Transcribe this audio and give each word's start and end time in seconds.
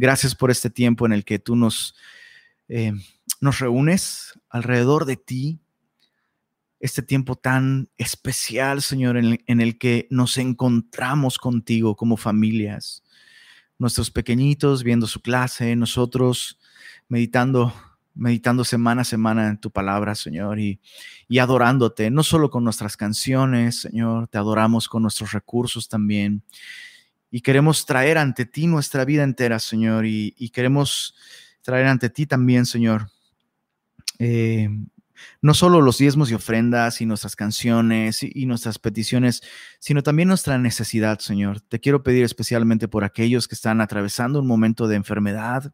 Gracias 0.00 0.36
por 0.36 0.52
este 0.52 0.70
tiempo 0.70 1.06
en 1.06 1.12
el 1.12 1.24
que 1.24 1.40
tú 1.40 1.56
nos, 1.56 1.96
eh, 2.68 2.92
nos 3.40 3.58
reúnes 3.58 4.38
alrededor 4.48 5.06
de 5.06 5.16
ti. 5.16 5.58
Este 6.78 7.02
tiempo 7.02 7.34
tan 7.34 7.88
especial, 7.96 8.80
Señor, 8.80 9.16
en 9.16 9.60
el 9.60 9.76
que 9.76 10.06
nos 10.08 10.38
encontramos 10.38 11.38
contigo 11.38 11.96
como 11.96 12.16
familias. 12.16 13.02
Nuestros 13.76 14.12
pequeñitos 14.12 14.84
viendo 14.84 15.08
su 15.08 15.20
clase, 15.20 15.74
nosotros 15.74 16.60
meditando 17.08 17.74
meditando 18.14 18.64
semana 18.64 19.02
a 19.02 19.04
semana 19.04 19.48
en 19.48 19.58
tu 19.58 19.70
palabra, 19.72 20.14
Señor, 20.14 20.60
y, 20.60 20.80
y, 21.28 21.38
adorándote, 21.38 22.10
no 22.10 22.22
solo 22.24 22.50
con 22.50 22.64
nuestras 22.64 22.96
canciones, 22.96 23.80
Señor, 23.80 24.26
te 24.26 24.38
adoramos 24.38 24.88
con 24.88 25.02
nuestros 25.02 25.32
recursos 25.32 25.88
también. 25.88 26.42
Y 27.30 27.42
queremos 27.42 27.84
traer 27.84 28.18
ante 28.18 28.46
ti 28.46 28.66
nuestra 28.66 29.04
vida 29.04 29.22
entera, 29.22 29.58
Señor, 29.58 30.06
y, 30.06 30.32
queremos 30.52 31.14
traer 31.62 31.86
ante 31.86 32.08
ti 32.08 32.26
también, 32.26 32.64
Señor, 32.64 33.10
eh, 34.18 34.68
no 35.42 35.54
solo 35.54 35.80
los 35.80 35.98
diezmos 35.98 36.30
y 36.30 36.34
ofrendas 36.34 37.00
y 37.00 37.06
nuestras 37.06 37.36
canciones 37.36 38.22
y, 38.22 38.46
nuestras 38.46 38.78
peticiones, 38.78 39.42
sino 39.78 40.02
también 40.02 40.28
nuestra 40.28 40.58
necesidad, 40.58 41.18
Señor. 41.18 41.60
Te 41.60 41.80
quiero 41.80 42.02
pedir 42.02 42.24
especialmente 42.24 42.88
por 42.88 43.04
aquellos 43.04 43.46
que 43.48 43.54
están 43.54 43.80
atravesando 43.80 44.40
un 44.40 44.46
momento 44.46 44.88
de 44.88 44.96
enfermedad, 44.96 45.72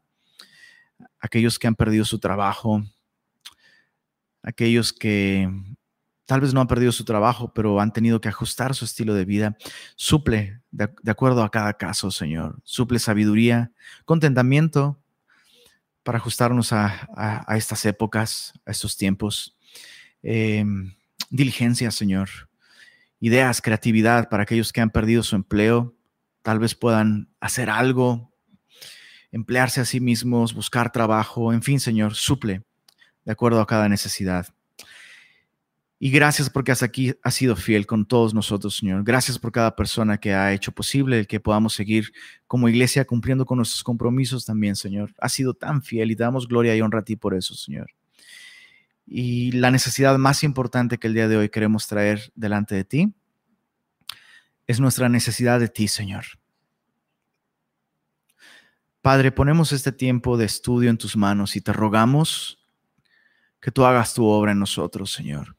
aquellos 1.19 1.59
que 1.59 1.67
han 1.67 1.75
perdido 1.75 2.05
su 2.05 2.19
trabajo, 2.19 2.83
aquellos 4.43 4.93
que 4.93 5.49
tal 6.25 6.41
vez 6.41 6.53
no 6.53 6.61
han 6.61 6.67
perdido 6.67 6.91
su 6.91 7.05
trabajo, 7.05 7.53
pero 7.53 7.79
han 7.79 7.93
tenido 7.93 8.19
que 8.21 8.29
ajustar 8.29 8.75
su 8.75 8.85
estilo 8.85 9.13
de 9.13 9.25
vida. 9.25 9.57
Suple 9.95 10.61
de, 10.71 10.89
acuerdo 11.07 11.43
a 11.43 11.51
cada 11.51 11.73
caso, 11.73 12.11
Señor. 12.11 12.59
Suple 12.63 12.99
sabiduría, 12.99 13.71
contentamiento 14.05 14.99
para 16.03 16.17
ajustarnos 16.17 16.71
a, 16.71 17.45
estas 17.55 17.85
épocas, 17.85 18.53
a 18.65 18.71
estos 18.71 18.97
tiempos. 18.97 19.57
Em, 20.21 20.95
diligencia, 21.29 21.91
Señor. 21.91 22.29
Ideas, 23.19 23.61
creatividad 23.61 24.29
para 24.29 24.43
aquellos 24.43 24.71
que 24.71 24.81
han 24.81 24.89
perdido 24.89 25.23
su 25.23 25.35
empleo. 25.35 25.95
Tal 26.41 26.59
vez 26.59 26.75
puedan 26.75 27.29
hacer 27.39 27.69
algo 27.69 28.35
emplearse 29.35 29.81
a 29.81 29.85
sí 29.85 29.99
mismos, 29.99 30.53
buscar 30.53 30.93
trabajo, 30.93 31.51
en 31.51 31.61
fin, 31.61 31.81
Señor, 31.81 32.15
suple 32.15 32.63
de 33.25 33.33
acuerdo 33.33 33.59
a 33.59 33.67
cada 33.67 33.89
necesidad. 33.89 34.54
Y 35.97 36.09
gracias 36.09 36.49
porque 36.49 36.73
hasta 36.73 36.85
aquí 36.85 37.13
has 37.23 37.35
sido 37.35 37.55
fiel 37.55 37.85
con 37.85 38.05
todos 38.05 38.33
nosotros, 38.33 38.75
Señor. 38.77 39.03
Gracias 39.03 39.39
por 39.39 39.51
cada 39.51 39.75
persona 39.75 40.17
que 40.17 40.33
ha 40.33 40.51
hecho 40.51 40.73
posible 40.73 41.19
el 41.19 41.27
que 41.27 41.39
podamos 41.39 41.73
seguir 41.73 42.11
como 42.47 42.67
iglesia 42.67 43.05
cumpliendo 43.05 43.45
con 43.45 43.57
nuestros 43.57 43.81
compromisos 43.81 44.45
también, 44.45 44.75
Señor. 44.75 45.13
Has 45.19 45.31
sido 45.31 45.53
tan 45.53 45.81
fiel 45.81 46.11
y 46.11 46.15
te 46.15 46.23
damos 46.23 46.47
gloria 46.47 46.75
y 46.75 46.81
honra 46.81 46.99
a 46.99 47.05
ti 47.05 47.15
por 47.15 47.33
eso, 47.33 47.55
Señor. 47.55 47.91
Y 49.07 49.53
la 49.53 49.71
necesidad 49.71 50.17
más 50.17 50.43
importante 50.43 50.97
que 50.97 51.07
el 51.07 51.13
día 51.13 51.27
de 51.29 51.37
hoy 51.37 51.49
queremos 51.49 51.87
traer 51.87 52.31
delante 52.35 52.75
de 52.75 52.83
ti 52.83 53.13
es 54.67 54.79
nuestra 54.79 55.07
necesidad 55.09 55.59
de 55.59 55.69
ti, 55.69 55.87
Señor. 55.87 56.25
Padre, 59.01 59.31
ponemos 59.31 59.71
este 59.71 59.91
tiempo 59.91 60.35
de 60.35 60.45
estudio 60.45 60.89
en 60.89 60.97
tus 60.97 61.15
manos 61.15 61.55
y 61.55 61.61
te 61.61 61.71
rogamos 61.71 62.57
que 63.61 63.71
tú 63.71 63.85
hagas 63.85 64.13
tu 64.13 64.25
obra 64.25 64.51
en 64.51 64.59
nosotros, 64.59 65.13
Señor. 65.13 65.54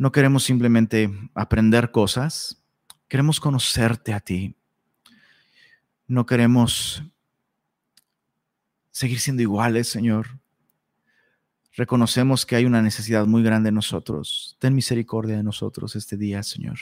No 0.00 0.12
queremos 0.12 0.44
simplemente 0.44 1.10
aprender 1.34 1.90
cosas, 1.90 2.64
queremos 3.06 3.38
conocerte 3.38 4.14
a 4.14 4.20
ti. 4.20 4.56
No 6.06 6.24
queremos 6.24 7.02
seguir 8.90 9.20
siendo 9.20 9.42
iguales, 9.42 9.88
Señor. 9.88 10.38
Reconocemos 11.76 12.46
que 12.46 12.56
hay 12.56 12.64
una 12.64 12.80
necesidad 12.80 13.26
muy 13.26 13.42
grande 13.42 13.68
en 13.68 13.74
nosotros. 13.74 14.56
Ten 14.58 14.74
misericordia 14.74 15.36
de 15.36 15.42
nosotros 15.42 15.94
este 15.94 16.16
día, 16.16 16.42
Señor 16.42 16.78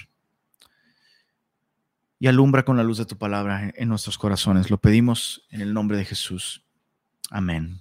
y 2.21 2.29
alumbra 2.29 2.65
con 2.65 2.77
la 2.77 2.85
luz 2.85 2.99
de 2.99 3.07
tu 3.07 3.17
palabra 3.17 3.73
en 3.75 3.89
nuestros 3.89 4.17
corazones. 4.17 4.71
Lo 4.71 4.79
pedimos 4.79 5.45
en 5.51 5.61
el 5.61 5.75
nombre 5.75 5.97
de 5.97 6.05
Jesús. 6.05 6.65
Amén. 7.31 7.81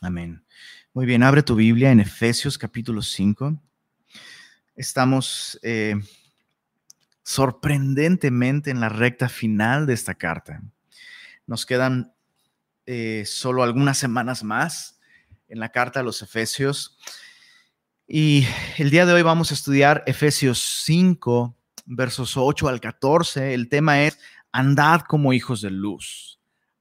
Amén. 0.00 0.44
Muy 0.92 1.06
bien, 1.06 1.22
abre 1.22 1.44
tu 1.44 1.54
Biblia 1.54 1.92
en 1.92 2.00
Efesios 2.00 2.58
capítulo 2.58 3.02
5. 3.02 3.60
Estamos 4.80 5.60
eh, 5.62 5.94
sorprendentemente 7.22 8.70
en 8.70 8.80
la 8.80 8.88
recta 8.88 9.28
final 9.28 9.84
de 9.84 9.92
esta 9.92 10.14
carta. 10.14 10.62
Nos 11.46 11.66
quedan 11.66 12.14
eh, 12.86 13.24
solo 13.26 13.62
algunas 13.62 13.98
semanas 13.98 14.42
más 14.42 14.98
en 15.48 15.60
la 15.60 15.68
carta 15.68 16.00
a 16.00 16.02
los 16.02 16.22
Efesios. 16.22 16.96
Y 18.08 18.46
el 18.78 18.88
día 18.88 19.04
de 19.04 19.12
hoy 19.12 19.20
vamos 19.20 19.50
a 19.50 19.54
estudiar 19.54 20.02
Efesios 20.06 20.82
5 20.86 21.54
versos 21.84 22.38
8 22.38 22.66
al 22.66 22.80
14, 22.80 23.52
el 23.52 23.68
tema 23.68 24.04
es 24.04 24.18
andad 24.50 25.02
como 25.02 25.34
hijos 25.34 25.60
de 25.60 25.72
luz. 25.72 26.39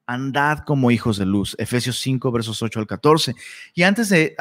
Andad 0.09 0.59
como 0.59 0.91
hijos 0.91 1.17
de 1.17 1.25
luz. 1.25 1.55
Efesios 1.59 1.99
5, 1.99 2.31
versos 2.31 2.61
8 2.61 2.79
al 2.79 2.87
14. 2.87 3.35
Y 3.73 3.83
antes 3.83 4.09
de, 4.09 4.35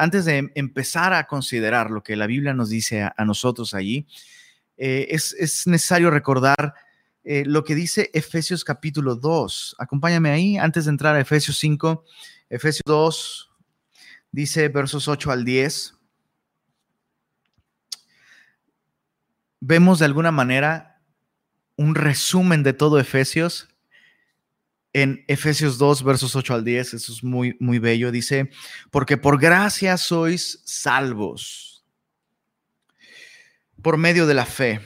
empezar 0.55 1.13
a 1.13 1.27
considerar 1.27 1.91
lo 1.91 2.01
que 2.01 2.15
la 2.15 2.27
Biblia 2.27 2.53
nos 2.53 2.69
dice 2.69 3.03
a, 3.03 3.25
nosotros 3.25 3.73
allí, 3.73 4.07
eh, 4.77 5.07
es, 5.09 5.67
necesario 5.67 6.09
recordar 6.09 6.73
eh, 7.23 7.43
lo 7.45 7.63
que 7.63 7.75
dice 7.75 8.09
Efesios 8.13 8.63
capítulo 8.63 9.15
2. 9.15 9.75
Acompáñame 9.77 10.31
ahí 10.31 10.57
antes 10.57 10.85
de 10.85 10.91
entrar 10.91 11.15
a 11.15 11.19
Efesios 11.19 11.57
5. 11.57 12.03
Efesios 12.49 12.83
2 12.85 13.51
dice 14.31 14.69
versos 14.69 15.07
8 15.07 15.31
al 15.31 15.45
10. 15.45 15.99
vemos 19.59 19.99
de 19.99 20.05
alguna 20.05 20.31
manera 20.31 21.01
un 21.75 21.95
resumen 21.95 22.63
de 22.63 22.73
todo 22.73 22.99
Efesios 22.99 23.69
en 25.01 25.23
Efesios 25.27 25.77
2, 25.77 26.03
versos 26.03 26.35
8 26.35 26.53
al 26.53 26.63
10. 26.63 26.93
Eso 26.93 27.11
es 27.11 27.23
muy, 27.23 27.55
muy 27.59 27.79
bello. 27.79 28.11
Dice, 28.11 28.49
porque 28.91 29.17
por 29.17 29.39
gracia 29.39 29.97
sois 29.97 30.61
salvos 30.65 31.69
por 33.81 33.97
medio 33.97 34.27
de 34.27 34.33
la 34.33 34.45
fe. 34.45 34.81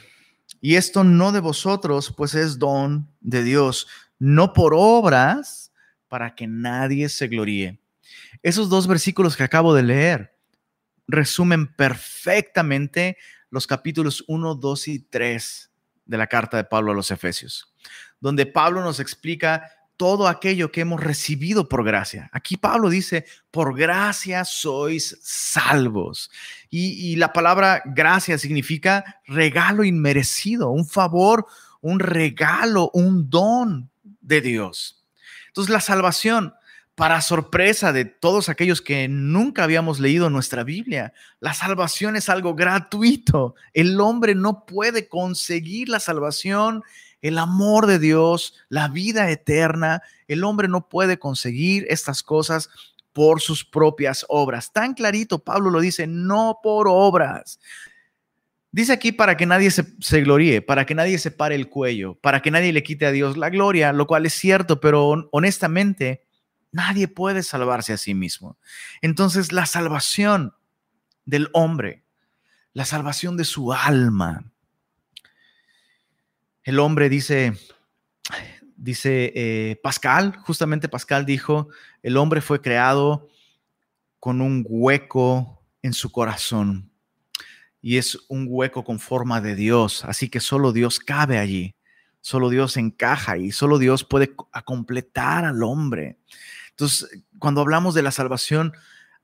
Y 0.62 0.76
esto 0.76 1.04
no 1.04 1.32
de 1.32 1.40
vosotros, 1.40 2.14
pues 2.16 2.36
es 2.36 2.58
don 2.58 3.10
de 3.20 3.44
Dios, 3.44 3.88
no 4.20 4.54
por 4.54 4.74
obras, 4.76 5.72
para 6.08 6.36
que 6.36 6.48
nadie 6.48 7.10
se 7.10 7.28
gloríe. 7.28 7.82
Esos 8.42 8.70
dos 8.70 8.88
versículos 8.88 9.36
que 9.36 9.44
acabo 9.44 9.74
de 9.74 9.84
leer 9.84 10.38
resumen 11.08 11.68
perfectamente 11.68 13.18
los 13.50 13.68
capítulos 13.68 14.24
1, 14.28 14.56
2 14.56 14.88
y 14.88 15.00
3 15.00 15.72
de 16.06 16.18
la 16.18 16.28
carta 16.28 16.58
de 16.58 16.64
Pablo 16.64 16.92
a 16.92 16.96
los 16.96 17.12
Efesios, 17.12 17.74
donde 18.20 18.46
Pablo 18.46 18.82
nos 18.84 19.00
explica 19.00 19.70
todo 19.98 20.28
aquello 20.28 20.72
que 20.72 20.82
hemos 20.82 21.02
recibido 21.02 21.70
por 21.70 21.84
gracia. 21.84 22.30
Aquí 22.34 22.58
Pablo 22.58 22.90
dice, 22.90 23.26
por 23.52 23.78
gracia 23.78 24.46
sois 24.46 25.20
salvos. 25.22 26.32
Y, 26.70 27.16
la 27.18 27.32
palabra 27.32 27.84
gracia 27.86 28.38
significa 28.38 29.22
regalo 29.28 29.84
inmerecido, 29.84 30.72
un 30.72 30.88
favor, 30.88 31.46
un 31.82 32.00
regalo, 32.00 32.90
un 32.94 33.30
don 33.30 33.90
de 34.22 34.42
Dios. 34.42 35.04
Entonces 35.48 35.72
la 35.72 35.82
salvación 35.82 36.54
para 36.96 37.22
sorpresa 37.22 37.92
de 37.92 38.06
todos 38.06 38.50
aquellos 38.50 38.82
que 38.82 39.08
nunca 39.08 39.64
habíamos 39.64 40.00
leído 40.00 40.30
nuestra 40.30 40.64
Biblia, 40.64 41.14
la 41.40 41.54
salvación 41.54 42.16
es 42.16 42.30
algo 42.30 42.56
gratuito. 42.56 43.56
El 43.74 44.00
hombre 44.00 44.36
no 44.36 44.66
puede 44.66 45.08
conseguir 45.08 45.90
la 45.90 46.00
salvación, 46.00 46.84
el 47.24 47.40
amor 47.40 47.88
de 47.88 47.98
Dios, 47.98 48.54
la 48.70 48.88
vida 48.88 49.32
eterna. 49.32 50.04
El 50.28 50.44
hombre 50.44 50.68
no 50.68 50.88
puede 50.88 51.18
conseguir 51.18 51.88
estas 51.90 52.22
cosas 52.22 52.70
por 53.12 53.42
sus 53.42 53.66
propias 53.66 54.24
obras. 54.30 54.72
Tan 54.72 54.94
clarito, 54.94 55.40
Pablo 55.40 55.72
lo 55.72 55.82
dice, 55.82 56.06
no 56.06 56.60
por 56.62 56.88
obras. 56.88 57.60
Dice 58.72 58.94
aquí 58.94 59.12
para 59.12 59.38
que 59.38 59.48
nadie 59.48 59.72
se, 59.72 60.22
gloríe, 60.22 60.62
para 60.62 60.86
que 60.86 60.94
nadie 60.94 61.18
se 61.18 61.32
pare 61.32 61.56
el 61.56 61.70
cuello, 61.70 62.14
para 62.16 62.42
que 62.42 62.52
nadie 62.52 62.72
le 62.72 62.84
quite 62.84 63.08
a 63.08 63.12
Dios 63.12 63.38
la 63.38 63.50
gloria, 63.50 63.92
lo 63.92 64.06
cual 64.06 64.28
es 64.28 64.34
cierto, 64.34 64.80
pero 64.80 65.30
honestamente, 65.32 66.24
Nadie 66.74 67.08
puede 67.08 67.44
salvarse 67.44 67.94
a 67.94 67.98
sí 67.98 68.16
mismo. 68.16 68.58
Entonces 69.04 69.52
la 69.52 69.68
salvación 69.68 70.56
del 71.24 71.50
hombre, 71.54 72.04
la 72.74 72.84
salvación 72.84 73.38
de 73.38 73.46
su 73.46 73.72
alma. 73.72 74.52
El 76.64 76.80
hombre 76.80 77.10
dice, 77.10 77.54
dice 78.76 79.32
eh, 79.36 79.80
Pascal, 79.84 80.38
justamente 80.38 80.88
Pascal 80.88 81.26
dijo, 81.26 81.68
el 82.02 82.18
hombre 82.18 82.42
fue 82.42 82.62
creado 82.62 83.28
con 84.20 84.42
un 84.42 84.66
hueco 84.68 85.62
en 85.82 85.94
su 85.94 86.12
corazón 86.12 86.90
y 87.82 87.98
es 87.98 88.18
un 88.30 88.46
hueco 88.50 88.86
con 88.86 88.98
forma 88.98 89.42
de 89.42 89.56
Dios, 89.56 90.06
así 90.06 90.30
que 90.30 90.40
solo 90.40 90.72
Dios 90.72 91.00
cabe 91.00 91.38
allí. 91.38 91.76
Solo 92.22 92.50
Dios 92.50 92.78
encaja 92.78 93.38
y 93.38 93.52
solo 93.52 93.78
Dios 93.78 94.06
puede 94.06 94.34
completar 94.64 95.44
al 95.44 95.62
hombre. 95.62 96.18
Entonces, 96.70 97.22
cuando 97.38 97.60
hablamos 97.60 97.94
de 97.96 98.02
la 98.02 98.12
salvación, 98.12 98.72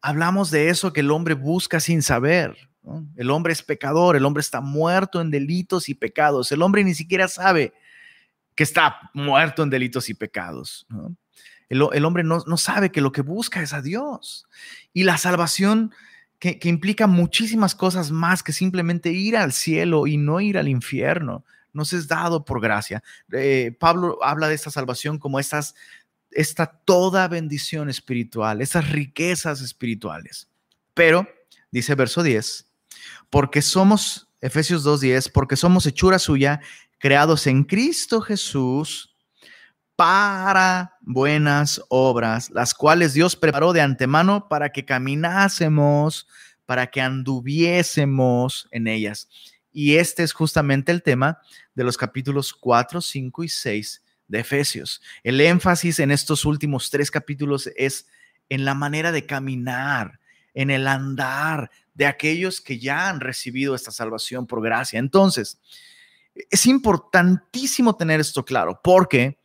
hablamos 0.01 0.51
de 0.51 0.68
eso 0.68 0.92
que 0.92 1.00
el 1.00 1.12
hombre 1.12 1.33
busca 1.33 1.80
sin 1.80 2.01
saber. 2.01 2.57
El 3.16 3.30
hombre 3.30 3.54
es 3.54 3.62
pecador, 3.62 4.16
el 4.16 4.26
hombre 4.26 4.42
está 4.42 4.62
muerto 4.62 5.22
en 5.22 5.31
delitos 5.31 5.90
y 5.90 5.96
pecados. 5.96 6.52
El 6.52 6.62
hombre 6.62 6.84
ni 6.84 6.96
siquiera 6.96 7.28
sabe 7.28 7.74
que 8.56 8.64
está 8.64 9.12
muerto 9.14 9.64
en 9.64 9.70
delitos 9.70 10.10
y 10.10 10.14
pecados. 10.14 10.88
El, 11.70 12.06
hombre 12.06 12.24
no, 12.24 12.58
sabe 12.58 12.92
que 12.92 13.02
lo 13.02 13.12
que 13.12 13.22
busca 13.22 13.62
es 13.62 13.74
a 13.74 13.81
Dios. 13.81 14.48
Y 14.92 15.04
la 15.04 15.18
salvación 15.18 15.94
que, 16.40 16.60
implica 16.64 17.06
muchísimas 17.06 17.76
cosas 17.76 18.12
más 18.12 18.42
que 18.42 18.54
simplemente 18.54 19.12
ir 19.12 19.38
al 19.38 19.54
cielo 19.54 20.08
y 20.08 20.18
no 20.18 20.42
ir 20.42 20.58
al 20.58 20.68
infierno, 20.68 21.46
nos 21.74 21.94
es 21.94 22.08
dado 22.08 22.44
por 22.44 22.60
gracia. 22.60 23.04
Eh, 23.31 23.76
Pablo 23.80 24.18
habla 24.24 24.48
de 24.48 24.56
esta 24.56 24.72
salvación 24.72 25.20
como 25.20 25.40
estas, 25.40 25.76
esta 26.31 26.66
toda 26.66 27.28
bendición 27.28 27.90
espiritual, 27.90 28.62
esas 28.62 28.90
riquezas 28.90 29.62
espirituales. 29.62 30.50
Pero, 30.96 31.28
dice 31.72 31.94
verso 31.94 32.24
10, 32.24 32.69
porque 33.30 33.62
somos, 33.62 34.28
Efesios 34.42 34.86
2.10, 34.86 35.31
porque 35.31 35.56
somos 35.56 35.86
hechura 35.86 36.20
suya, 36.20 36.62
creados 36.98 37.48
en 37.48 37.64
Cristo 37.64 38.22
Jesús 38.22 39.16
para 39.96 40.96
buenas 41.02 41.81
obras, 41.90 42.50
las 42.52 42.74
cuales 42.74 43.14
Dios 43.14 43.36
preparó 43.36 43.74
de 43.74 43.81
antemano 43.81 44.48
para 44.48 44.70
que 44.70 44.86
caminásemos, 44.86 46.28
para 46.66 46.88
que 46.88 47.02
anduviésemos 47.02 48.68
en 48.72 48.88
ellas. 48.88 49.28
Y 49.72 49.98
este 49.98 50.24
es 50.24 50.34
justamente 50.34 50.92
el 50.92 51.04
tema 51.04 51.40
de 51.76 51.84
los 51.84 51.98
capítulos 51.98 52.54
4, 52.54 53.02
5 53.02 53.44
y 53.44 53.50
6 53.50 54.04
de 54.28 54.40
Efesios. 54.40 55.02
El 55.24 55.42
énfasis 55.42 56.00
en 56.00 56.12
estos 56.12 56.46
últimos 56.46 56.90
tres 56.90 57.12
capítulos 57.12 57.70
es 57.76 58.08
en 58.48 58.66
la 58.66 58.74
manera 58.74 59.12
de 59.12 59.26
caminar, 59.26 60.20
en 60.54 60.69
el 60.69 60.88
andar 60.88 61.72
de 61.94 62.06
aquellos 62.06 62.62
que 62.62 62.80
ya 62.80 63.10
han 63.10 63.19
recibido 63.19 63.75
esta 63.75 63.92
salvación 63.92 64.48
por 64.48 64.62
gracia. 64.62 65.00
Entonces, 65.00 65.60
es 66.50 66.66
importantísimo 66.66 67.96
tener 67.96 68.19
esto 68.19 68.46
claro, 68.46 68.80
porque 68.84 69.40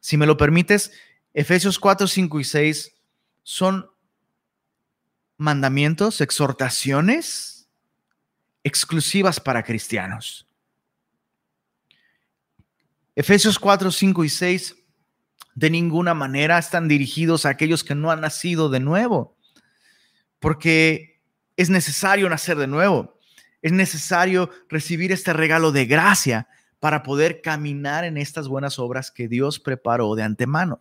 si 0.00 0.16
me 0.16 0.26
lo 0.26 0.36
permites, 0.36 0.92
Efesios 1.34 1.78
4, 1.78 2.06
5 2.06 2.40
y 2.40 2.44
6 2.44 2.92
son 3.42 3.90
mandamientos, 5.36 6.20
exhortaciones 6.20 7.68
exclusivas 8.62 9.40
para 9.40 9.62
cristianos. 9.62 10.46
Efesios 13.14 13.58
4, 13.58 13.90
5 13.90 14.24
y 14.24 14.28
6 14.28 14.76
de 15.54 15.70
ninguna 15.70 16.14
manera 16.14 16.58
están 16.58 16.88
dirigidos 16.88 17.44
a 17.44 17.50
aquellos 17.50 17.84
que 17.84 17.94
no 17.94 18.10
han 18.10 18.20
nacido 18.20 18.68
de 18.68 18.80
nuevo, 18.80 19.36
porque 20.40 21.20
es 21.56 21.70
necesario 21.70 22.28
nacer 22.28 22.56
de 22.56 22.66
nuevo, 22.66 23.18
es 23.62 23.72
necesario 23.72 24.50
recibir 24.68 25.12
este 25.12 25.32
regalo 25.32 25.70
de 25.70 25.86
gracia 25.86 26.48
para 26.80 27.02
poder 27.02 27.42
caminar 27.42 28.04
en 28.04 28.16
estas 28.16 28.48
buenas 28.48 28.78
obras 28.78 29.10
que 29.10 29.28
Dios 29.28 29.60
preparó 29.60 30.14
de 30.14 30.22
antemano. 30.22 30.80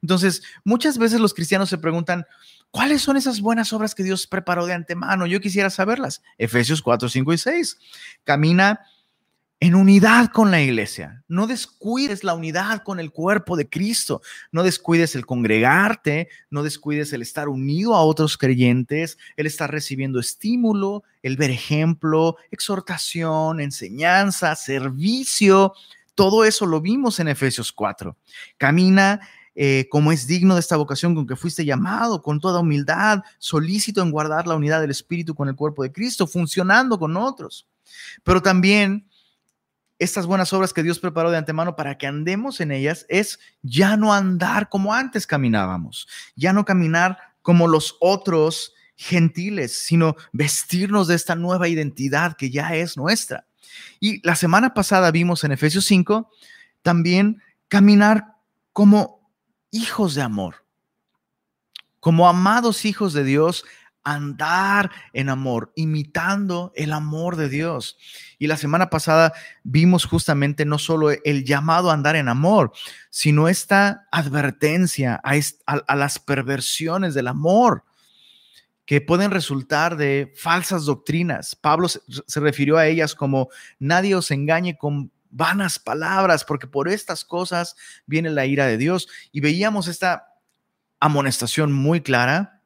Entonces, 0.00 0.42
muchas 0.64 0.96
veces 0.96 1.20
los 1.20 1.34
cristianos 1.34 1.68
se 1.68 1.78
preguntan, 1.78 2.24
¿cuáles 2.70 3.02
son 3.02 3.16
esas 3.16 3.40
buenas 3.40 3.72
obras 3.72 3.96
que 3.96 4.04
Dios 4.04 4.28
preparó 4.28 4.64
de 4.66 4.74
antemano? 4.74 5.26
Yo 5.26 5.40
quisiera 5.40 5.68
saberlas. 5.68 6.22
Efesios 6.38 6.80
4, 6.80 7.08
5 7.08 7.32
y 7.32 7.38
6. 7.38 7.78
Camina 8.22 8.80
en 9.62 9.74
unidad 9.74 10.30
con 10.32 10.50
la 10.50 10.62
iglesia. 10.62 11.22
No 11.28 11.46
descuides 11.46 12.24
la 12.24 12.32
unidad 12.32 12.82
con 12.82 12.98
el 12.98 13.12
cuerpo 13.12 13.56
de 13.56 13.68
Cristo. 13.68 14.22
No 14.52 14.62
descuides 14.62 15.14
el 15.14 15.26
congregarte, 15.26 16.28
no 16.48 16.62
descuides 16.62 17.12
el 17.12 17.20
estar 17.20 17.50
unido 17.50 17.94
a 17.94 18.02
otros 18.02 18.38
creyentes, 18.38 19.18
el 19.36 19.46
estar 19.46 19.70
recibiendo 19.70 20.18
estímulo, 20.18 21.04
el 21.22 21.36
ver 21.36 21.50
ejemplo, 21.50 22.36
exhortación, 22.50 23.60
enseñanza, 23.60 24.56
servicio. 24.56 25.74
Todo 26.14 26.46
eso 26.46 26.64
lo 26.64 26.80
vimos 26.80 27.20
en 27.20 27.28
Efesios 27.28 27.70
4. 27.70 28.16
Camina 28.56 29.20
eh, 29.54 29.88
como 29.90 30.10
es 30.10 30.26
digno 30.26 30.54
de 30.54 30.60
esta 30.60 30.76
vocación 30.76 31.14
con 31.14 31.26
que 31.26 31.36
fuiste 31.36 31.66
llamado, 31.66 32.22
con 32.22 32.40
toda 32.40 32.60
humildad, 32.60 33.22
solícito 33.38 34.00
en 34.00 34.10
guardar 34.10 34.46
la 34.46 34.54
unidad 34.54 34.80
del 34.80 34.90
Espíritu 34.90 35.34
con 35.34 35.48
el 35.50 35.56
cuerpo 35.56 35.82
de 35.82 35.92
Cristo, 35.92 36.26
funcionando 36.26 36.98
con 36.98 37.14
otros. 37.18 37.68
Pero 38.22 38.40
también 38.40 39.09
estas 40.00 40.26
buenas 40.26 40.52
obras 40.54 40.72
que 40.72 40.82
Dios 40.82 40.98
preparó 40.98 41.30
de 41.30 41.36
antemano 41.36 41.76
para 41.76 41.98
que 41.98 42.06
andemos 42.06 42.60
en 42.60 42.72
ellas 42.72 43.06
es 43.10 43.38
ya 43.62 43.96
no 43.98 44.14
andar 44.14 44.70
como 44.70 44.94
antes 44.94 45.26
caminábamos, 45.26 46.08
ya 46.34 46.54
no 46.54 46.64
caminar 46.64 47.18
como 47.42 47.68
los 47.68 47.96
otros 48.00 48.74
gentiles, 48.96 49.72
sino 49.72 50.16
vestirnos 50.32 51.06
de 51.06 51.14
esta 51.14 51.34
nueva 51.34 51.68
identidad 51.68 52.36
que 52.36 52.50
ya 52.50 52.74
es 52.74 52.96
nuestra. 52.96 53.46
Y 54.00 54.26
la 54.26 54.36
semana 54.36 54.72
pasada 54.72 55.10
vimos 55.10 55.44
en 55.44 55.52
Efesios 55.52 55.84
5 55.84 56.30
también 56.82 57.42
caminar 57.68 58.36
como 58.72 59.30
hijos 59.70 60.14
de 60.14 60.22
amor, 60.22 60.64
como 62.00 62.26
amados 62.26 62.86
hijos 62.86 63.12
de 63.12 63.24
Dios, 63.24 63.66
andar 64.04 64.90
en 65.12 65.28
amor, 65.28 65.72
imitando 65.76 66.72
el 66.74 66.92
amor 66.92 67.36
de 67.36 67.48
Dios. 67.48 67.98
Y 68.38 68.46
la 68.46 68.56
semana 68.56 68.90
pasada 68.90 69.32
vimos 69.62 70.04
justamente 70.04 70.64
no 70.64 70.78
solo 70.78 71.10
el 71.10 71.44
llamado 71.44 71.90
a 71.90 71.94
andar 71.94 72.16
en 72.16 72.28
amor, 72.28 72.72
sino 73.10 73.48
esta 73.48 74.06
advertencia 74.10 75.20
a, 75.22 75.96
las 75.96 76.18
perversiones 76.18 77.14
del 77.14 77.28
amor 77.28 77.84
que 78.86 79.00
pueden 79.00 79.30
resultar 79.30 79.96
de 79.96 80.32
falsas 80.36 80.84
doctrinas. 80.84 81.54
Pablo 81.54 81.88
se 81.88 82.40
refirió 82.40 82.76
a 82.76 82.86
ellas 82.86 83.14
como 83.14 83.48
nadie 83.78 84.14
os 84.16 84.30
engañe 84.30 84.76
con 84.76 85.12
vanas 85.30 85.78
palabras, 85.78 86.44
porque 86.44 86.66
por 86.66 86.88
estas 86.88 87.24
cosas 87.24 87.76
viene 88.06 88.30
la 88.30 88.46
ira 88.46 88.66
de 88.66 88.78
Dios. 88.78 89.08
Y 89.30 89.40
veíamos 89.40 89.86
esta 89.86 90.34
amonestación 90.98 91.72
muy 91.72 92.00
clara 92.00 92.59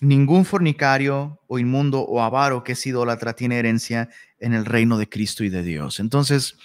Ningún 0.00 0.44
fornicario 0.44 1.40
o 1.48 1.58
inmundo 1.58 2.00
o 2.00 2.22
avaro 2.22 2.62
que 2.62 2.72
es 2.72 2.86
idólatra 2.86 3.34
tiene 3.34 3.58
herencia 3.58 4.08
en 4.38 4.54
el 4.54 4.64
reino 4.64 4.96
de 4.96 5.08
Cristo 5.08 5.42
y 5.42 5.48
de 5.48 5.62
Dios. 5.62 5.98
Entonces, 5.98 6.56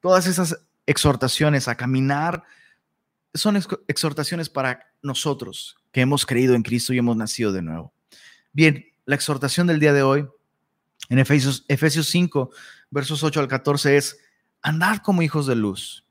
todas 0.00 0.26
esas 0.26 0.58
exhortaciones 0.86 1.68
a 1.68 1.74
caminar 1.74 2.44
son 3.34 3.62
exhortaciones 3.88 4.48
para 4.48 4.86
nosotros 5.02 5.76
que 5.92 6.00
hemos 6.00 6.24
creído 6.24 6.54
en 6.54 6.62
Cristo 6.62 6.94
y 6.94 6.98
hemos 6.98 7.16
nacido 7.16 7.52
de 7.52 7.62
nuevo. 7.62 7.92
Bien, 8.52 8.86
la 9.04 9.14
exhortación 9.14 9.66
del 9.66 9.80
día 9.80 9.92
de 9.92 10.02
hoy 10.02 10.26
en 11.08 11.18
Efesios, 11.18 11.64
Efesios 11.68 12.08
5, 12.08 12.50
versos 12.90 13.22
8 13.22 13.40
al 13.40 13.48
14 13.48 13.96
es, 13.96 14.18
andad 14.62 14.98
como 14.98 15.22
hijos 15.22 15.46
de 15.46 15.56
luz. 15.56 16.04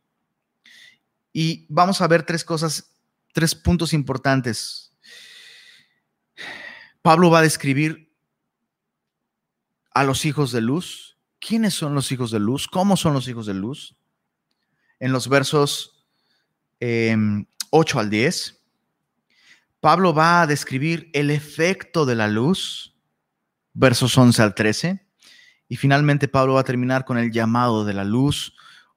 Y 1.34 1.66
vamos 1.70 2.02
a 2.02 2.08
ver 2.08 2.24
tres 2.24 2.44
cosas, 2.44 2.92
tres 3.34 3.54
puntos 3.54 3.94
importantes 3.94 4.87
Pablo 7.08 7.30
va 7.30 7.40
a 7.40 7.42
describir 7.42 8.14
a 9.94 10.04
los 10.04 10.26
hijos 10.26 10.52
de 10.52 10.60
luz. 10.60 11.18
¿Quiénes 11.40 11.74
son 11.74 11.96
los 11.96 12.12
hijos 12.12 12.32
de 12.32 12.40
luz? 12.42 12.68
¿Cómo 12.68 12.98
son 12.98 13.14
los 13.14 13.30
hijos 13.30 13.46
de 13.46 13.54
luz? 13.54 13.96
En 15.00 15.14
los 15.14 15.30
versos 15.30 16.06
8 16.82 16.82
em, 16.82 17.46
al 17.96 18.10
10, 18.10 18.62
Pablo 19.80 20.14
va 20.14 20.42
a 20.42 20.48
describir 20.48 21.10
el 21.14 21.32
efecto 21.32 22.06
de 22.06 22.16
la 22.16 22.28
luz, 22.28 22.98
versos 23.72 24.18
11 24.18 24.42
al 24.42 24.54
13, 24.54 25.08
y 25.70 25.78
finalmente 25.78 26.28
Pablo 26.28 26.56
va 26.56 26.60
a 26.60 26.66
terminar 26.66 27.06
con 27.06 27.18
el 27.18 27.32
llamado 27.32 27.86
de 27.86 27.94
la 27.94 28.04
luz 28.04 28.54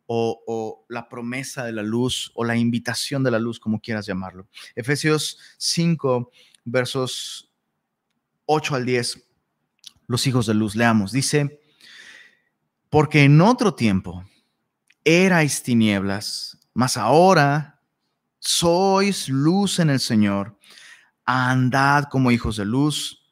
o, 0.07 0.43
o, 0.49 0.85
la 0.89 1.09
promesa 1.09 1.65
de 1.65 1.71
la 1.71 1.85
luz 1.85 2.33
o 2.35 2.43
la 2.43 2.57
invitación 2.57 3.23
de 3.23 3.31
la 3.31 3.39
luz, 3.39 3.61
como 3.61 3.81
quieras 3.81 4.05
llamarlo. 4.05 4.49
Efesios 4.75 5.39
5, 5.59 6.33
versos 6.65 7.50
8 8.53 8.75
al 8.75 8.85
10, 8.85 9.23
los 10.09 10.27
hijos 10.27 10.47
de 10.47 10.55
luz, 10.55 10.75
leamos, 10.75 11.13
dice, 11.13 11.61
porque 12.89 13.23
en 13.23 13.41
otro 13.41 13.75
tiempo 13.75 14.25
erais 15.05 15.63
tinieblas, 15.63 16.59
mas 16.75 16.97
ahora 16.97 17.81
sois 18.41 19.29
luz 19.29 19.79
en 19.79 19.91
el 19.91 20.01
Señor, 20.01 20.59
andad 21.25 22.07
como 22.11 22.33
hijos 22.33 22.57
de 22.57 22.65
luz, 22.65 23.25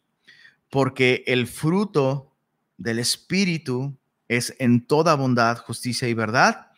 porque 0.70 1.24
el 1.26 1.48
fruto 1.48 2.36
del 2.76 3.00
Espíritu 3.00 3.98
es 4.28 4.54
en 4.60 4.86
toda 4.86 5.16
bondad, 5.16 5.58
justicia 5.58 6.06
y 6.06 6.14
verdad, 6.14 6.70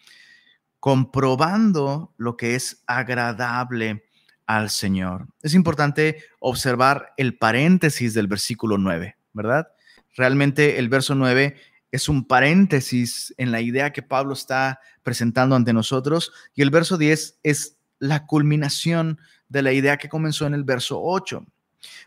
comprobando 0.79 2.15
lo 2.17 2.39
que 2.39 2.55
es 2.55 2.83
agradable 2.87 4.07
al 4.51 4.69
Señor. 4.69 5.29
Es 5.43 5.55
importante 5.55 6.25
observar 6.41 7.13
el 7.17 7.39
paréntesis 7.39 8.15
del 8.15 8.27
versículo 8.27 8.79
9, 8.79 9.17
¿verdad? 9.33 9.69
Realmente 10.17 10.81
el 10.81 10.89
verso 10.89 11.15
9 11.15 11.55
es 11.93 12.09
un 12.09 12.27
paréntesis 12.27 13.33
en 13.39 13.53
la 13.53 13.61
idea 13.61 13.93
que 13.93 14.03
Pablo 14.03 14.33
está 14.33 14.81
presentando 15.05 15.55
ante 15.55 15.73
nosotros 15.73 16.33
y 16.53 16.63
el 16.63 16.71
verso 16.71 16.99
10 16.99 17.39
es 17.45 17.77
la 18.01 18.27
culminación 18.27 19.21
de 19.49 19.63
la 19.63 19.73
idea 19.73 19.99
que 19.99 20.09
comenzó 20.09 20.49
en 20.49 20.55
el 20.55 20.65
verso 20.65 21.01
8. 21.01 21.47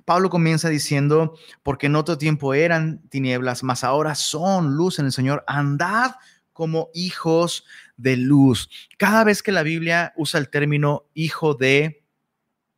Pablo 0.04 0.30
comienza 0.30 0.68
diciendo, 0.68 1.38
porque 1.64 1.86
en 1.86 1.96
otro 1.96 2.18
tiempo 2.18 2.54
eran 2.54 3.08
tinieblas, 3.08 3.64
mas 3.64 3.86
ahora 3.86 4.16
son 4.16 4.76
luz 4.76 5.00
en 5.00 5.06
el 5.06 5.14
Señor, 5.14 5.46
andad 5.48 6.16
como 6.52 6.90
hijos 6.94 7.64
de 7.96 8.18
luz. 8.18 8.70
Cada 8.98 9.24
vez 9.24 9.42
que 9.42 9.54
la 9.54 9.64
Biblia 9.64 10.12
usa 10.18 10.42
el 10.42 10.50
término 10.50 11.06
hijo 11.14 11.54
de 11.54 12.03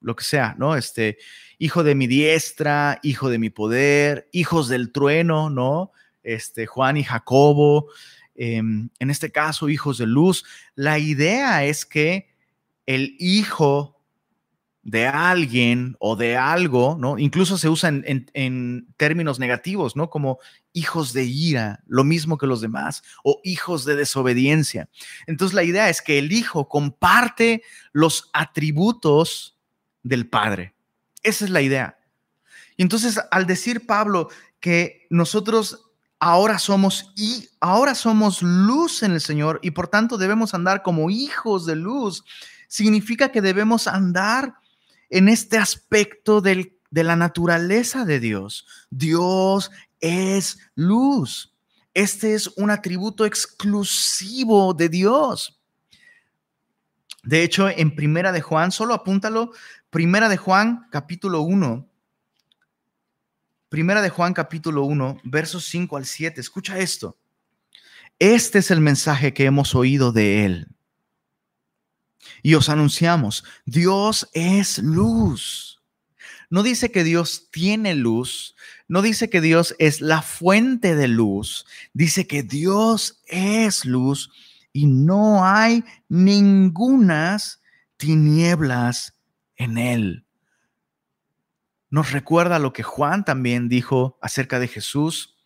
lo 0.02 0.16
que 0.16 0.24
sea, 0.24 0.56
¿no? 0.58 0.76
Este, 0.76 1.18
hijo 1.58 1.84
de 1.84 1.96
mi 1.96 2.08
diestra, 2.08 3.00
hijo 3.04 3.30
de 3.30 3.40
mi 3.40 3.50
poder, 3.50 4.30
hijos 4.32 4.68
del 4.68 4.92
trueno, 4.92 5.50
¿no? 5.50 5.92
Este, 6.24 6.66
Juan 6.66 6.98
y 6.98 7.04
Jacobo, 7.04 7.88
em, 8.36 8.90
en 9.00 9.10
este 9.10 9.32
caso, 9.32 9.70
hijos 9.70 9.98
de 9.98 10.08
luz. 10.08 10.44
La 10.76 11.00
idea 11.00 11.66
es 11.66 11.86
que 11.86 12.30
el 12.86 13.16
hijo 13.20 13.96
de 14.86 15.08
alguien 15.08 15.96
o 16.00 16.16
de 16.16 16.38
algo, 16.38 16.96
¿no? 17.00 17.18
Incluso 17.18 17.58
se 17.58 17.68
usa 17.70 17.90
en, 17.90 18.88
términos 18.98 19.40
negativos, 19.40 19.96
¿no? 19.96 20.12
Como 20.12 20.38
hijos 20.74 21.12
de 21.12 21.26
ira, 21.26 21.84
lo 21.88 22.04
mismo 22.04 22.38
que 22.38 22.46
los 22.46 22.62
demás, 22.62 23.02
o 23.24 23.42
hijos 23.44 23.84
de 23.86 23.96
desobediencia. 23.96 24.88
Entonces 25.26 25.56
la 25.56 25.64
idea 25.64 25.90
es 25.90 26.04
que 26.04 26.20
el 26.20 26.32
hijo 26.32 26.70
comparte 26.70 27.64
los 27.94 28.30
atributos 28.32 29.55
del 30.06 30.30
padre. 30.30 30.76
Esa 31.24 31.46
es 31.46 31.52
la 31.52 31.62
idea. 31.62 31.98
Y 32.78 32.84
entonces 32.84 33.20
al 33.32 33.48
decir 33.48 33.86
Pablo 33.86 34.30
que 34.60 35.08
nosotros 35.10 35.82
ahora 36.20 36.60
somos 36.60 37.12
y 37.16 37.50
ahora 37.60 37.96
somos 37.96 38.42
luz 38.42 39.04
en 39.04 39.12
el 39.12 39.22
Señor 39.22 39.60
y 39.64 39.72
por 39.72 39.88
tanto 39.88 40.18
debemos 40.18 40.54
andar 40.54 40.84
como 40.84 41.10
hijos 41.10 41.66
de 41.66 41.76
luz, 41.76 42.24
significa 42.68 43.32
que 43.32 43.42
debemos 43.42 43.88
andar 43.88 44.56
en 45.10 45.28
este 45.28 45.58
aspecto 45.58 46.40
de 46.42 46.78
la 46.92 47.16
naturaleza 47.16 48.06
de 48.06 48.20
Dios. 48.20 48.68
Dios 48.92 49.72
es 50.00 50.60
luz. 50.76 51.54
Este 51.96 52.36
es 52.36 52.48
un 52.58 52.70
atributo 52.70 53.26
exclusivo 53.26 54.74
de 54.74 54.90
Dios. 54.90 55.60
De 57.26 57.42
hecho, 57.42 57.68
en 57.70 57.96
Primera 57.96 58.32
de 58.32 58.42
Juan, 58.42 58.72
solo 58.72 58.94
apúntalo, 58.94 59.52
Primera 59.96 60.28
de 60.28 60.36
Juan, 60.36 60.90
capítulo 60.92 61.44
1. 61.44 61.90
Primera 63.70 64.02
de 64.02 64.10
Juan, 64.10 64.34
capítulo 64.34 64.84
1, 64.84 65.22
versos 65.24 65.64
5 65.68 65.96
al 65.96 66.06
7. 66.06 66.42
Escucha 66.42 66.80
esto. 66.80 67.18
Este 68.20 68.60
es 68.60 68.72
el 68.72 68.82
mensaje 68.82 69.34
que 69.34 69.46
hemos 69.46 69.74
oído 69.74 70.12
de 70.12 70.44
Él 70.44 70.68
y 72.44 72.56
os 72.56 72.68
anunciamos, 72.68 73.46
Dios 73.66 74.30
es 74.34 74.80
luz. 74.80 75.82
No 76.50 76.62
dice 76.62 76.92
que 76.92 77.06
Dios 77.06 77.48
tiene 77.50 77.96
luz, 77.96 78.58
no 78.90 79.02
dice 79.02 79.30
que 79.30 79.40
Dios 79.40 79.78
es 79.80 80.02
la 80.02 80.22
fuente 80.22 80.98
de 80.98 81.08
luz, 81.08 81.66
dice 81.94 82.28
que 82.28 82.44
Dios 82.44 83.22
es 83.28 83.86
luz 83.86 84.30
y 84.74 84.88
no 84.88 85.46
hay 85.46 85.86
ningunas 86.10 87.62
tinieblas 87.96 89.15
en 89.56 89.78
él. 89.78 90.26
Nos 91.90 92.12
recuerda 92.12 92.60
lo 92.60 92.74
que 92.74 92.84
Juan 92.84 93.24
también 93.26 93.70
dijo 93.70 94.18
acerca 94.22 94.60
de 94.60 94.68
Jesús. 94.68 95.38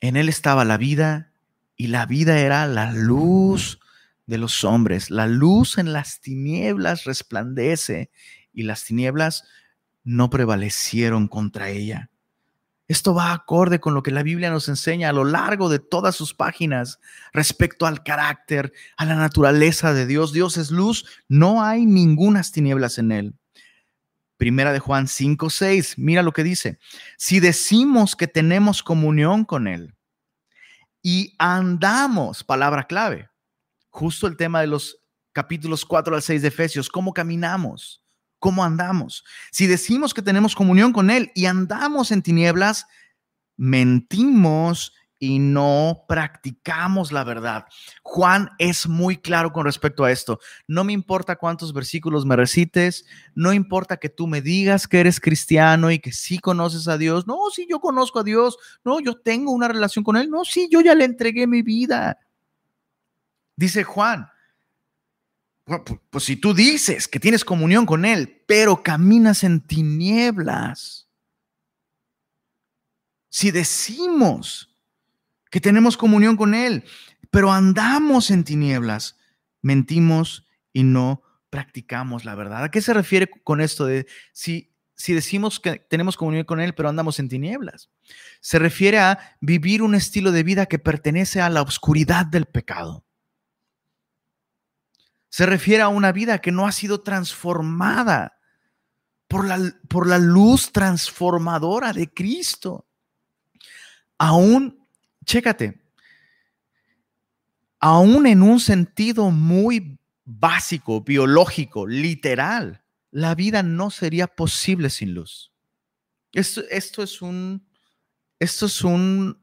En 0.00 0.16
él 0.16 0.28
estaba 0.28 0.64
la 0.64 0.76
vida 0.76 1.32
y 1.76 1.86
la 1.86 2.06
vida 2.06 2.38
era 2.38 2.66
la 2.66 2.92
luz 2.92 3.80
de 4.26 4.38
los 4.38 4.64
hombres. 4.64 5.10
La 5.10 5.26
luz 5.26 5.78
en 5.78 5.92
las 5.92 6.20
tinieblas 6.20 7.04
resplandece 7.04 8.10
y 8.52 8.64
las 8.64 8.84
tinieblas 8.84 9.44
no 10.02 10.30
prevalecieron 10.30 11.28
contra 11.28 11.70
ella. 11.70 12.10
Esto 12.86 13.14
va 13.14 13.32
acorde 13.32 13.80
con 13.80 13.94
lo 13.94 14.02
que 14.02 14.10
la 14.10 14.22
Biblia 14.22 14.50
nos 14.50 14.68
enseña 14.68 15.08
a 15.08 15.12
lo 15.12 15.24
largo 15.24 15.70
de 15.70 15.78
todas 15.78 16.14
sus 16.14 16.34
páginas 16.34 17.00
respecto 17.32 17.86
al 17.86 18.02
carácter, 18.02 18.72
a 18.98 19.06
la 19.06 19.14
naturaleza 19.14 19.94
de 19.94 20.06
Dios. 20.06 20.34
Dios 20.34 20.58
es 20.58 20.70
luz, 20.70 21.06
no 21.26 21.62
hay 21.62 21.86
ningunas 21.86 22.52
tinieblas 22.52 22.98
en 22.98 23.12
él. 23.12 23.34
Primera 24.36 24.72
de 24.72 24.80
Juan 24.80 25.08
5, 25.08 25.48
6, 25.48 25.94
mira 25.96 26.22
lo 26.22 26.32
que 26.32 26.44
dice. 26.44 26.78
Si 27.16 27.40
decimos 27.40 28.16
que 28.16 28.26
tenemos 28.26 28.82
comunión 28.82 29.46
con 29.46 29.66
él 29.66 29.94
y 31.00 31.34
andamos, 31.38 32.44
palabra 32.44 32.86
clave, 32.86 33.30
justo 33.88 34.26
el 34.26 34.36
tema 34.36 34.60
de 34.60 34.66
los 34.66 34.98
capítulos 35.32 35.86
4 35.86 36.16
al 36.16 36.22
6 36.22 36.42
de 36.42 36.48
Efesios, 36.48 36.90
cómo 36.90 37.14
caminamos, 37.14 38.03
cómo 38.44 38.62
andamos. 38.62 39.24
Si 39.50 39.66
decimos 39.66 40.12
que 40.12 40.20
tenemos 40.20 40.54
comunión 40.54 40.92
con 40.92 41.08
Él 41.08 41.32
y 41.34 41.46
andamos 41.46 42.12
en 42.12 42.20
tinieblas, 42.20 42.86
mentimos 43.56 44.92
y 45.18 45.38
no 45.38 46.04
practicamos 46.06 47.10
la 47.10 47.24
verdad. 47.24 47.64
Juan 48.02 48.50
es 48.58 48.86
muy 48.86 49.16
claro 49.16 49.50
con 49.50 49.64
respecto 49.64 50.04
a 50.04 50.12
esto. 50.12 50.40
No 50.68 50.84
me 50.84 50.92
importa 50.92 51.36
cuántos 51.36 51.72
versículos 51.72 52.26
me 52.26 52.36
recites, 52.36 53.06
no 53.34 53.54
importa 53.54 53.96
que 53.96 54.10
tú 54.10 54.26
me 54.26 54.42
digas 54.42 54.86
que 54.86 55.00
eres 55.00 55.20
cristiano 55.20 55.90
y 55.90 55.98
que 55.98 56.12
sí 56.12 56.38
conoces 56.38 56.86
a 56.86 56.98
Dios. 56.98 57.26
No, 57.26 57.38
sí, 57.50 57.66
yo 57.66 57.80
conozco 57.80 58.18
a 58.18 58.24
Dios. 58.24 58.58
No, 58.84 59.00
yo 59.00 59.16
tengo 59.16 59.52
una 59.52 59.68
relación 59.68 60.04
con 60.04 60.18
Él. 60.18 60.28
No, 60.28 60.44
sí, 60.44 60.68
yo 60.70 60.82
ya 60.82 60.94
le 60.94 61.06
entregué 61.06 61.46
mi 61.46 61.62
vida. 61.62 62.18
Dice 63.56 63.84
Juan, 63.84 64.28
pues, 65.64 66.24
si 66.24 66.36
tú 66.36 66.52
dices 66.52 67.08
que 67.08 67.20
tienes 67.20 67.44
comunión 67.44 67.86
con 67.86 68.04
Él, 68.04 68.42
pero 68.46 68.82
caminas 68.82 69.44
en 69.44 69.60
tinieblas, 69.60 71.08
si 73.30 73.50
decimos 73.50 74.76
que 75.50 75.60
tenemos 75.60 75.96
comunión 75.96 76.36
con 76.36 76.54
Él, 76.54 76.84
pero 77.30 77.50
andamos 77.50 78.30
en 78.30 78.44
tinieblas, 78.44 79.16
mentimos 79.62 80.46
y 80.72 80.84
no 80.84 81.22
practicamos 81.50 82.24
la 82.24 82.34
verdad. 82.34 82.64
¿A 82.64 82.70
qué 82.70 82.82
se 82.82 82.92
refiere 82.92 83.28
con 83.42 83.60
esto 83.60 83.86
de 83.86 84.06
si, 84.32 84.74
si 84.94 85.14
decimos 85.14 85.60
que 85.60 85.78
tenemos 85.78 86.16
comunión 86.16 86.44
con 86.44 86.60
Él, 86.60 86.74
pero 86.74 86.88
andamos 86.88 87.18
en 87.18 87.28
tinieblas? 87.28 87.90
Se 88.40 88.58
refiere 88.58 88.98
a 88.98 89.36
vivir 89.40 89.82
un 89.82 89.94
estilo 89.94 90.30
de 90.30 90.42
vida 90.42 90.66
que 90.66 90.78
pertenece 90.78 91.40
a 91.40 91.48
la 91.48 91.62
oscuridad 91.62 92.26
del 92.26 92.44
pecado. 92.46 93.04
Se 95.34 95.46
refiere 95.46 95.82
a 95.82 95.88
una 95.88 96.12
vida 96.12 96.38
que 96.38 96.52
no 96.52 96.64
ha 96.64 96.70
sido 96.70 97.00
transformada 97.00 98.38
por 99.26 99.48
la, 99.48 99.58
por 99.88 100.06
la 100.06 100.18
luz 100.18 100.70
transformadora 100.70 101.92
de 101.92 102.08
Cristo. 102.08 102.86
Aún, 104.16 104.86
chécate, 105.24 105.82
aún 107.80 108.28
en 108.28 108.42
un 108.42 108.60
sentido 108.60 109.32
muy 109.32 109.98
básico, 110.24 111.00
biológico, 111.00 111.84
literal, 111.84 112.84
la 113.10 113.34
vida 113.34 113.64
no 113.64 113.90
sería 113.90 114.28
posible 114.28 114.88
sin 114.88 115.14
luz. 115.14 115.50
Esto, 116.32 116.62
esto 116.70 117.02
es 117.02 117.20
un, 117.20 117.66
esto 118.38 118.66
es 118.66 118.84
un, 118.84 119.36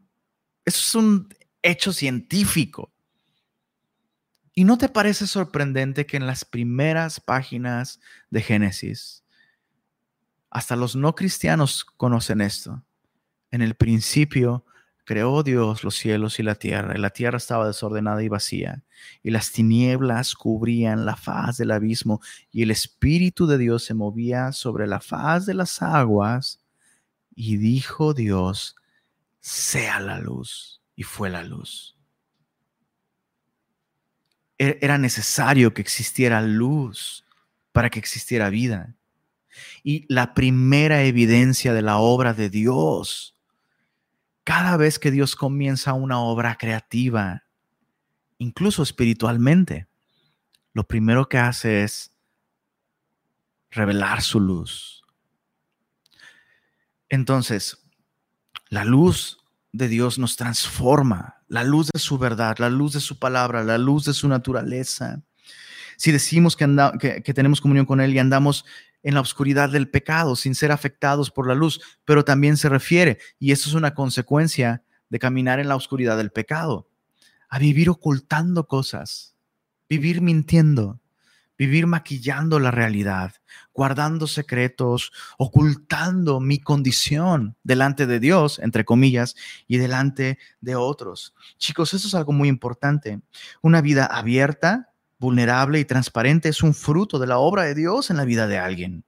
esto 0.63 0.79
es 0.79 0.95
un 0.95 1.35
hecho 1.61 1.91
científico. 1.91 2.90
¿Y 4.53 4.65
no 4.65 4.77
te 4.77 4.89
parece 4.89 5.27
sorprendente 5.27 6.05
que 6.05 6.17
en 6.17 6.27
las 6.27 6.43
primeras 6.43 7.19
páginas 7.19 7.99
de 8.29 8.41
Génesis, 8.41 9.23
hasta 10.49 10.75
los 10.75 10.95
no 10.95 11.15
cristianos 11.15 11.85
conocen 11.85 12.41
esto? 12.41 12.83
En 13.49 13.61
el 13.61 13.75
principio 13.75 14.65
creó 15.05 15.43
Dios 15.43 15.83
los 15.83 15.95
cielos 15.95 16.39
y 16.39 16.43
la 16.43 16.55
tierra, 16.55 16.95
y 16.95 16.99
la 16.99 17.09
tierra 17.09 17.37
estaba 17.37 17.67
desordenada 17.67 18.23
y 18.23 18.27
vacía, 18.29 18.83
y 19.23 19.31
las 19.31 19.51
tinieblas 19.51 20.35
cubrían 20.35 21.05
la 21.05 21.15
faz 21.15 21.57
del 21.57 21.71
abismo, 21.71 22.21
y 22.51 22.63
el 22.63 22.71
Espíritu 22.71 23.47
de 23.47 23.57
Dios 23.57 23.83
se 23.83 23.93
movía 23.93 24.51
sobre 24.51 24.87
la 24.87 24.99
faz 24.99 25.45
de 25.45 25.53
las 25.53 25.81
aguas, 25.81 26.61
y 27.33 27.57
dijo 27.57 28.13
Dios, 28.13 28.75
sea 29.39 29.99
la 29.99 30.19
luz, 30.19 30.81
y 30.95 31.03
fue 31.03 31.29
la 31.29 31.43
luz. 31.43 31.97
E-, 34.61 34.77
era 34.79 34.99
necesario 34.99 35.73
que 35.73 35.81
existiera 35.81 36.39
luz 36.39 37.25
para 37.71 37.89
que 37.89 37.97
existiera 37.97 38.51
vida. 38.51 38.95
Y 39.83 40.05
la 40.07 40.35
primera 40.35 41.01
evidencia 41.03 41.73
de 41.73 41.81
la 41.81 41.97
obra 41.97 42.35
de 42.35 42.51
Dios, 42.51 43.35
cada 44.43 44.77
vez 44.77 44.99
que 44.99 45.09
Dios 45.09 45.35
comienza 45.35 45.93
una 45.93 46.19
obra 46.19 46.59
creativa, 46.59 47.43
incluso 48.37 48.83
espiritualmente, 48.83 49.87
lo 50.73 50.87
primero 50.87 51.27
que 51.27 51.39
hace 51.39 51.81
es 51.83 52.15
revelar 53.71 54.21
su 54.21 54.39
luz. 54.39 55.01
Entonces, 57.09 57.83
la 58.69 58.85
luz 58.85 59.40
de 59.73 59.87
Dios 59.87 60.19
nos 60.19 60.35
transforma, 60.35 61.41
la 61.47 61.63
luz 61.63 61.89
de 61.93 61.99
su 61.99 62.17
verdad, 62.17 62.57
la 62.59 62.69
luz 62.69 62.93
de 62.93 62.99
su 62.99 63.19
palabra, 63.19 63.63
la 63.63 63.77
luz 63.77 64.05
de 64.05 64.13
su 64.13 64.27
naturaleza. 64.27 65.21
Si 65.97 66.11
decimos 66.11 66.55
que, 66.55 67.21
que, 67.23 67.33
tenemos 67.33 67.61
comunión 67.61 67.85
con 67.85 68.01
Él 68.01 68.13
y 68.13 68.19
andamos 68.19 68.65
en 69.03 69.13
la 69.13 69.21
oscuridad 69.21 69.69
del 69.69 69.89
pecado 69.89 70.35
sin 70.35 70.55
ser 70.55 70.71
afectados 70.71 71.31
por 71.31 71.47
la 71.47 71.55
luz, 71.55 71.81
pero 72.05 72.25
también 72.25 72.57
se 72.57 72.69
refiere, 72.69 73.19
y 73.39 73.51
eso 73.51 73.69
es 73.69 73.75
una 73.75 73.93
consecuencia 73.93 74.83
de 75.09 75.19
caminar 75.19 75.59
en 75.59 75.67
la 75.67 75.75
oscuridad 75.75 76.17
del 76.17 76.31
pecado, 76.31 76.89
a 77.49 77.59
vivir 77.59 77.89
ocultando 77.89 78.67
cosas, 78.67 79.35
vivir 79.89 80.21
mintiendo, 80.21 81.01
vivir 81.57 81.85
maquillando 81.85 82.59
la 82.59 82.71
realidad, 82.71 83.35
guardando 83.73 84.27
secretos, 84.27 85.11
ocultando 85.37 86.39
mi 86.39 86.59
condición 86.59 87.55
delante 87.63 88.05
de 88.05 88.19
Dios, 88.19 88.59
entre 88.59 88.85
comillas, 88.85 89.35
y 89.67 89.77
delante 89.77 90.37
de 90.59 90.75
otros. 90.75 91.33
Chicos, 91.57 91.93
eso 91.93 92.07
es 92.07 92.15
algo 92.15 92.33
muy 92.33 92.49
importante. 92.49 93.21
Una 93.61 93.81
vida 93.81 94.05
abierta, 94.05 94.93
vulnerable 95.19 95.79
y 95.79 95.85
transparente 95.85 96.49
es 96.49 96.63
un 96.63 96.73
fruto 96.73 97.19
de 97.19 97.27
la 97.27 97.37
obra 97.37 97.63
de 97.63 97.75
Dios 97.75 98.09
en 98.09 98.17
la 98.17 98.25
vida 98.25 98.47
de 98.47 98.57
alguien. 98.57 99.05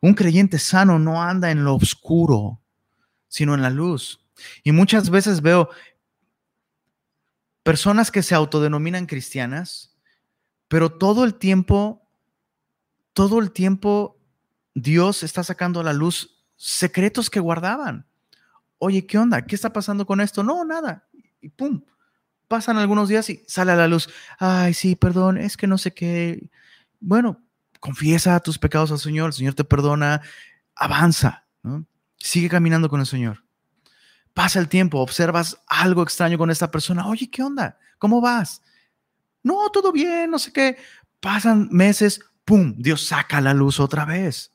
Un 0.00 0.14
creyente 0.14 0.58
sano 0.58 0.98
no 0.98 1.22
anda 1.22 1.50
en 1.50 1.64
lo 1.64 1.74
oscuro, 1.74 2.60
sino 3.28 3.54
en 3.54 3.62
la 3.62 3.70
luz. 3.70 4.20
Y 4.62 4.72
muchas 4.72 5.10
veces 5.10 5.42
veo 5.42 5.68
personas 7.62 8.10
que 8.10 8.22
se 8.22 8.34
autodenominan 8.34 9.06
cristianas, 9.06 9.96
pero 10.68 10.96
todo 10.96 11.24
el 11.24 11.34
tiempo, 11.34 12.07
todo 13.18 13.40
el 13.40 13.50
tiempo 13.50 14.16
Dios 14.74 15.24
está 15.24 15.42
sacando 15.42 15.80
a 15.80 15.82
la 15.82 15.92
luz 15.92 16.38
secretos 16.54 17.30
que 17.30 17.40
guardaban. 17.40 18.06
Oye, 18.78 19.08
¿qué 19.08 19.18
onda? 19.18 19.44
¿Qué 19.44 19.56
está 19.56 19.72
pasando 19.72 20.06
con 20.06 20.20
esto? 20.20 20.44
No, 20.44 20.64
nada. 20.64 21.08
Y 21.40 21.48
pum, 21.48 21.82
pasan 22.46 22.76
algunos 22.76 23.08
días 23.08 23.28
y 23.28 23.42
sale 23.48 23.72
a 23.72 23.74
la 23.74 23.88
luz. 23.88 24.08
Ay, 24.38 24.72
sí, 24.72 24.94
perdón, 24.94 25.36
es 25.36 25.56
que 25.56 25.66
no 25.66 25.78
sé 25.78 25.92
qué. 25.92 26.48
Bueno, 27.00 27.42
confiesa 27.80 28.38
tus 28.38 28.56
pecados 28.56 28.92
al 28.92 29.00
Señor, 29.00 29.30
el 29.30 29.32
Señor 29.32 29.54
te 29.54 29.64
perdona, 29.64 30.22
avanza, 30.76 31.44
sigue 32.18 32.48
caminando 32.48 32.88
con 32.88 33.00
el 33.00 33.06
Señor. 33.06 33.42
Pasa 34.32 34.60
el 34.60 34.68
tiempo, 34.68 35.00
observas 35.00 35.60
algo 35.66 36.04
extraño 36.04 36.38
con 36.38 36.52
esta 36.52 36.70
persona. 36.70 37.08
Oye, 37.08 37.28
¿qué 37.28 37.42
onda? 37.42 37.80
¿Cómo 37.98 38.20
vas? 38.20 38.62
No, 39.42 39.70
todo 39.72 39.90
bien, 39.90 40.30
no 40.30 40.38
sé 40.38 40.52
qué. 40.52 40.76
Pasan 41.18 41.68
meses, 41.72 42.20
¡pum! 42.48 42.74
Dios 42.78 43.06
saca 43.06 43.42
la 43.42 43.52
luz 43.52 43.78
otra 43.78 44.06
vez. 44.06 44.54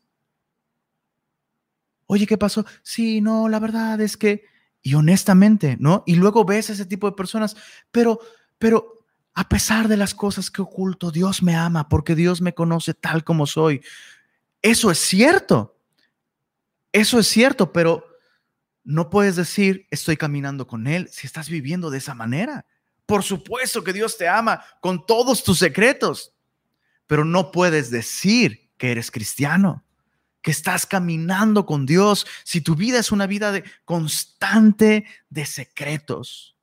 Oye, 2.08 2.26
¿qué 2.26 2.40
pasó? 2.40 2.66
Sí, 2.82 3.22
no, 3.22 3.48
la 3.48 3.60
verdad 3.60 4.02
es 4.02 4.18
que, 4.18 4.46
y 4.82 4.96
honestamente, 4.96 5.78
¿no? 5.80 6.02
Y 6.08 6.16
luego 6.16 6.44
ves 6.44 6.72
a 6.72 6.74
ese 6.74 6.88
tipo 6.88 7.08
de 7.08 7.16
personas, 7.16 7.56
pero, 7.92 8.20
pero 8.58 9.06
a 9.36 9.48
pesar 9.48 9.88
de 9.88 9.98
las 9.98 10.16
cosas 10.16 10.50
que 10.50 10.64
oculto, 10.64 11.12
Dios 11.12 11.44
me 11.44 11.56
ama 11.56 11.88
porque 11.88 12.16
Dios 12.16 12.42
me 12.42 12.56
conoce 12.56 12.96
tal 12.96 13.24
como 13.24 13.46
soy. 13.46 13.84
Eso 14.64 14.90
es 14.90 14.98
cierto. 14.98 15.78
Eso 16.92 17.20
es 17.20 17.28
cierto, 17.28 17.72
pero 17.72 18.08
no 18.84 19.12
puedes 19.12 19.36
decir, 19.36 19.86
estoy 19.92 20.18
caminando 20.18 20.66
con 20.66 20.88
Él 20.88 21.10
si 21.12 21.28
estás 21.28 21.48
viviendo 21.48 21.92
de 21.92 22.00
esa 22.00 22.16
manera. 22.16 22.66
Por 23.06 23.22
supuesto 23.22 23.84
que 23.84 23.94
Dios 23.94 24.18
te 24.18 24.28
ama 24.28 24.64
con 24.82 25.06
todos 25.06 25.44
tus 25.44 25.60
secretos, 25.60 26.33
pero 27.08 27.26
no 27.26 27.52
puedes 27.52 27.92
decir 27.92 28.72
que 28.78 28.92
eres 28.92 29.12
cristiano, 29.12 29.84
que 30.42 30.52
estás 30.52 30.86
caminando 30.86 31.66
con 31.66 31.86
Dios 31.86 32.26
si 32.44 32.62
tu 32.62 32.76
vida 32.76 33.00
es 33.00 33.12
una 33.12 33.28
vida 33.28 33.52
de 33.52 33.64
constante 33.86 35.06
de 35.30 35.46
secretos. 35.46 36.58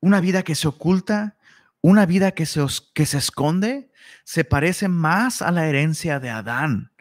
Una 0.00 0.20
vida 0.20 0.42
que 0.42 0.54
se 0.54 0.66
oculta, 0.66 1.36
una 1.82 2.06
vida 2.06 2.32
que 2.32 2.46
se, 2.46 2.64
que 2.94 3.04
se 3.06 3.18
esconde, 3.18 3.90
se 4.24 4.44
parece 4.44 4.88
más 4.88 5.42
a 5.42 5.50
la 5.50 5.68
herencia 5.68 6.20
de 6.20 6.30
Adán, 6.30 6.92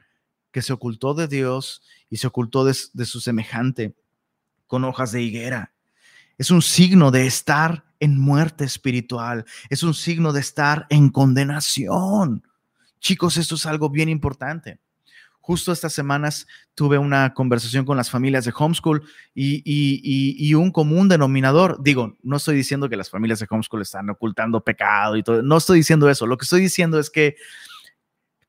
que 0.52 0.62
se 0.62 0.74
ocultó 0.74 1.14
de 1.14 1.28
Dios 1.28 1.82
y 2.10 2.18
se 2.18 2.28
ocultó 2.28 2.66
de 2.66 2.74
su 2.74 3.22
semejante 3.22 3.96
con 4.68 4.84
hojas 4.84 5.12
de 5.12 5.22
higuera. 5.22 5.74
Es 6.38 6.52
un 6.52 6.62
signo 6.62 7.12
de 7.12 7.26
estar 7.26 7.89
en 8.00 8.20
muerte 8.20 8.64
espiritual. 8.64 9.46
Es 9.70 9.84
un 9.84 9.94
signo 9.94 10.34
de 10.34 10.42
estar 10.42 10.86
en 10.90 11.10
condenación. 11.10 12.44
Chicos, 13.00 13.38
esto 13.38 13.56
es 13.56 13.66
algo 13.66 13.90
bien 13.90 14.10
importante. 14.10 14.80
Justo 15.50 15.72
estas 15.72 15.94
semanas 15.94 16.46
tuve 16.76 17.00
una 17.00 17.34
conversación 17.34 17.84
con 17.84 17.98
las 17.98 18.12
familias 18.12 18.46
de 18.46 18.54
homeschool 18.56 19.02
y, 19.34 20.54
un 20.54 20.72
común 20.72 21.10
denominador, 21.10 21.82
digo, 21.82 22.18
no 22.22 22.38
estoy 22.38 22.56
diciendo 22.56 22.88
que 22.88 22.96
las 22.96 23.10
familias 23.10 23.40
de 23.40 23.48
homeschool 23.50 23.82
están 23.82 24.10
ocultando 24.12 24.64
pecado 24.64 25.18
y 25.18 25.24
todo, 25.24 25.42
no 25.42 25.58
estoy 25.58 25.80
diciendo 25.80 26.08
eso, 26.08 26.28
lo 26.28 26.38
que 26.38 26.44
estoy 26.44 26.62
diciendo 26.62 27.00
es 27.00 27.10
que 27.10 27.36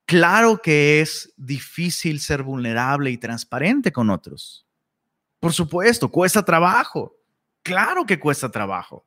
claro 0.04 0.60
que 0.60 1.00
es 1.00 1.32
difícil 1.38 2.20
ser 2.20 2.42
vulnerable 2.42 3.10
y 3.10 3.16
transparente 3.16 3.92
con 3.92 4.10
otros. 4.10 4.66
Por 5.38 5.54
supuesto, 5.54 6.10
cuesta 6.10 6.44
trabajo. 6.44 7.16
Claro 7.62 8.04
que 8.04 8.20
cuesta 8.20 8.50
trabajo. 8.50 9.06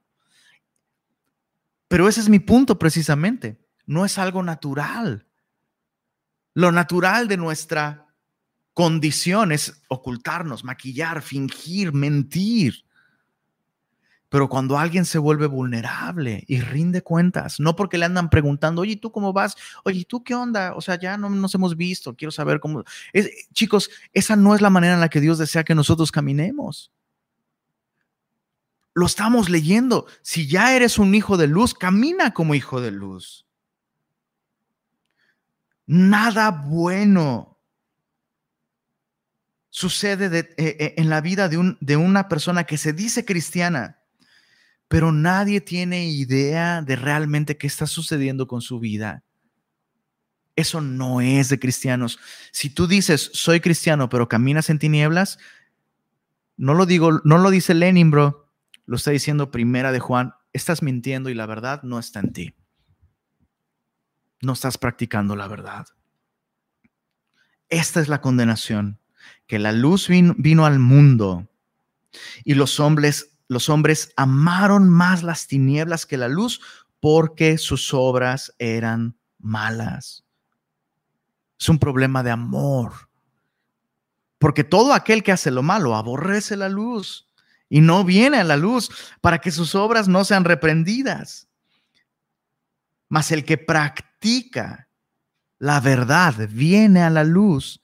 Pero 1.93 2.07
ese 2.07 2.21
es 2.21 2.27
mi 2.27 2.39
punto 2.39 2.79
precisamente. 2.79 3.59
No 3.85 4.03
es 4.03 4.17
algo 4.17 4.41
natural. 4.41 5.27
Lo 6.55 6.71
natural 6.71 7.27
de 7.27 7.37
nuestra 7.37 8.07
condición 8.73 9.51
es 9.51 9.83
ocultarnos, 9.89 10.63
maquillar, 10.63 11.21
fingir, 11.21 11.93
mentir. 11.93 12.83
Pero 14.27 14.49
cuando 14.49 14.79
alguien 14.79 15.05
se 15.05 15.19
vuelve 15.19 15.45
vulnerable 15.45 16.43
y 16.47 16.61
rinde 16.61 17.03
cuentas, 17.03 17.59
no 17.59 17.75
porque 17.75 17.99
le 17.99 18.05
andan 18.05 18.31
preguntando, 18.31 18.81
oye, 18.81 18.95
¿tú 18.95 19.11
cómo 19.11 19.31
vas? 19.31 19.55
Oye, 19.85 20.03
¿tú 20.03 20.23
qué 20.23 20.33
onda? 20.33 20.73
O 20.73 20.81
sea, 20.81 20.97
ya 20.97 21.15
no 21.15 21.29
nos 21.29 21.53
hemos 21.53 21.77
visto, 21.77 22.15
quiero 22.15 22.31
saber 22.31 22.59
cómo. 22.59 22.83
chicos, 23.53 23.91
esa 24.13 24.35
no 24.35 24.55
es 24.55 24.61
la 24.61 24.71
manera 24.71 24.95
en 24.95 24.99
la 24.99 25.09
que 25.09 25.21
Dios 25.21 25.37
desea 25.37 25.63
que 25.63 25.75
nosotros 25.75 26.11
caminemos. 26.11 26.91
Lo 28.93 29.05
estamos 29.07 29.49
leyendo. 29.49 30.05
Si 30.21 30.47
ya 30.47 30.75
eres 30.75 30.99
un 30.99 31.15
hijo 31.15 31.37
de 31.37 31.47
luz, 31.47 31.73
camina 31.73 32.33
como 32.33 32.55
hijo 32.55 32.79
de 32.79 32.91
luz. 32.91 33.45
Nada 35.85 36.51
bueno 36.51 37.59
sucede 39.69 40.39
eh, 40.39 40.55
eh, 40.57 40.93
en 40.97 41.09
la 41.09 41.19
vida 41.19 41.49
de, 41.49 41.75
de 41.79 41.97
una 41.97 42.29
persona 42.29 42.63
que 42.63 42.77
se 42.77 42.93
dice 42.93 43.25
cristiana, 43.25 43.99
pero 44.87 45.11
nadie 45.11 45.61
tiene 45.61 46.07
idea 46.07 46.83
de 46.83 46.95
realmente 46.95 47.57
qué 47.57 47.65
está 47.65 47.87
sucediendo 47.87 48.47
con 48.47 48.61
su 48.61 48.79
vida. 48.79 49.23
Eso 50.55 50.79
no 50.79 51.19
es 51.19 51.49
de 51.49 51.59
cristianos. 51.59 52.19
Si 52.51 52.69
tú 52.69 52.85
dices, 52.85 53.31
soy 53.33 53.59
cristiano, 53.59 54.07
pero 54.07 54.29
caminas 54.29 54.69
en 54.69 54.77
tinieblas, 54.77 55.39
no 56.55 56.75
lo 56.75 56.85
digo, 56.85 57.21
no 57.23 57.39
lo 57.39 57.49
dice 57.49 57.73
Lenin, 57.73 58.11
bro 58.11 58.42
lo 58.85 58.97
está 58.97 59.11
diciendo 59.11 59.51
primera 59.51 59.91
de 59.91 59.99
Juan, 59.99 60.33
estás 60.51 60.81
mintiendo 60.81 61.29
y 61.29 61.33
la 61.33 61.45
verdad 61.45 61.83
no 61.83 61.99
está 61.99 62.19
en 62.19 62.33
ti. 62.33 62.55
No 64.41 64.53
estás 64.53 64.77
practicando 64.77 65.35
la 65.35 65.47
verdad. 65.47 65.87
Esta 67.69 68.01
es 68.01 68.07
la 68.07 68.21
condenación, 68.21 68.99
que 69.47 69.57
la 69.57 69.71
luz 69.71 70.09
vino, 70.09 70.65
al 70.65 70.79
mundo 70.79 71.47
y 72.43 72.53
los 72.53 72.79
hombres, 72.79 73.37
los 73.47 73.69
hombres 73.69 74.13
amaron 74.17 74.89
más 74.89 75.23
las 75.23 75.47
tinieblas 75.47 76.05
que 76.05 76.17
la 76.17 76.27
luz 76.27 76.61
porque 76.99 77.57
sus 77.57 77.93
obras 77.93 78.53
eran 78.59 79.17
malas. 79.39 80.23
Es 81.59 81.69
un 81.69 81.79
problema 81.79 82.21
de 82.21 82.31
amor. 82.31 83.09
Porque 84.37 84.65
todo 84.65 84.93
aquel 84.93 85.23
que 85.23 85.31
hace 85.31 85.51
lo 85.51 85.63
malo 85.63 85.95
aborrece 85.95 86.57
la 86.57 86.67
luz 86.67 87.32
y 87.73 87.81
no 87.81 88.03
viene 88.03 88.37
a 88.37 88.43
la 88.43 88.55
luz 88.55 88.91
para 89.19 89.39
que 89.39 89.49
sus 89.49 89.73
obras 89.73 90.07
no 90.07 90.23
sean 90.25 90.45
reprendidas. 90.45 91.47
Mas 93.09 93.31
el 93.31 93.43
que 93.45 93.57
practica 93.57 94.89
la 95.57 95.79
verdad 95.79 96.35
viene 96.51 97.01
a 97.01 97.09
la 97.09 97.23
luz 97.23 97.81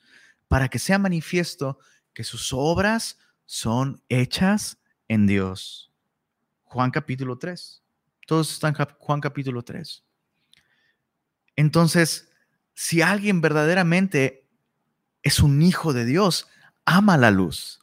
para 0.47 0.67
que 0.67 0.77
sea 0.77 0.99
manifiesto 0.99 1.79
que 2.13 2.23
sus 2.23 2.53
obras 2.53 3.17
son 3.47 3.99
hechas 4.09 4.77
en 5.07 5.25
Dios. 5.25 5.91
Juan 6.65 6.91
capítulo 6.91 7.39
3. 7.39 7.81
Todos 8.27 8.51
están 8.51 8.75
Juan 8.75 9.21
capítulo 9.21 9.63
3. 9.63 10.03
Entonces, 11.55 12.29
si 12.75 13.01
alguien 13.01 13.41
verdaderamente 13.41 14.47
es 15.23 15.39
un 15.39 15.63
hijo 15.63 15.93
de 15.93 16.05
Dios, 16.05 16.47
ama 16.85 17.17
la 17.17 17.31
luz 17.31 17.79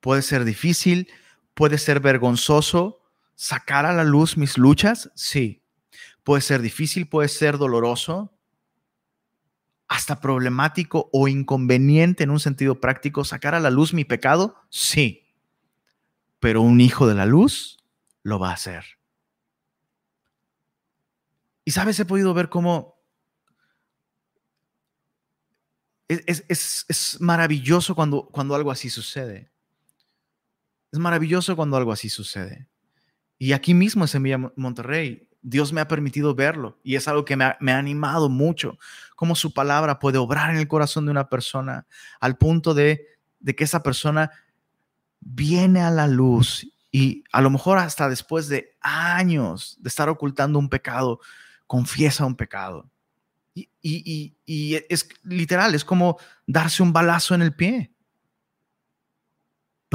puede 0.00 0.22
ser 0.22 0.44
difícil, 0.44 1.08
puede 1.54 1.78
ser 1.78 2.00
vergonzoso 2.00 3.00
sacar 3.34 3.86
a 3.86 3.92
la 3.92 4.04
luz 4.04 4.36
mis 4.36 4.58
luchas, 4.58 5.10
sí. 5.14 5.62
Puede 6.24 6.42
ser 6.42 6.60
difícil, 6.60 7.08
puede 7.08 7.28
ser 7.28 7.58
doloroso, 7.58 8.32
hasta 9.88 10.20
problemático 10.20 11.08
o 11.12 11.28
inconveniente 11.28 12.24
en 12.24 12.30
un 12.30 12.40
sentido 12.40 12.80
práctico 12.80 13.24
sacar 13.24 13.54
a 13.54 13.60
la 13.60 13.70
luz 13.70 13.94
mi 13.94 14.04
pecado, 14.04 14.56
sí. 14.68 15.22
pero 16.40 16.60
un 16.60 16.80
hijo 16.80 17.06
de 17.06 17.14
la 17.14 17.26
luz 17.26 17.78
lo 18.22 18.38
va 18.38 18.50
a 18.50 18.54
hacer. 18.54 18.84
Y 21.64 21.70
sabes, 21.72 21.98
he 21.98 22.04
podido 22.04 22.34
ver 22.34 22.48
cómo 22.48 22.96
es, 26.08 27.18
maravilloso 27.20 27.94
cuando, 27.94 28.26
cuando 28.26 28.54
algo 28.54 28.70
así 28.70 28.90
sucede. 28.90 29.50
Es 30.96 31.00
maravilloso 31.00 31.54
cuando 31.56 31.76
algo 31.76 31.92
así 31.92 32.08
sucede. 32.08 32.68
Y 33.36 33.52
aquí 33.52 33.74
mismo 33.74 34.04
en 34.04 34.08
Semilla 34.08 34.38
Monterrey, 34.56 35.28
Dios 35.42 35.70
me 35.70 35.82
ha 35.82 35.88
permitido 35.88 36.34
verlo 36.34 36.80
y 36.82 36.94
es 36.94 37.06
algo 37.06 37.26
que 37.26 37.36
me 37.36 37.44
ha, 37.44 37.58
animado 37.60 38.30
mucho, 38.30 38.78
cómo 39.14 39.36
su 39.36 39.52
palabra 39.52 39.98
puede 39.98 40.16
obrar 40.16 40.48
en 40.48 40.56
el 40.56 40.66
corazón 40.68 41.04
de 41.04 41.10
una 41.10 41.28
persona 41.28 41.86
al 42.18 42.38
punto 42.38 42.72
de, 42.72 43.04
que 43.44 43.62
esa 43.62 43.82
persona 43.82 44.30
viene 45.20 45.82
a 45.82 45.90
la 45.90 46.06
luz 46.06 46.66
y 46.90 47.24
a 47.30 47.42
lo 47.42 47.50
mejor 47.50 47.76
hasta 47.76 48.08
después 48.08 48.48
de 48.48 48.74
años 48.80 49.76
de 49.78 49.90
estar 49.90 50.08
ocultando 50.08 50.58
un 50.58 50.70
pecado, 50.70 51.20
confiesa 51.66 52.24
un 52.24 52.36
pecado. 52.36 52.90
Y, 53.54 54.34
es 54.88 55.10
literal, 55.24 55.74
es 55.74 55.84
como 55.84 56.16
darse 56.46 56.82
un 56.82 56.94
balazo 56.94 57.34
en 57.34 57.42
el 57.42 57.54
pie. 57.54 57.92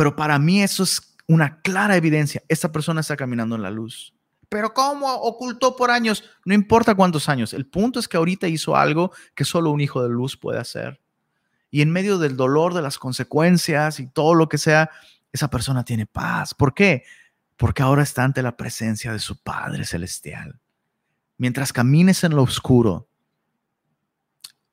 Pero 0.02 0.16
para 0.16 0.40
mí 0.40 0.64
eso 0.64 0.82
es 0.82 1.16
una 1.28 1.62
clara 1.62 1.96
evidencia. 1.96 2.42
Esta 2.48 2.72
persona 2.72 3.02
está 3.02 3.16
caminando 3.16 3.56
en 3.56 3.62
la 3.62 3.70
luz. 3.70 4.16
Pero 4.50 4.74
¿cómo 4.74 5.14
ocultó 5.14 5.76
por 5.76 5.92
años? 5.92 6.24
No 6.44 6.56
importa 6.56 6.96
cuántos 6.96 7.30
años. 7.30 7.54
El 7.54 7.68
punto 7.68 8.00
es 8.00 8.08
que 8.08 8.18
ahorita 8.18 8.48
hizo 8.48 8.76
algo 8.76 9.12
que 9.36 9.46
solo 9.46 9.70
un 9.70 9.80
hijo 9.80 10.02
de 10.02 10.10
luz 10.10 10.38
puede 10.38 10.58
hacer. 10.58 11.00
Y 11.70 11.84
en 11.84 11.92
medio 11.92 12.18
del 12.18 12.36
dolor, 12.36 12.74
de 12.74 12.82
las 12.82 12.98
consecuencias 12.98 14.00
y 14.00 14.08
todo 14.08 14.34
lo 14.34 14.50
que 14.50 14.58
sea, 14.58 14.90
esa 15.32 15.52
persona 15.52 15.86
tiene 15.86 16.08
paz. 16.08 16.56
¿Por 16.56 16.74
qué? 16.74 17.04
Porque 17.56 17.84
ahora 17.84 18.02
está 18.02 18.24
ante 18.24 18.42
la 18.42 18.58
presencia 18.58 19.14
de 19.14 19.20
su 19.20 19.38
Padre 19.44 19.86
Celestial. 19.86 20.60
Mientras 21.38 21.74
camines 21.74 22.24
en 22.24 22.36
lo 22.36 22.42
oscuro, 22.42 23.08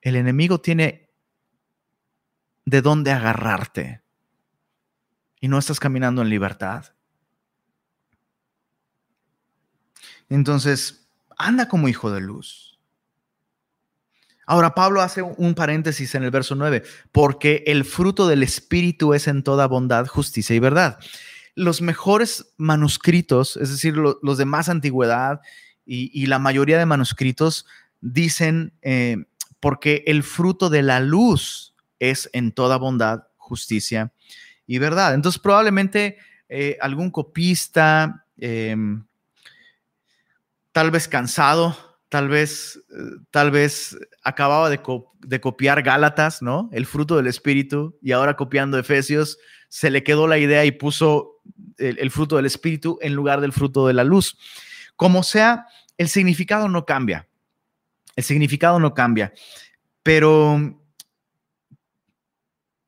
el 0.01 0.15
enemigo 0.15 0.59
tiene 0.59 1.11
de 2.65 2.81
dónde 2.81 3.11
agarrarte 3.11 4.01
y 5.39 5.47
no 5.47 5.57
estás 5.57 5.79
caminando 5.79 6.21
en 6.21 6.29
libertad. 6.29 6.85
Entonces, 10.29 11.07
anda 11.37 11.67
como 11.67 11.87
hijo 11.87 12.11
de 12.11 12.21
luz. 12.21 12.77
Ahora 14.45 14.73
Pablo 14.73 15.01
hace 15.01 15.21
un 15.21 15.53
paréntesis 15.53 16.15
en 16.15 16.23
el 16.23 16.31
verso 16.31 16.55
9, 16.55 16.83
porque 17.11 17.63
el 17.67 17.85
fruto 17.85 18.27
del 18.27 18.41
Espíritu 18.41 19.13
es 19.13 19.27
en 19.27 19.43
toda 19.43 19.67
bondad, 19.67 20.07
justicia 20.07 20.55
y 20.55 20.59
verdad. 20.59 20.97
Los 21.55 21.81
mejores 21.81 22.53
manuscritos, 22.57 23.57
es 23.57 23.69
decir, 23.69 23.95
los 23.95 24.37
de 24.37 24.45
más 24.45 24.69
antigüedad 24.69 25.41
y, 25.85 26.25
la 26.27 26.39
mayoría 26.39 26.77
de 26.77 26.85
manuscritos 26.85 27.65
dicen, 28.01 28.73
eh, 28.81 29.17
porque 29.59 30.03
el 30.07 30.23
fruto 30.23 30.69
de 30.69 30.83
la 30.83 30.99
luz 30.99 31.75
es 31.99 32.29
en 32.33 32.51
toda 32.51 32.77
bondad, 32.77 33.23
justicia 33.37 34.13
y 34.69 34.77
verdad. 34.77 35.15
Entonces 35.15 35.41
probablemente 35.41 36.19
eh, 36.47 36.77
algún 36.79 37.09
copista, 37.09 38.23
em, 38.37 39.03
tal 40.71 40.91
vez 40.91 41.07
cansado, 41.07 41.75
tal 42.07 42.29
vez, 42.29 42.79
eh, 42.91 43.17
tal 43.31 43.49
vez 43.49 43.97
acababa 44.23 44.69
de, 44.69 44.79
copiar 45.41 45.81
Gálatas, 45.81 46.43
¿no? 46.43 46.69
El 46.71 46.85
fruto 46.85 47.17
del 47.17 47.25
Espíritu, 47.25 47.97
y 47.99 48.11
ahora 48.11 48.35
copiando 48.35 48.77
Efesios, 48.77 49.39
se 49.69 49.89
le 49.89 50.03
quedó 50.03 50.27
la 50.27 50.37
idea 50.37 50.63
y 50.65 50.71
puso 50.71 51.41
el, 51.79 52.11
fruto 52.11 52.35
del 52.35 52.45
Espíritu 52.45 52.99
en 53.01 53.15
lugar 53.15 53.41
del 53.41 53.53
fruto 53.53 53.87
de 53.87 53.95
la 53.95 54.03
luz. 54.03 54.37
Como 54.95 55.23
sea, 55.23 55.65
el 55.97 56.09
significado 56.09 56.69
no 56.69 56.85
cambia. 56.85 57.27
El 58.15 58.23
significado 58.23 58.79
no 58.79 58.93
cambia. 58.93 59.33
Pero 60.03 60.78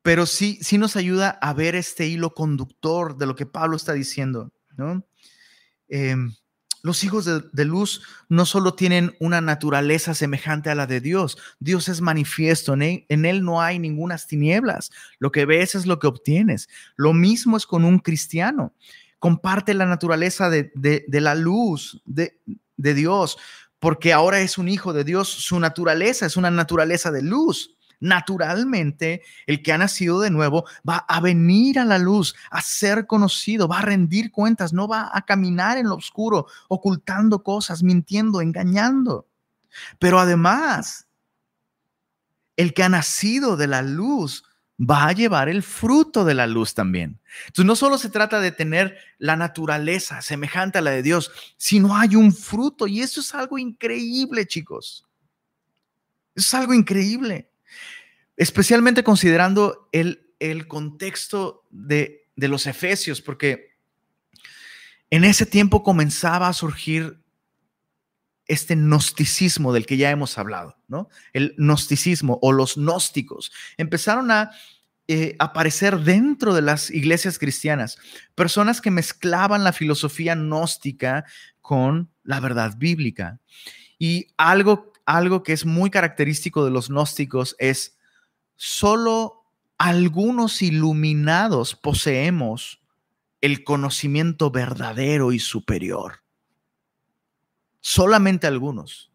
pero 0.01 0.25
sí, 0.25 0.59
sí 0.61 0.77
nos 0.77 0.95
ayuda 0.95 1.29
a 1.29 1.53
ver 1.53 1.75
este 1.75 2.07
hilo 2.07 2.33
conductor 2.33 3.17
de 3.17 3.25
lo 3.25 3.35
que 3.35 3.45
Pablo 3.45 3.75
está 3.75 3.93
diciendo, 3.93 4.51
¿no? 4.75 5.05
Em, 5.87 6.33
los 6.83 7.03
hijos 7.03 7.25
de, 7.25 7.65
luz 7.65 8.01
no 8.27 8.45
solo 8.45 8.73
tienen 8.73 9.15
una 9.19 9.39
naturaleza 9.39 10.15
semejante 10.15 10.71
a 10.71 10.75
la 10.75 10.87
de 10.87 10.99
Dios, 10.99 11.37
Dios 11.59 11.87
es 11.89 12.01
manifiesto, 12.01 12.73
en 12.73 13.25
él, 13.25 13.43
no 13.43 13.61
hay 13.61 13.77
ninguna 13.77 14.17
tinieblas, 14.17 14.91
lo 15.19 15.31
que 15.31 15.45
ves 15.45 15.75
es 15.75 15.85
lo 15.85 15.99
que 15.99 16.07
obtienes. 16.07 16.69
Lo 16.95 17.13
mismo 17.13 17.57
es 17.57 17.67
con 17.67 17.85
un 17.85 17.99
cristiano, 17.99 18.73
comparte 19.19 19.75
la 19.75 19.85
naturaleza 19.85 20.49
de, 20.49 20.71
de 20.73 21.21
la 21.21 21.35
luz 21.35 22.01
de, 22.05 22.39
Dios, 22.77 23.37
porque 23.77 24.11
ahora 24.11 24.41
es 24.41 24.57
un 24.57 24.67
hijo 24.67 24.91
de 24.91 25.03
Dios, 25.03 25.29
su 25.29 25.59
naturaleza 25.59 26.25
es 26.25 26.35
una 26.35 26.49
naturaleza 26.49 27.11
de 27.11 27.21
luz 27.21 27.77
naturalmente 28.01 29.21
el 29.45 29.61
que 29.61 29.71
ha 29.71 29.77
nacido 29.77 30.19
de 30.19 30.31
nuevo 30.31 30.65
va 30.87 30.97
a 30.97 31.21
venir 31.21 31.79
a 31.79 31.85
la 31.85 31.99
luz, 31.99 32.35
a 32.49 32.61
ser 32.61 33.07
conocido, 33.07 33.69
va 33.69 33.79
a 33.79 33.83
rendir 33.83 34.31
cuentas, 34.31 34.73
no 34.73 34.87
va 34.87 35.09
a 35.13 35.21
caminar 35.21 35.77
en 35.77 35.87
lo 35.87 35.95
oscuro, 35.95 36.47
ocultando 36.67 37.43
cosas, 37.43 37.83
mintiendo, 37.83 38.41
engañando. 38.41 39.27
Pero 39.99 40.19
además, 40.19 41.07
el 42.57 42.73
que 42.73 42.83
ha 42.83 42.89
nacido 42.89 43.55
de 43.55 43.67
la 43.67 43.83
luz 43.83 44.43
va 44.79 45.07
a 45.07 45.11
llevar 45.11 45.47
el 45.47 45.61
fruto 45.61 46.25
de 46.25 46.33
la 46.33 46.47
luz 46.47 46.73
también. 46.73 47.21
Entonces 47.47 47.65
no 47.65 47.75
solo 47.75 47.99
se 47.99 48.09
trata 48.09 48.39
de 48.39 48.51
tener 48.51 48.97
la 49.19 49.35
naturaleza 49.35 50.23
semejante 50.23 50.79
a 50.79 50.81
la 50.81 50.89
de 50.89 51.03
Dios, 51.03 51.31
sino 51.55 51.95
hay 51.95 52.15
un 52.15 52.33
fruto 52.33 52.87
y 52.87 53.01
eso 53.01 53.21
es 53.21 53.35
algo 53.35 53.59
increíble, 53.59 54.47
chicos. 54.47 55.07
Eso 56.33 56.47
es 56.47 56.53
algo 56.55 56.73
increíble 56.73 57.50
especialmente 58.41 59.03
considerando 59.03 59.87
el, 59.91 60.17
contexto 60.67 61.67
de, 61.69 62.27
los 62.35 62.65
efesios, 62.65 63.21
porque 63.21 63.77
en 65.11 65.25
ese 65.25 65.45
tiempo 65.45 65.83
comenzaba 65.83 66.47
a 66.47 66.53
surgir 66.53 67.23
este 68.47 68.73
gnosticismo 68.73 69.71
del 69.73 69.85
que 69.85 69.97
ya 69.97 70.09
hemos 70.09 70.39
hablado, 70.39 70.75
¿no? 70.87 71.07
El 71.33 71.53
gnosticismo 71.59 72.39
o 72.41 72.51
los 72.51 72.77
gnósticos 72.77 73.51
empezaron 73.77 74.31
a 74.31 74.49
eh, 75.07 75.35
aparecer 75.37 75.99
dentro 75.99 76.55
de 76.55 76.63
las 76.63 76.89
iglesias 76.89 77.37
cristianas, 77.37 77.99
personas 78.33 78.81
que 78.81 78.89
mezclaban 78.89 79.63
la 79.63 79.71
filosofía 79.71 80.33
gnóstica 80.33 81.25
con 81.61 82.09
la 82.23 82.39
verdad 82.39 82.73
bíblica. 82.75 83.39
Y 83.99 84.29
algo, 84.35 84.93
algo 85.05 85.43
que 85.43 85.53
es 85.53 85.63
muy 85.63 85.91
característico 85.91 86.65
de 86.65 86.71
los 86.71 86.89
gnósticos 86.89 87.55
es 87.59 87.99
solo 88.63 89.43
algunos 89.79 90.61
iluminados 90.61 91.73
poseemos 91.73 92.79
el 93.41 93.63
conocimiento 93.63 94.51
verdadero 94.51 95.31
y 95.31 95.39
superior. 95.39 96.21
Solamente 97.79 98.45
algunos. 98.45 99.11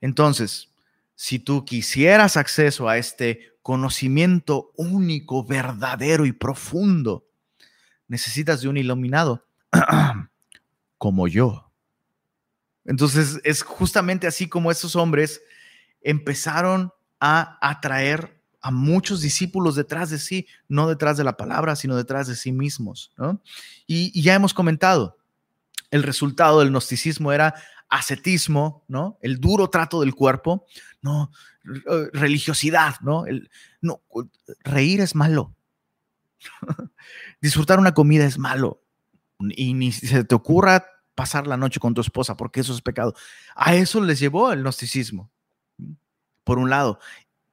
Entonces, 0.00 0.74
si 1.14 1.38
tú 1.38 1.64
quisieras 1.64 2.36
acceso 2.36 2.88
a 2.88 2.98
este 2.98 3.56
conocimiento 3.62 4.72
único, 4.76 5.44
verdadero 5.44 6.26
y 6.26 6.32
profundo, 6.32 7.28
necesitas 8.08 8.62
de 8.62 8.68
un 8.68 8.78
iluminado 8.78 9.46
como 10.98 11.28
yo. 11.28 11.70
Entonces, 12.84 13.40
es 13.44 13.62
justamente 13.62 14.26
así 14.26 14.48
como 14.48 14.72
esos 14.72 14.96
hombres 14.96 15.40
empezaron 16.00 16.90
a 17.20 17.58
atraer 17.60 18.36
a 18.66 18.72
muchos 18.72 19.20
discípulos 19.20 19.76
detrás 19.76 20.10
de 20.10 20.18
sí, 20.18 20.48
no 20.66 20.88
detrás 20.88 21.16
de 21.16 21.22
la 21.22 21.36
palabra, 21.36 21.76
sino 21.76 21.94
detrás 21.94 22.26
de 22.26 22.34
sí 22.34 22.50
mismos. 22.50 23.12
Y, 23.86 24.20
ya 24.20 24.34
hemos 24.34 24.52
comentado, 24.52 25.18
el 25.92 26.02
resultado 26.02 26.58
del 26.58 26.70
gnosticismo 26.70 27.32
era 27.32 27.54
ascetismo, 27.88 28.84
¿no? 28.88 29.18
El 29.22 29.38
duro 29.38 29.70
trato 29.70 30.00
del 30.00 30.16
cuerpo, 30.16 30.66
no, 31.00 31.30
religiosidad, 32.12 32.96
¿no? 33.02 33.26
El, 33.26 33.50
no 33.80 34.02
reír 34.64 35.00
es 35.00 35.14
malo. 35.14 35.54
Disfrutar 37.40 37.78
una 37.78 37.94
comida 37.94 38.24
es 38.24 38.36
malo. 38.36 38.82
Y 39.38 39.74
ni 39.74 39.92
se 39.92 40.24
te 40.24 40.34
ocurra 40.34 40.86
pasar 41.14 41.46
la 41.46 41.56
noche 41.56 41.78
con 41.78 41.94
tu 41.94 42.00
esposa, 42.00 42.36
porque 42.36 42.60
eso 42.60 42.74
es 42.74 42.82
pecado. 42.82 43.14
A 43.54 43.76
eso 43.76 44.00
les 44.00 44.18
llevó 44.18 44.52
el 44.52 44.62
gnosticismo 44.62 45.30
por 46.46 46.58
un 46.58 46.70
lado. 46.70 47.00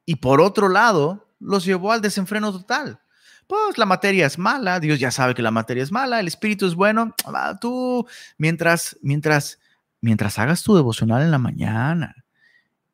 Y 0.06 0.18
por 0.18 0.40
otro 0.40 0.70
lado, 0.70 1.28
los 1.40 1.66
llevó 1.66 1.92
al 1.92 2.02
desenfreno 2.02 2.52
total. 2.52 3.02
Pues 3.48 3.78
la 3.78 3.86
materia 3.86 4.28
es 4.28 4.38
mala, 4.38 4.80
Dios 4.80 5.00
ya 5.00 5.10
sabe 5.12 5.34
que 5.34 5.42
la 5.42 5.52
materia 5.52 5.84
es 5.84 5.92
mala, 5.92 6.20
el 6.20 6.28
espíritu 6.28 6.68
es 6.68 6.76
bueno. 6.76 7.14
Tú, 7.60 8.08
mientras, 8.38 8.98
mientras, 9.02 9.60
mientras 10.00 10.38
hagas 10.38 10.62
tu 10.62 10.76
devocional 10.76 11.24
en 11.24 11.32
la 11.32 11.40
mañana 11.40 12.16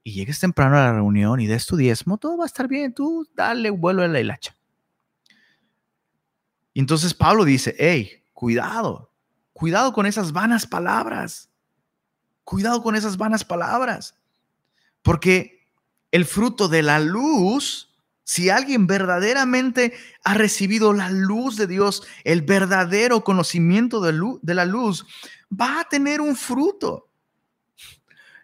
y 0.01 0.13
llegues 0.13 0.39
temprano 0.39 0.77
a 0.77 0.85
la 0.85 0.93
reunión 0.93 1.41
y 1.41 1.47
des 1.47 1.67
tu 1.67 1.75
diezmo, 1.75 2.17
todo 2.17 2.37
va 2.37 2.45
a 2.45 2.47
estar 2.47 2.67
bien. 2.67 2.93
Tú 2.93 3.27
dale 3.35 3.69
vuelo 3.69 4.01
a 4.01 4.07
la 4.07 4.21
hilacha. 4.21 4.55
Y 6.73 6.79
entonces 6.79 7.13
Pablo 7.13 7.43
dice, 7.43 7.75
hey, 7.77 8.23
cuidado, 8.31 9.11
cuidado 9.51 9.91
con 9.91 10.05
esas 10.05 10.31
vanas 10.31 10.65
palabras, 10.65 11.49
cuidado 12.45 12.81
con 12.81 12.95
esas 12.95 13.17
vanas 13.17 13.43
palabras, 13.43 14.15
porque 15.01 15.58
el 16.11 16.25
fruto 16.25 16.67
de 16.67 16.83
la 16.83 16.99
luz 16.99 17.89
si 18.29 18.51
alguien 18.51 18.85
verdaderamente 18.85 19.91
ha 20.23 20.35
recibido 20.35 20.93
la 20.93 21.09
luz 21.09 21.57
de 21.57 21.65
Dios, 21.65 22.03
el 22.23 22.43
verdadero 22.43 23.23
conocimiento 23.23 24.01
de, 24.01 24.53
la 24.53 24.65
luz, 24.65 25.07
va 25.51 25.79
a 25.79 25.85
tener 25.85 26.21
un 26.21 26.35
fruto. 26.35 27.09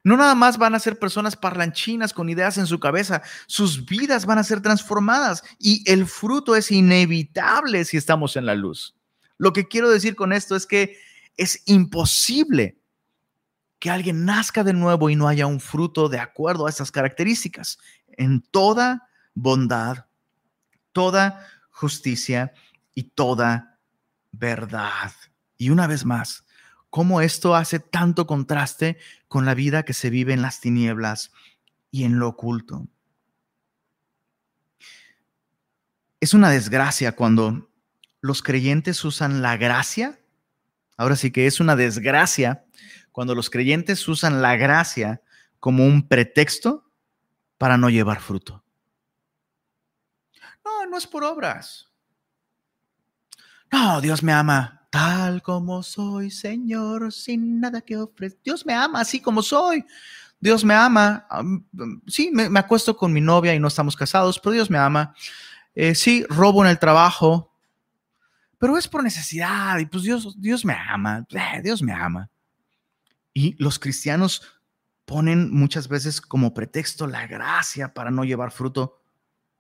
No 0.03 0.17
nada 0.17 0.33
más 0.33 0.57
van 0.57 0.73
a 0.73 0.79
ser 0.79 0.97
personas 0.97 1.35
parlanchinas 1.35 2.13
con 2.13 2.29
ideas 2.29 2.57
en 2.57 2.65
su 2.65 2.79
cabeza, 2.79 3.21
sus 3.45 3.85
vidas 3.85 4.25
van 4.25 4.39
a 4.39 4.43
ser 4.43 4.59
transformadas 4.59 5.43
y 5.59 5.83
el 5.85 6.07
fruto 6.07 6.55
es 6.55 6.71
inevitable 6.71 7.85
si 7.85 7.97
estamos 7.97 8.37
en 8.37 8.47
la 8.47 8.55
luz. 8.55 8.95
Lo 9.37 9.53
que 9.53 9.67
quiero 9.67 9.91
decir 9.91 10.15
con 10.15 10.33
esto 10.33 10.55
es 10.55 10.65
que 10.65 10.97
es 11.37 11.61
imposible 11.67 12.79
que 13.85 13.91
alguien 13.91 14.25
nazca 14.25 14.63
de 14.63 14.73
nuevo 14.73 15.11
y 15.11 15.15
no 15.15 15.27
haya 15.27 15.45
un 15.45 15.59
fruto 15.59 16.09
de 16.09 16.17
acuerdo 16.17 16.65
a 16.65 16.71
estas 16.71 16.89
características. 16.89 17.77
En 18.07 18.41
toda 18.41 19.09
bondad, 19.35 20.07
toda 20.91 21.45
justicia 21.69 22.51
y 22.95 23.03
toda 23.03 23.77
verdad. 24.31 25.11
Y 25.55 25.69
una 25.69 25.85
vez 25.85 26.03
más, 26.03 26.47
cómo 26.89 27.21
esto 27.21 27.53
hace 27.53 27.77
tanto 27.77 28.25
contraste 28.25 28.97
con 29.27 29.45
la 29.45 29.53
vida 29.53 29.83
que 29.83 29.93
se 29.93 30.09
vive 30.09 30.33
en 30.33 30.41
las 30.41 30.61
tinieblas 30.61 31.31
y 31.91 32.05
en 32.05 32.17
lo 32.17 32.29
oculto. 32.29 32.87
Es 36.19 36.33
una 36.33 36.49
desgracia 36.49 37.15
cuando 37.15 37.69
los 38.19 38.41
creyentes 38.41 39.05
usan 39.05 39.43
la 39.43 39.57
gracia. 39.57 40.19
Ahora 40.97 41.15
sí 41.15 41.29
que 41.29 41.45
es 41.45 41.59
una 41.59 41.75
desgracia 41.75 42.65
cuando 43.15 43.33
los 43.33 43.49
creyentes 43.49 44.05
usan 44.09 44.41
la 44.41 44.57
gracia 44.57 45.21
como 45.61 45.85
un 45.85 46.05
pretexto 46.05 46.91
para 47.57 47.77
no 47.77 47.89
llevar 47.89 48.19
fruto. 48.19 48.61
No, 50.65 50.85
no 50.85 50.97
es 50.97 51.07
por 51.07 51.23
obras. 51.23 51.89
No, 53.71 54.01
Dios 54.01 54.21
me 54.21 54.33
ama 54.33 54.85
tal 54.89 55.41
como 55.41 55.81
soy, 55.81 56.29
Señor, 56.29 57.13
sin 57.13 57.61
nada 57.61 57.79
que 57.79 57.95
ofrecer. 57.95 58.37
Dios 58.43 58.65
me 58.65 58.73
ama 58.73 58.99
así 58.99 59.21
como 59.21 59.41
soy. 59.41 59.85
Dios 60.37 60.65
me 60.65 60.73
ama. 60.73 61.25
Sí, 62.07 62.31
me, 62.33 62.59
acuesto 62.59 62.97
con 62.97 63.13
mi 63.13 63.21
novia 63.21 63.55
y 63.55 63.61
no 63.61 63.69
estamos 63.69 63.95
casados, 63.95 64.37
pero 64.41 64.51
Dios 64.51 64.69
me 64.69 64.77
ama. 64.77 65.15
Eh, 65.73 65.95
sí, 65.95 66.25
robo 66.27 66.65
en 66.65 66.69
el 66.69 66.79
trabajo, 66.79 67.53
pero 68.57 68.77
es 68.77 68.89
por 68.89 69.01
necesidad 69.01 69.77
y 69.79 69.85
pues 69.85 70.03
Dios, 70.03 70.35
Dios 70.37 70.65
me 70.65 70.73
ama. 70.73 71.25
Eh, 71.29 71.61
Dios 71.63 71.81
me 71.81 71.93
ama. 71.93 72.29
Y 73.35 73.61
los 73.61 73.79
cristianos 73.79 74.41
ponen 75.03 75.51
muchas 75.51 75.89
veces 75.89 76.21
como 76.21 76.53
pretexto 76.53 77.05
la 77.05 77.27
gracia 77.27 77.93
para 77.93 78.09
no 78.09 78.23
llevar 78.23 78.51
fruto 78.51 79.01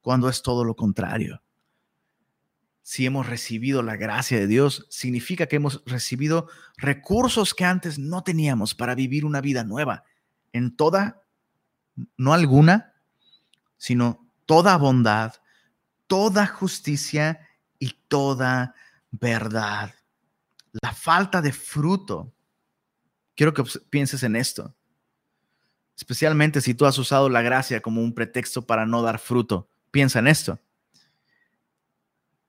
cuando 0.01 0.29
es 0.29 0.41
todo 0.41 0.63
lo 0.63 0.75
contrario. 0.75 1.43
Si 2.81 3.05
hemos 3.05 3.27
recibido 3.27 3.83
la 3.83 3.97
gracia 3.97 4.39
de 4.39 4.47
Dios, 4.47 4.85
significa 4.89 5.47
que 5.47 5.57
hemos 5.57 5.83
recibido 5.85 6.47
recursos 6.77 7.53
que 7.53 7.65
antes 7.65 7.99
no 7.99 8.23
teníamos 8.23 8.75
para 8.75 8.95
vivir 8.95 9.25
una 9.25 9.41
vida 9.41 9.63
nueva, 9.63 10.03
en 10.53 10.75
toda, 10.75 11.23
no 12.15 12.33
alguna, 12.33 12.93
sino 13.77 14.25
toda 14.45 14.77
bondad, 14.77 15.33
toda 16.07 16.47
justicia 16.47 17.41
y 17.77 17.91
toda 18.07 18.73
verdad. 19.11 19.93
La 20.71 20.93
falta 20.93 21.41
de 21.41 21.51
fruto, 21.51 22.34
quiero 23.35 23.53
que 23.53 23.63
pienses 23.89 24.23
en 24.23 24.35
esto, 24.35 24.73
especialmente 25.95 26.61
si 26.61 26.73
tú 26.73 26.85
has 26.85 26.97
usado 26.97 27.29
la 27.29 27.41
gracia 27.41 27.81
como 27.81 28.01
un 28.01 28.13
pretexto 28.13 28.65
para 28.65 28.85
no 28.85 29.01
dar 29.01 29.19
fruto 29.19 29.69
Piensa 29.95 30.19
en 30.19 30.27
esto. 30.27 30.59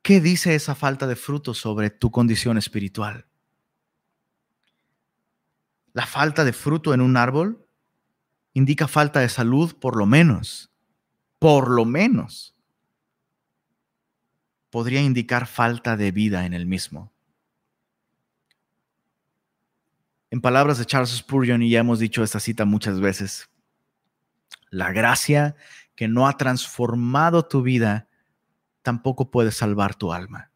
¿Qué 0.03 0.20
dice 0.20 0.57
esa 0.57 0.75
falta 0.75 1.07
de 1.07 1.14
fruto 1.14 1.55
sobre 1.55 1.90
tu 1.90 2.11
condición 2.11 2.59
espiritual? 2.59 3.25
La 5.92 6.07
falta 6.07 6.44
de 6.44 6.53
fruto 6.53 6.92
en 6.92 7.01
un 7.01 7.16
árbol 7.16 7.64
indica 8.53 8.88
falta 8.88 9.20
de 9.20 9.29
salud 9.29 9.77
por 9.79 9.96
lo 9.96 10.07
menos. 10.07 10.72
Por 11.38 11.70
lo 11.70 11.85
menos. 11.85 12.57
Podría 14.70 15.03
indicar 15.03 15.46
falta 15.46 15.96
de 15.96 16.11
vida 16.11 16.46
en 16.46 16.53
el 16.53 16.66
mismo. 16.66 17.12
En 20.30 20.40
palabras 20.40 20.78
de 20.78 20.86
Charles 20.86 21.10
Spurgeon, 21.10 21.62
y 21.62 21.70
ya 21.70 21.80
hemos 21.80 21.98
dicho 21.98 22.22
esta 22.22 22.40
cita 22.40 22.64
muchas 22.64 23.00
veces, 23.00 23.48
la 24.70 24.92
gracia 24.92 25.54
que 25.94 26.08
no 26.08 26.26
ha 26.26 26.36
transformado 26.36 27.46
tu 27.46 27.62
vida, 27.62 28.08
tampoco 28.82 29.30
puede 29.30 29.52
salvar 29.52 29.94
tu 29.94 30.12
alma. 30.12 30.50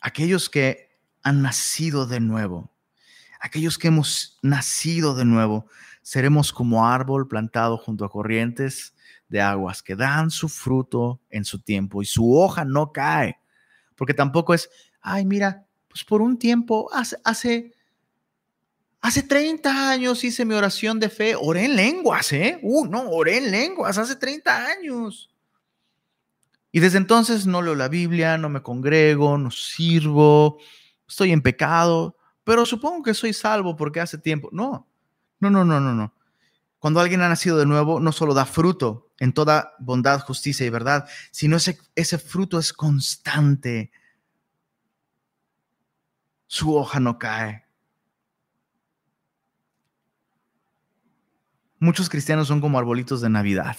Aquellos 0.00 0.48
que 0.48 0.98
han 1.22 1.42
nacido 1.42 2.06
de 2.06 2.20
nuevo, 2.20 2.72
aquellos 3.40 3.78
que 3.78 3.88
hemos 3.88 4.38
nacido 4.42 5.14
de 5.14 5.24
nuevo, 5.24 5.66
seremos 6.02 6.52
como 6.52 6.86
árbol 6.86 7.26
plantado 7.28 7.76
junto 7.76 8.04
a 8.04 8.10
corrientes 8.10 8.94
de 9.28 9.40
aguas 9.40 9.82
que 9.82 9.96
dan 9.96 10.30
su 10.30 10.48
fruto 10.48 11.20
en 11.30 11.44
su 11.44 11.58
tiempo 11.58 12.02
y 12.02 12.06
su 12.06 12.36
hoja 12.36 12.64
no 12.64 12.92
cae, 12.92 13.38
porque 13.96 14.14
tampoco 14.14 14.54
es, 14.54 14.70
ay, 15.00 15.24
mira, 15.24 15.66
pues 15.88 16.04
por 16.04 16.22
un 16.22 16.38
tiempo, 16.38 16.90
hace, 16.92 17.72
Hace 19.04 19.22
30 19.22 19.90
años 19.90 20.24
hice 20.24 20.46
mi 20.46 20.54
oración 20.54 20.98
de 20.98 21.10
fe, 21.10 21.36
oré 21.38 21.66
en 21.66 21.76
lenguas, 21.76 22.32
¿eh? 22.32 22.58
Uh, 22.62 22.86
no, 22.86 23.10
oré 23.10 23.36
en 23.36 23.50
lenguas, 23.50 23.98
hace 23.98 24.16
30 24.16 24.66
años. 24.66 25.28
Y 26.72 26.80
desde 26.80 26.96
entonces 26.96 27.46
no 27.46 27.60
leo 27.60 27.74
la 27.74 27.88
Biblia, 27.88 28.38
no 28.38 28.48
me 28.48 28.62
congrego, 28.62 29.36
no 29.36 29.50
sirvo, 29.50 30.56
estoy 31.06 31.32
en 31.32 31.42
pecado, 31.42 32.16
pero 32.44 32.64
supongo 32.64 33.02
que 33.02 33.12
soy 33.12 33.34
salvo 33.34 33.76
porque 33.76 34.00
hace 34.00 34.16
tiempo. 34.16 34.48
No, 34.52 34.88
no, 35.38 35.50
no, 35.50 35.66
no, 35.66 35.80
no, 35.80 35.92
no. 35.92 36.14
Cuando 36.78 37.00
alguien 37.00 37.20
ha 37.20 37.28
nacido 37.28 37.58
de 37.58 37.66
nuevo, 37.66 38.00
no 38.00 38.10
solo 38.10 38.32
da 38.32 38.46
fruto 38.46 39.10
en 39.18 39.34
toda 39.34 39.74
bondad, 39.80 40.20
justicia 40.20 40.64
y 40.64 40.70
verdad, 40.70 41.06
sino 41.30 41.58
ese, 41.58 41.78
ese 41.94 42.16
fruto 42.16 42.58
es 42.58 42.72
constante. 42.72 43.92
Su 46.46 46.74
hoja 46.74 47.00
no 47.00 47.18
cae 47.18 47.63
Muchos 51.78 52.08
cristianos 52.08 52.48
son 52.48 52.60
como 52.60 52.78
arbolitos 52.78 53.20
de 53.20 53.28
Navidad, 53.28 53.76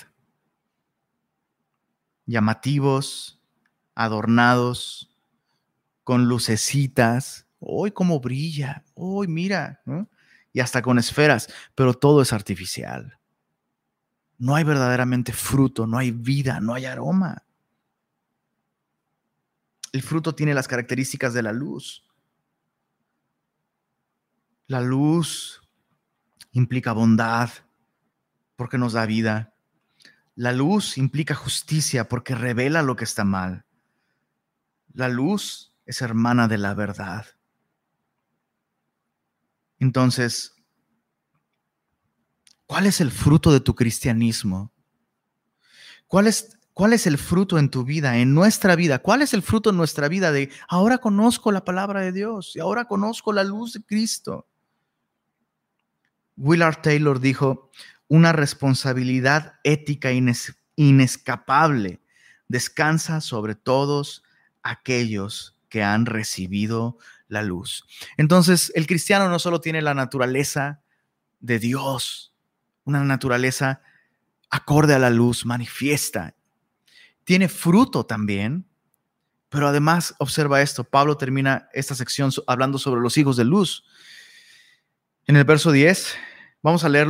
llamativos, 2.26 3.42
adornados, 3.96 5.16
con 6.04 6.28
lucecitas. 6.28 7.48
¡Hoy 7.60 7.92
cómo 7.92 8.20
brilla! 8.20 8.84
¡Hoy 8.94 9.28
mira! 9.28 9.82
Y 10.54 10.60
hasta 10.60 10.82
con 10.82 11.00
esferas, 11.00 11.50
pero 11.74 11.94
todo 11.94 12.22
es 12.22 12.32
artificial. 12.32 13.20
No 14.38 14.56
hay 14.56 14.64
verdaderamente 14.64 15.34
fruto, 15.34 15.88
no 15.88 15.98
hay 15.98 16.12
vida, 16.12 16.60
no 16.60 16.74
hay 16.74 16.86
aroma. 16.86 17.44
El 19.92 20.04
fruto 20.04 20.36
tiene 20.36 20.54
las 20.54 20.68
características 20.68 21.34
de 21.34 21.42
la 21.42 21.54
luz. 21.54 22.04
La 24.68 24.82
luz 24.82 25.62
implica 26.52 26.92
bondad, 26.92 27.50
porque 28.56 28.78
nos 28.78 28.94
da 28.94 29.06
vida. 29.06 29.54
La 30.36 30.52
luz 30.52 30.98
implica 30.98 31.36
justicia 31.36 32.10
porque 32.10 32.36
revela 32.36 32.82
lo 32.82 32.96
que 32.96 33.04
está 33.04 33.24
mal. 33.24 33.66
La 34.94 35.10
luz 35.10 35.74
es 35.86 36.02
hermana 36.02 36.48
de 36.48 36.58
la 36.58 36.74
verdad. 36.74 37.26
Entonces, 39.80 40.56
¿cuál 42.66 42.86
es 42.86 43.02
el 43.02 43.12
fruto 43.12 43.52
de 43.52 43.60
tu 43.60 43.76
cristianismo? 43.76 44.72
¿Cuál 46.08 46.28
es, 46.28 46.58
¿Cuál 46.74 46.94
es 46.94 47.08
el 47.08 47.18
fruto 47.18 47.58
en 47.58 47.70
tu 47.70 47.84
vida, 47.84 48.18
en 48.18 48.34
nuestra 48.34 48.76
vida? 48.76 49.00
¿Cuál 49.00 49.22
es 49.22 49.34
el 49.34 49.42
fruto 49.42 49.70
en 49.70 49.78
nuestra 49.78 50.08
vida 50.08 50.32
de 50.32 50.52
ahora 50.68 50.98
conozco 50.98 51.52
la 51.52 51.64
palabra 51.64 52.02
de 52.02 52.12
Dios 52.12 52.56
y 52.56 52.60
ahora 52.60 52.86
conozco 52.86 53.32
la 53.34 53.44
luz 53.44 53.74
de 53.74 53.84
Cristo? 53.84 54.48
Willard 56.38 56.82
Taylor 56.82 57.20
dijo, 57.20 57.72
una 58.08 58.32
responsabilidad 58.32 59.60
ética 59.64 60.12
inescapable 60.76 62.02
descansa 62.48 63.22
sobre 63.22 63.56
todos 63.56 64.24
aquellos 64.64 65.60
que 65.70 65.84
han 65.84 66.06
recibido 66.06 66.98
la 67.28 67.42
luz. 67.42 67.86
Entonces, 68.18 68.72
el 68.76 68.88
cristiano 68.88 69.30
no 69.30 69.40
solo 69.40 69.62
tiene 69.62 69.82
la 69.82 69.94
naturaleza 69.94 70.82
de 71.40 71.60
Dios, 71.60 72.34
una 72.84 73.04
naturaleza 73.04 73.82
acorde 74.50 74.94
a 74.94 75.00
la 75.00 75.10
luz, 75.10 75.46
manifiesta, 75.46 76.36
tiene 77.24 77.50
fruto 77.50 78.06
también 78.06 78.68
Pero 79.50 79.68
además, 79.70 80.14
observa 80.20 80.62
esto, 80.62 80.84
Pablo 80.84 81.18
termina 81.18 81.70
esta 81.72 81.96
sección 81.96 82.30
hablando 82.46 82.78
sobre 82.78 83.02
los 83.02 83.18
hijos 83.18 83.38
de 83.38 83.46
luz. 83.46 83.86
En 85.28 85.38
el 85.38 85.46
verso 85.46 85.72
10, 85.72 86.14
vamos 86.62 86.84
a 86.84 86.90
leer 86.90 87.08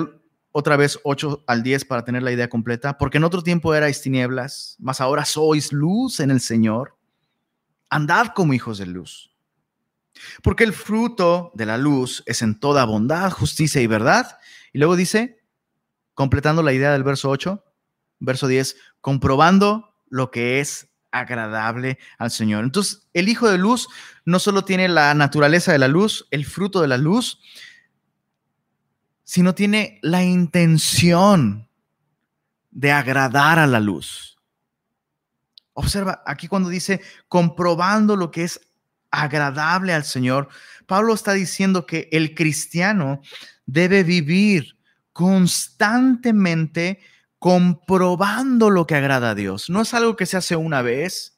otra 0.58 0.78
vez 0.78 0.98
8 1.04 1.44
al 1.48 1.64
10 1.64 1.84
para 1.84 2.06
tener 2.06 2.24
la 2.24 2.32
idea 2.32 2.48
completa, 2.48 2.98
porque 2.98 3.18
en 3.18 3.26
otro 3.26 3.44
tiempo 3.44 3.76
erais 3.76 4.02
tinieblas, 4.02 4.78
mas 4.80 5.02
ahora 5.02 5.26
sois 5.26 5.74
luz 5.74 6.22
en 6.22 6.32
el 6.32 6.40
Señor. 6.40 6.96
Andad 7.90 8.28
como 8.28 8.54
hijos 8.54 8.78
de 8.78 8.86
luz. 8.86 9.36
Porque 10.42 10.64
el 10.64 10.72
fruto 10.72 11.52
de 11.56 11.66
la 11.66 11.78
luz 11.78 12.24
es 12.26 12.42
en 12.42 12.58
toda 12.58 12.86
bondad, 12.86 13.32
justicia 13.32 13.82
y 13.82 13.88
verdad. 13.88 14.40
Y 14.72 14.78
luego 14.78 14.96
dice, 14.96 15.44
completando 16.14 16.64
la 16.64 16.72
idea 16.72 16.94
del 16.94 17.04
verso 17.04 17.30
8, 17.30 17.62
verso 18.20 18.48
10, 18.48 18.78
comprobando 19.02 19.94
lo 20.08 20.32
que 20.32 20.62
es 20.62 20.88
agradable 21.12 22.00
al 22.18 22.32
Señor. 22.32 22.64
Entonces, 22.64 23.10
el 23.12 23.28
Hijo 23.28 23.50
de 23.50 23.58
Luz 23.58 23.90
no 24.24 24.40
solo 24.40 24.64
tiene 24.64 24.88
la 24.88 25.14
naturaleza 25.16 25.74
de 25.74 25.80
la 25.80 25.90
luz, 25.90 26.30
el 26.32 26.46
fruto 26.46 26.80
de 26.80 26.88
la 26.88 26.98
luz, 26.98 27.42
sino 29.26 29.54
tiene 29.54 30.00
la 30.02 30.24
intención 30.24 31.68
de 32.72 32.92
agradar 32.92 33.60
a 33.60 33.68
la 33.68 33.82
luz. 33.82 34.38
Observa 35.74 36.24
aquí 36.26 36.48
cuando 36.48 36.70
dice 36.70 37.02
comprobando 37.28 38.16
lo 38.16 38.32
que 38.32 38.44
es 38.44 38.62
agradable 39.12 39.94
al 39.94 40.06
Señor, 40.06 40.48
Pablo 40.86 41.14
está 41.14 41.34
diciendo 41.34 41.86
que 41.86 42.08
el 42.12 42.36
cristiano 42.36 43.22
debe 43.66 44.04
vivir 44.04 44.78
constantemente 45.12 47.00
comprobando 47.40 48.70
lo 48.70 48.86
que 48.86 48.96
agrada 48.96 49.32
a 49.32 49.36
Dios. 49.36 49.70
No 49.70 49.82
es 49.82 49.94
algo 49.94 50.16
que 50.16 50.26
se 50.26 50.38
hace 50.38 50.56
una 50.56 50.82
vez, 50.82 51.35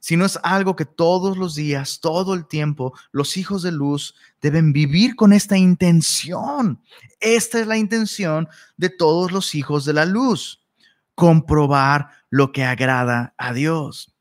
sino 0.00 0.24
es 0.24 0.38
algo 0.42 0.76
que 0.76 0.84
todos 0.84 1.36
los 1.36 1.54
días, 1.54 2.00
todo 2.00 2.34
el 2.34 2.46
tiempo, 2.46 2.92
los 3.12 3.36
hijos 3.36 3.62
de 3.62 3.72
luz 3.72 4.14
deben 4.40 4.72
vivir 4.72 5.16
con 5.16 5.32
esta 5.32 5.56
intención. 5.56 6.80
Esta 7.20 7.60
es 7.60 7.66
la 7.66 7.76
intención 7.76 8.48
de 8.76 8.90
todos 8.90 9.32
los 9.32 9.54
hijos 9.54 9.84
de 9.84 9.92
la 9.92 10.04
luz, 10.04 10.62
comprobar 11.14 12.10
lo 12.30 12.52
que 12.52 12.64
agrada 12.64 13.34
a 13.36 13.52
Dios. 13.52 14.14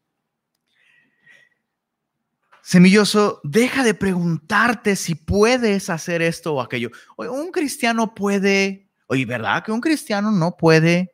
Semilloso, 2.61 3.39
deja 3.43 3.83
de 3.83 3.93
preguntarte 3.93 4.95
si 4.95 5.15
puedes 5.15 5.89
hacer 5.89 6.21
esto 6.21 6.55
o 6.55 6.61
aquello. 6.61 6.91
un 7.15 7.51
cristiano 7.51 8.13
puede, 8.13 8.89
oye, 9.07 9.25
¿verdad 9.25 9.63
que 9.63 9.71
un 9.71 9.79
cristiano 9.79 10.31
no 10.31 10.57
puede 10.57 11.13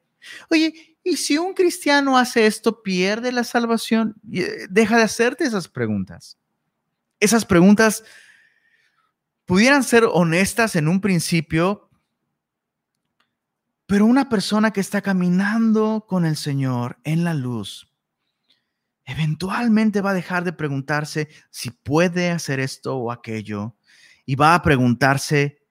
Oye, 0.49 0.92
¿y 1.03 1.17
si 1.17 1.37
un 1.37 1.53
cristiano 1.53 2.17
hace 2.17 2.45
esto, 2.45 2.81
pierde 2.81 3.31
la 3.31 3.43
salvación? 3.43 4.15
Eh, 4.31 4.67
deja 4.69 4.97
de 4.97 5.03
hacerte 5.03 5.43
esas 5.43 5.67
preguntas. 5.67 6.37
Esas 7.19 7.45
preguntas 7.45 8.03
pudieran 9.45 9.83
ser 9.83 10.05
honestas 10.05 10.75
en 10.75 10.87
un 10.87 11.01
principio, 11.01 11.89
pero 13.85 14.05
una 14.05 14.29
persona 14.29 14.71
que 14.71 14.81
está 14.81 15.01
caminando 15.01 16.05
con 16.07 16.25
el 16.25 16.37
Señor 16.37 16.99
en 17.03 17.23
la 17.23 17.33
luz, 17.33 17.91
eventualmente 19.05 20.01
va 20.01 20.11
a 20.11 20.15
dejar 20.15 20.43
de 20.43 20.53
preguntarse 20.53 21.27
si 21.49 21.69
puede 21.69 22.31
hacer 22.31 22.59
esto 22.59 22.95
o 22.95 23.11
aquello 23.11 23.75
y 24.25 24.35
va 24.35 24.55
a 24.55 24.61
preguntarse, 24.61 25.61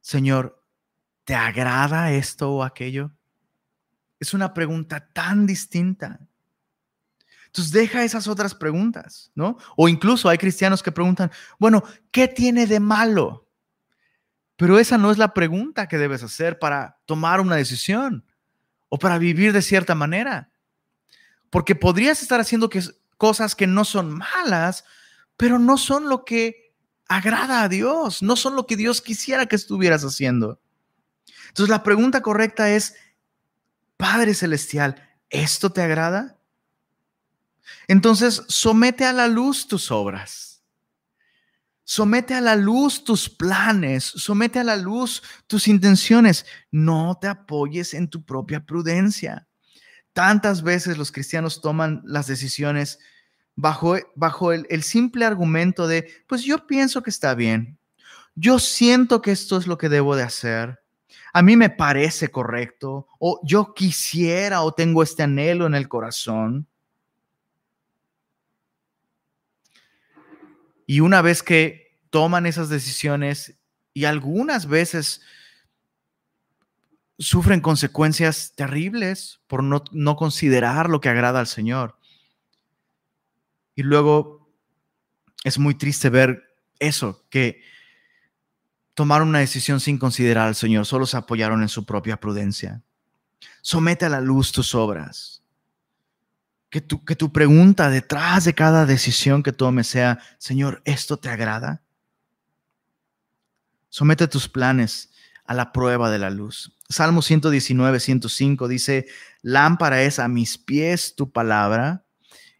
Señor, 0.00 0.62
¿Te 1.24 1.34
agrada 1.34 2.12
esto 2.12 2.50
o 2.50 2.62
aquello? 2.64 3.12
Es 4.22 4.34
una 4.34 4.54
pregunta 4.54 5.08
tan 5.12 5.48
distinta. 5.48 6.20
Entonces 7.46 7.72
deja 7.72 8.04
esas 8.04 8.28
otras 8.28 8.54
preguntas, 8.54 9.32
¿no? 9.34 9.58
O 9.76 9.88
incluso 9.88 10.28
hay 10.28 10.38
cristianos 10.38 10.80
que 10.80 10.92
preguntan, 10.92 11.32
bueno, 11.58 11.82
¿qué 12.12 12.28
tiene 12.28 12.68
de 12.68 12.78
malo? 12.78 13.48
Pero 14.54 14.78
esa 14.78 14.96
no 14.96 15.10
es 15.10 15.18
la 15.18 15.34
pregunta 15.34 15.88
que 15.88 15.98
debes 15.98 16.22
hacer 16.22 16.60
para 16.60 17.00
tomar 17.04 17.40
una 17.40 17.56
decisión 17.56 18.24
o 18.88 18.96
para 18.96 19.18
vivir 19.18 19.52
de 19.52 19.60
cierta 19.60 19.96
manera. 19.96 20.52
Porque 21.50 21.74
podrías 21.74 22.22
estar 22.22 22.38
haciendo 22.38 22.70
cosas 23.16 23.56
que 23.56 23.66
no 23.66 23.84
son 23.84 24.12
malas, 24.12 24.84
pero 25.36 25.58
no 25.58 25.78
son 25.78 26.08
lo 26.08 26.24
que 26.24 26.76
agrada 27.08 27.64
a 27.64 27.68
Dios, 27.68 28.22
no 28.22 28.36
son 28.36 28.54
lo 28.54 28.68
que 28.68 28.76
Dios 28.76 29.02
quisiera 29.02 29.46
que 29.46 29.56
estuvieras 29.56 30.04
haciendo. 30.04 30.60
Entonces 31.48 31.70
la 31.70 31.82
pregunta 31.82 32.22
correcta 32.22 32.70
es, 32.70 32.94
Padre 34.02 34.34
Celestial, 34.34 35.00
¿esto 35.30 35.70
te 35.70 35.80
agrada? 35.80 36.36
Entonces 37.86 38.42
somete 38.48 39.04
a 39.04 39.12
la 39.12 39.28
luz 39.28 39.68
tus 39.68 39.92
obras. 39.92 40.64
Somete 41.84 42.34
a 42.34 42.40
la 42.40 42.56
luz 42.56 43.04
tus 43.04 43.30
planes, 43.30 44.02
somete 44.02 44.58
a 44.58 44.64
la 44.64 44.74
luz 44.74 45.22
tus 45.46 45.68
intenciones. 45.68 46.46
No 46.72 47.16
te 47.20 47.28
apoyes 47.28 47.94
en 47.94 48.08
tu 48.08 48.24
propia 48.24 48.66
prudencia. 48.66 49.46
Tantas 50.12 50.64
veces 50.64 50.98
los 50.98 51.12
cristianos 51.12 51.60
toman 51.60 52.02
las 52.04 52.26
decisiones 52.26 52.98
bajo, 53.54 53.94
bajo 54.16 54.52
el, 54.52 54.66
el, 54.68 54.82
simple 54.82 55.24
argumento 55.24 55.86
de, 55.86 56.12
pues 56.26 56.42
yo 56.42 56.66
pienso 56.66 57.04
que 57.04 57.10
está 57.10 57.36
bien. 57.36 57.78
Yo 58.34 58.58
siento 58.58 59.22
que 59.22 59.30
esto 59.30 59.58
es 59.58 59.68
lo 59.68 59.78
que 59.78 59.88
debo 59.88 60.16
de 60.16 60.24
hacer 60.24 60.81
a 61.32 61.42
mí 61.42 61.56
me 61.56 61.70
parece 61.70 62.30
correcto, 62.30 63.08
o 63.18 63.40
yo 63.44 63.74
quisiera 63.74 64.62
o 64.62 64.74
tengo 64.74 65.02
este 65.02 65.22
anhelo 65.22 65.66
en 65.66 65.74
el 65.74 65.88
corazón. 65.88 66.66
Y 70.86 71.00
una 71.00 71.22
vez 71.22 71.42
que 71.42 71.96
toman 72.10 72.46
esas 72.46 72.68
decisiones 72.68 73.58
y 73.94 74.04
algunas 74.04 74.66
veces 74.66 75.22
sufren 77.18 77.60
consecuencias 77.60 78.52
terribles 78.56 79.40
por 79.46 79.62
no, 79.62 79.84
no 79.92 80.16
considerar 80.16 80.90
lo 80.90 81.00
que 81.00 81.08
agrada 81.08 81.40
al 81.40 81.46
Señor. 81.46 81.96
Y 83.74 83.82
luego 83.82 84.50
es 85.44 85.58
muy 85.58 85.74
triste 85.74 86.10
ver 86.10 86.42
eso, 86.78 87.24
que 87.30 87.62
tomaron 88.94 89.28
una 89.28 89.38
decisión 89.38 89.80
sin 89.80 89.98
considerar 89.98 90.48
al 90.48 90.54
Señor, 90.54 90.86
solo 90.86 91.06
se 91.06 91.16
apoyaron 91.16 91.62
en 91.62 91.68
su 91.68 91.84
propia 91.84 92.18
prudencia. 92.18 92.82
Somete 93.60 94.06
a 94.06 94.08
la 94.08 94.20
luz 94.20 94.52
tus 94.52 94.74
obras. 94.74 95.42
Que 96.68 96.80
tu, 96.80 97.04
que 97.04 97.16
tu 97.16 97.32
pregunta 97.32 97.90
detrás 97.90 98.44
de 98.44 98.54
cada 98.54 98.86
decisión 98.86 99.42
que 99.42 99.52
tome 99.52 99.84
sea, 99.84 100.20
Señor, 100.38 100.80
¿esto 100.84 101.18
te 101.18 101.28
agrada? 101.28 101.82
Somete 103.90 104.26
tus 104.26 104.48
planes 104.48 105.10
a 105.44 105.52
la 105.52 105.72
prueba 105.72 106.10
de 106.10 106.18
la 106.18 106.30
luz. 106.30 106.74
Salmo 106.88 107.20
119, 107.20 108.00
105 108.00 108.68
dice, 108.68 109.06
lámpara 109.42 110.02
es 110.02 110.18
a 110.18 110.28
mis 110.28 110.56
pies 110.56 111.14
tu 111.14 111.30
palabra 111.30 112.04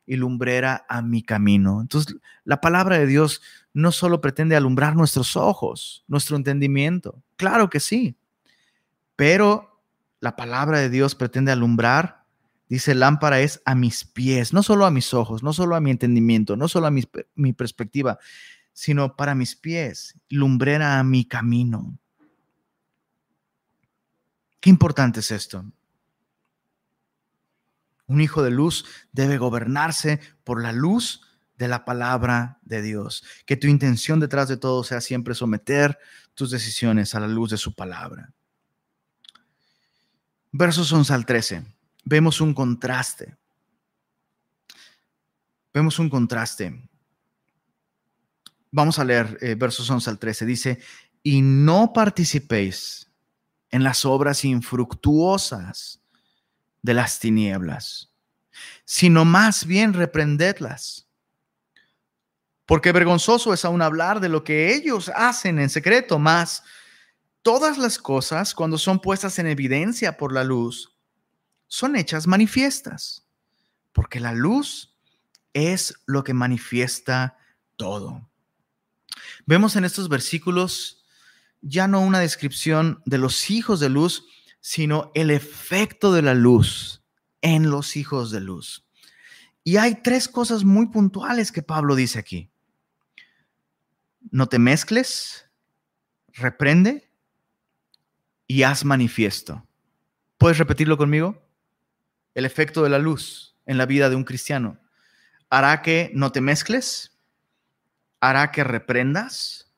y 0.04 0.16
lumbrera 0.16 0.84
a 0.88 1.00
mi 1.00 1.22
camino. 1.22 1.80
Entonces, 1.80 2.16
la 2.44 2.60
palabra 2.60 2.98
de 2.98 3.06
Dios 3.06 3.40
no 3.74 3.92
solo 3.92 4.20
pretende 4.20 4.56
alumbrar 4.56 4.96
nuestros 4.96 5.36
ojos, 5.36 6.04
nuestro 6.06 6.36
entendimiento, 6.36 7.22
claro 7.36 7.70
que 7.70 7.80
sí, 7.80 8.16
pero 9.16 9.84
la 10.20 10.36
palabra 10.36 10.78
de 10.78 10.90
Dios 10.90 11.14
pretende 11.14 11.52
alumbrar, 11.52 12.24
dice, 12.68 12.94
lámpara 12.94 13.40
es 13.40 13.60
a 13.64 13.74
mis 13.74 14.04
pies, 14.04 14.52
no 14.52 14.62
solo 14.62 14.86
a 14.86 14.90
mis 14.90 15.14
ojos, 15.14 15.42
no 15.42 15.52
solo 15.52 15.74
a 15.74 15.80
mi 15.80 15.90
entendimiento, 15.90 16.56
no 16.56 16.68
solo 16.68 16.86
a 16.86 16.90
mi, 16.90 17.02
mi 17.34 17.52
perspectiva, 17.52 18.18
sino 18.72 19.16
para 19.16 19.34
mis 19.34 19.56
pies, 19.56 20.18
lumbrera 20.28 20.98
a 20.98 21.04
mi 21.04 21.24
camino. 21.24 21.98
Qué 24.60 24.70
importante 24.70 25.20
es 25.20 25.30
esto. 25.32 25.64
Un 28.06 28.20
hijo 28.20 28.42
de 28.42 28.50
luz 28.50 28.84
debe 29.10 29.38
gobernarse 29.38 30.20
por 30.44 30.62
la 30.62 30.72
luz 30.72 31.31
de 31.62 31.68
la 31.68 31.84
palabra 31.84 32.58
de 32.62 32.82
Dios. 32.82 33.22
Que 33.46 33.56
tu 33.56 33.68
intención 33.68 34.18
detrás 34.18 34.48
de 34.48 34.56
todo 34.56 34.82
sea 34.82 35.00
siempre 35.00 35.32
someter 35.32 35.96
tus 36.34 36.50
decisiones 36.50 37.14
a 37.14 37.20
la 37.20 37.28
luz 37.28 37.50
de 37.52 37.56
su 37.56 37.72
palabra. 37.72 38.32
Versos 40.50 40.92
11 40.92 41.14
al 41.14 41.24
13. 41.24 41.64
Vemos 42.04 42.40
un 42.40 42.52
contraste. 42.52 43.36
Vemos 45.72 46.00
un 46.00 46.10
contraste. 46.10 46.90
Vamos 48.72 48.98
a 48.98 49.04
leer 49.04 49.38
eh, 49.40 49.54
versos 49.54 49.88
11 49.88 50.10
al 50.10 50.18
13. 50.18 50.44
Dice, 50.44 50.80
y 51.22 51.42
no 51.42 51.92
participéis 51.92 53.08
en 53.70 53.84
las 53.84 54.04
obras 54.04 54.44
infructuosas 54.44 56.02
de 56.82 56.94
las 56.94 57.20
tinieblas, 57.20 58.12
sino 58.84 59.24
más 59.24 59.64
bien 59.64 59.92
reprendedlas 59.92 61.08
porque 62.72 62.90
vergonzoso 62.90 63.52
es 63.52 63.66
aún 63.66 63.82
hablar 63.82 64.18
de 64.18 64.30
lo 64.30 64.44
que 64.44 64.74
ellos 64.74 65.12
hacen 65.14 65.58
en 65.58 65.68
secreto, 65.68 66.18
más 66.18 66.62
todas 67.42 67.76
las 67.76 67.98
cosas, 67.98 68.54
cuando 68.54 68.78
son 68.78 68.98
puestas 68.98 69.38
en 69.38 69.46
evidencia 69.46 70.16
por 70.16 70.32
la 70.32 70.42
luz, 70.42 70.96
son 71.66 71.96
hechas 71.96 72.26
manifiestas. 72.26 73.26
porque 73.92 74.20
la 74.20 74.32
luz 74.32 74.96
es 75.52 76.00
lo 76.06 76.24
que 76.24 76.32
manifiesta 76.32 77.36
todo. 77.76 78.26
Vemos 79.44 79.76
en 79.76 79.84
estos 79.84 80.08
versículos 80.08 81.04
ya 81.60 81.86
no 81.86 82.00
una 82.00 82.20
descripción 82.20 83.02
de 83.04 83.18
los 83.18 83.50
hijos 83.50 83.80
de 83.80 83.90
luz, 83.90 84.24
sino 84.62 85.12
el 85.14 85.30
efecto 85.30 86.10
de 86.10 86.22
la 86.22 86.32
luz 86.32 87.02
en 87.42 87.68
los 87.68 87.98
hijos 87.98 88.30
de 88.30 88.40
luz. 88.40 88.86
Y 89.62 89.76
hay 89.76 89.96
tres 89.96 90.26
cosas 90.26 90.64
muy 90.64 90.86
puntuales 90.86 91.52
que 91.52 91.62
Pablo 91.62 91.96
dice 91.96 92.18
aquí. 92.18 92.48
No 94.30 94.48
te 94.48 94.58
mezcles, 94.58 95.46
reprende 96.28 97.10
y 98.46 98.62
haz 98.62 98.84
manifiesto. 98.84 99.66
¿Puedes 100.38 100.58
repetirlo 100.58 100.96
conmigo? 100.96 101.46
El 102.34 102.44
efecto 102.44 102.82
de 102.82 102.90
la 102.90 102.98
luz 102.98 103.56
en 103.66 103.78
la 103.78 103.86
vida 103.86 104.10
de 104.10 104.16
un 104.16 104.24
cristiano 104.24 104.78
hará 105.50 105.82
que 105.82 106.10
no 106.14 106.32
te 106.32 106.40
mezcles, 106.40 107.18
hará 108.20 108.50
que 108.50 108.64
reprendas 108.64 109.70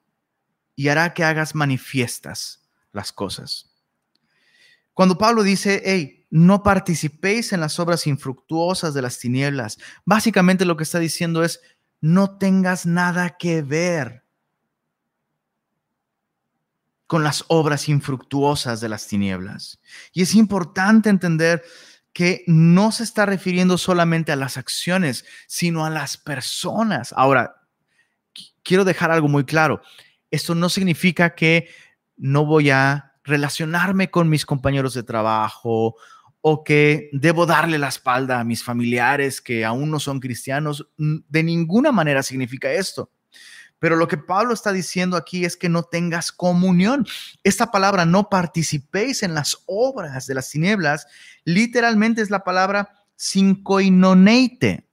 y 0.77 0.89
hará 0.89 1.15
que 1.15 1.25
hagas 1.25 1.55
manifiestas 1.55 2.69
las 2.93 3.13
cosas. 3.13 3.71
Cuando 4.93 5.19
Pablo 5.19 5.43
dice, 5.43 5.83
hey, 5.85 6.27
no 6.31 6.63
participéis 6.63 7.53
en 7.53 7.61
las 7.61 7.79
obras 7.81 8.07
infructuosas 8.07 8.95
de 8.95 9.03
las 9.03 9.19
tinieblas, 9.19 9.79
básicamente 10.05 10.65
lo 10.65 10.77
que 10.77 10.85
está 10.85 10.99
diciendo 11.01 11.43
es, 11.43 11.61
no 12.01 12.39
tengas 12.39 12.87
nada 12.87 13.37
que 13.37 13.63
ver 13.63 14.24
con 17.15 17.23
las 17.23 17.45
obras 17.47 17.89
infructuosas 17.89 18.81
de 18.81 18.89
las 18.89 19.07
tinieblas. 19.07 19.79
Y 20.13 20.23
es 20.23 20.35
importante 20.35 21.11
entender 21.11 21.63
que 22.13 22.43
no 22.49 22.91
se 22.91 23.05
está 23.05 23.25
refiriendo 23.25 23.79
solamente 23.79 24.33
a 24.33 24.37
las 24.37 24.57
acciones, 24.57 25.25
sino 25.47 25.87
a 25.87 25.91
las 25.91 26.17
personas. 26.17 27.15
Ahora, 27.17 27.55
quiero 28.65 28.85
dejar 28.85 29.13
algo 29.13 29.29
muy 29.29 29.45
claro. 29.45 29.81
Esto 30.33 30.57
no 30.57 30.69
significa 30.69 31.37
que 31.37 31.69
no 32.17 32.47
voy 32.47 32.71
a 32.71 33.13
relacionarme 33.23 34.11
con 34.11 34.29
mis 34.29 34.45
compañeros 34.45 34.93
de 34.95 35.05
trabajo 35.05 35.95
o 36.41 36.65
que 36.65 37.11
debo 37.13 37.47
darle 37.47 37.79
la 37.79 37.91
espalda 37.91 38.41
a 38.41 38.45
mis 38.45 38.65
familiares 38.65 39.41
que 39.41 39.65
aún 39.65 39.89
no 39.89 40.01
son 40.01 40.19
cristianos. 40.19 40.89
De 40.97 41.45
ninguna 41.45 41.93
manera 41.93 42.25
significa 42.25 42.73
esto. 42.73 43.09
Pero 43.79 43.97
lo 43.97 44.09
que 44.09 44.17
Pablo 44.17 44.55
está 44.55 44.73
diciendo 44.73 45.17
aquí 45.17 45.45
es 45.45 45.57
que 45.57 45.69
no 45.69 45.83
tengas 45.83 46.33
comunión. 46.33 47.07
Esta 47.43 47.71
palabra, 47.71 48.07
no 48.07 48.29
participéis 48.31 49.23
en 49.23 49.35
las 49.35 49.63
obras 49.67 50.27
de 50.27 50.35
las 50.35 50.51
tinieblas, 50.51 51.07
literalmente 51.45 52.23
es 52.23 52.31
la 52.31 52.45
palabra 52.45 52.91
sincoinoneite. 53.17 54.89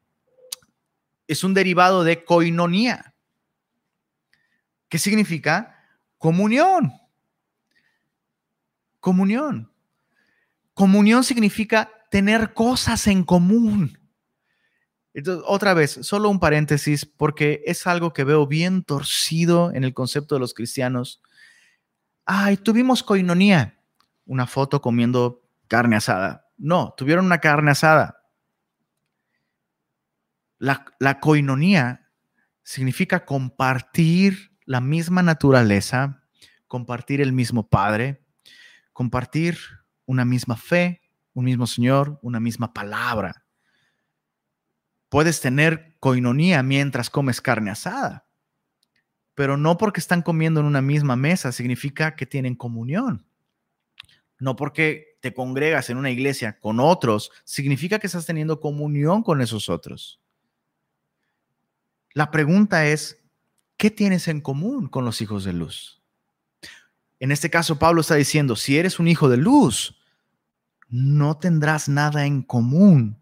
Es 1.27 1.43
un 1.43 1.53
derivado 1.53 2.03
de 2.03 2.25
koinonía. 2.25 3.13
¿Qué 4.89 4.97
significa? 4.97 5.77
Comunión 6.17 6.91
comunión. 9.01 9.69
Comunión 10.73 11.25
significa 11.25 11.91
tener 12.09 12.53
cosas 12.53 13.07
en 13.07 13.25
común. 13.25 13.99
Entonces, 15.13 15.43
otra 15.47 15.73
vez, 15.73 15.99
solo 16.01 16.29
un 16.29 16.39
paréntesis, 16.39 17.05
porque 17.05 17.61
es 17.65 17.85
algo 17.85 18.13
que 18.13 18.23
veo 18.23 18.47
bien 18.47 18.83
torcido 18.83 19.73
en 19.73 19.83
el 19.83 19.93
concepto 19.93 20.35
de 20.35 20.39
los 20.39 20.53
cristianos. 20.53 21.21
Ay, 22.25 22.57
tuvimos 22.57 23.03
coinonía, 23.03 23.79
una 24.25 24.47
foto 24.47 24.81
comiendo 24.81 25.43
carne 25.67 25.97
asada. 25.97 26.47
No, 26.57 26.93
tuvieron 26.95 27.25
una 27.25 27.39
carne 27.39 27.71
asada. 27.71 28.23
La, 30.57 30.85
la 30.99 31.19
coinonía 31.19 32.09
significa 32.63 33.25
compartir 33.25 34.57
la 34.65 34.79
misma 34.79 35.23
naturaleza, 35.23 36.23
compartir 36.67 37.19
el 37.19 37.33
mismo 37.33 37.67
Padre, 37.67 38.23
compartir 38.93 39.57
una 40.05 40.23
misma 40.23 40.55
fe, 40.55 41.01
un 41.33 41.45
mismo 41.45 41.67
Señor, 41.67 42.19
una 42.21 42.39
misma 42.39 42.73
palabra. 42.73 43.43
Puedes 45.11 45.41
tener 45.41 45.97
coinonía 45.99 46.63
mientras 46.63 47.09
comes 47.09 47.41
carne 47.41 47.69
asada, 47.69 48.25
pero 49.35 49.57
no 49.57 49.77
porque 49.77 49.99
están 49.99 50.21
comiendo 50.21 50.61
en 50.61 50.65
una 50.65 50.81
misma 50.81 51.17
mesa 51.17 51.51
significa 51.51 52.15
que 52.15 52.25
tienen 52.25 52.55
comunión. 52.55 53.27
No 54.39 54.55
porque 54.55 55.17
te 55.19 55.33
congregas 55.33 55.89
en 55.89 55.97
una 55.97 56.11
iglesia 56.11 56.61
con 56.61 56.79
otros 56.79 57.29
significa 57.43 57.99
que 57.99 58.07
estás 58.07 58.25
teniendo 58.25 58.61
comunión 58.61 59.21
con 59.21 59.41
esos 59.41 59.67
otros. 59.67 60.21
La 62.13 62.31
pregunta 62.31 62.87
es, 62.87 63.21
¿qué 63.75 63.91
tienes 63.91 64.29
en 64.29 64.39
común 64.39 64.87
con 64.87 65.03
los 65.03 65.21
hijos 65.21 65.43
de 65.43 65.51
luz? 65.51 66.01
En 67.19 67.33
este 67.33 67.49
caso, 67.49 67.77
Pablo 67.77 67.99
está 67.99 68.15
diciendo, 68.15 68.55
si 68.55 68.77
eres 68.77 68.97
un 68.97 69.09
hijo 69.09 69.27
de 69.27 69.35
luz, 69.35 69.99
no 70.87 71.37
tendrás 71.37 71.89
nada 71.89 72.25
en 72.25 72.43
común 72.43 73.21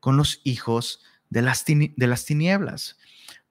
con 0.00 0.16
los 0.16 0.40
hijos 0.42 1.04
de 1.30 1.42
las, 1.42 1.64
de 1.64 2.06
las 2.06 2.24
tinieblas. 2.24 2.96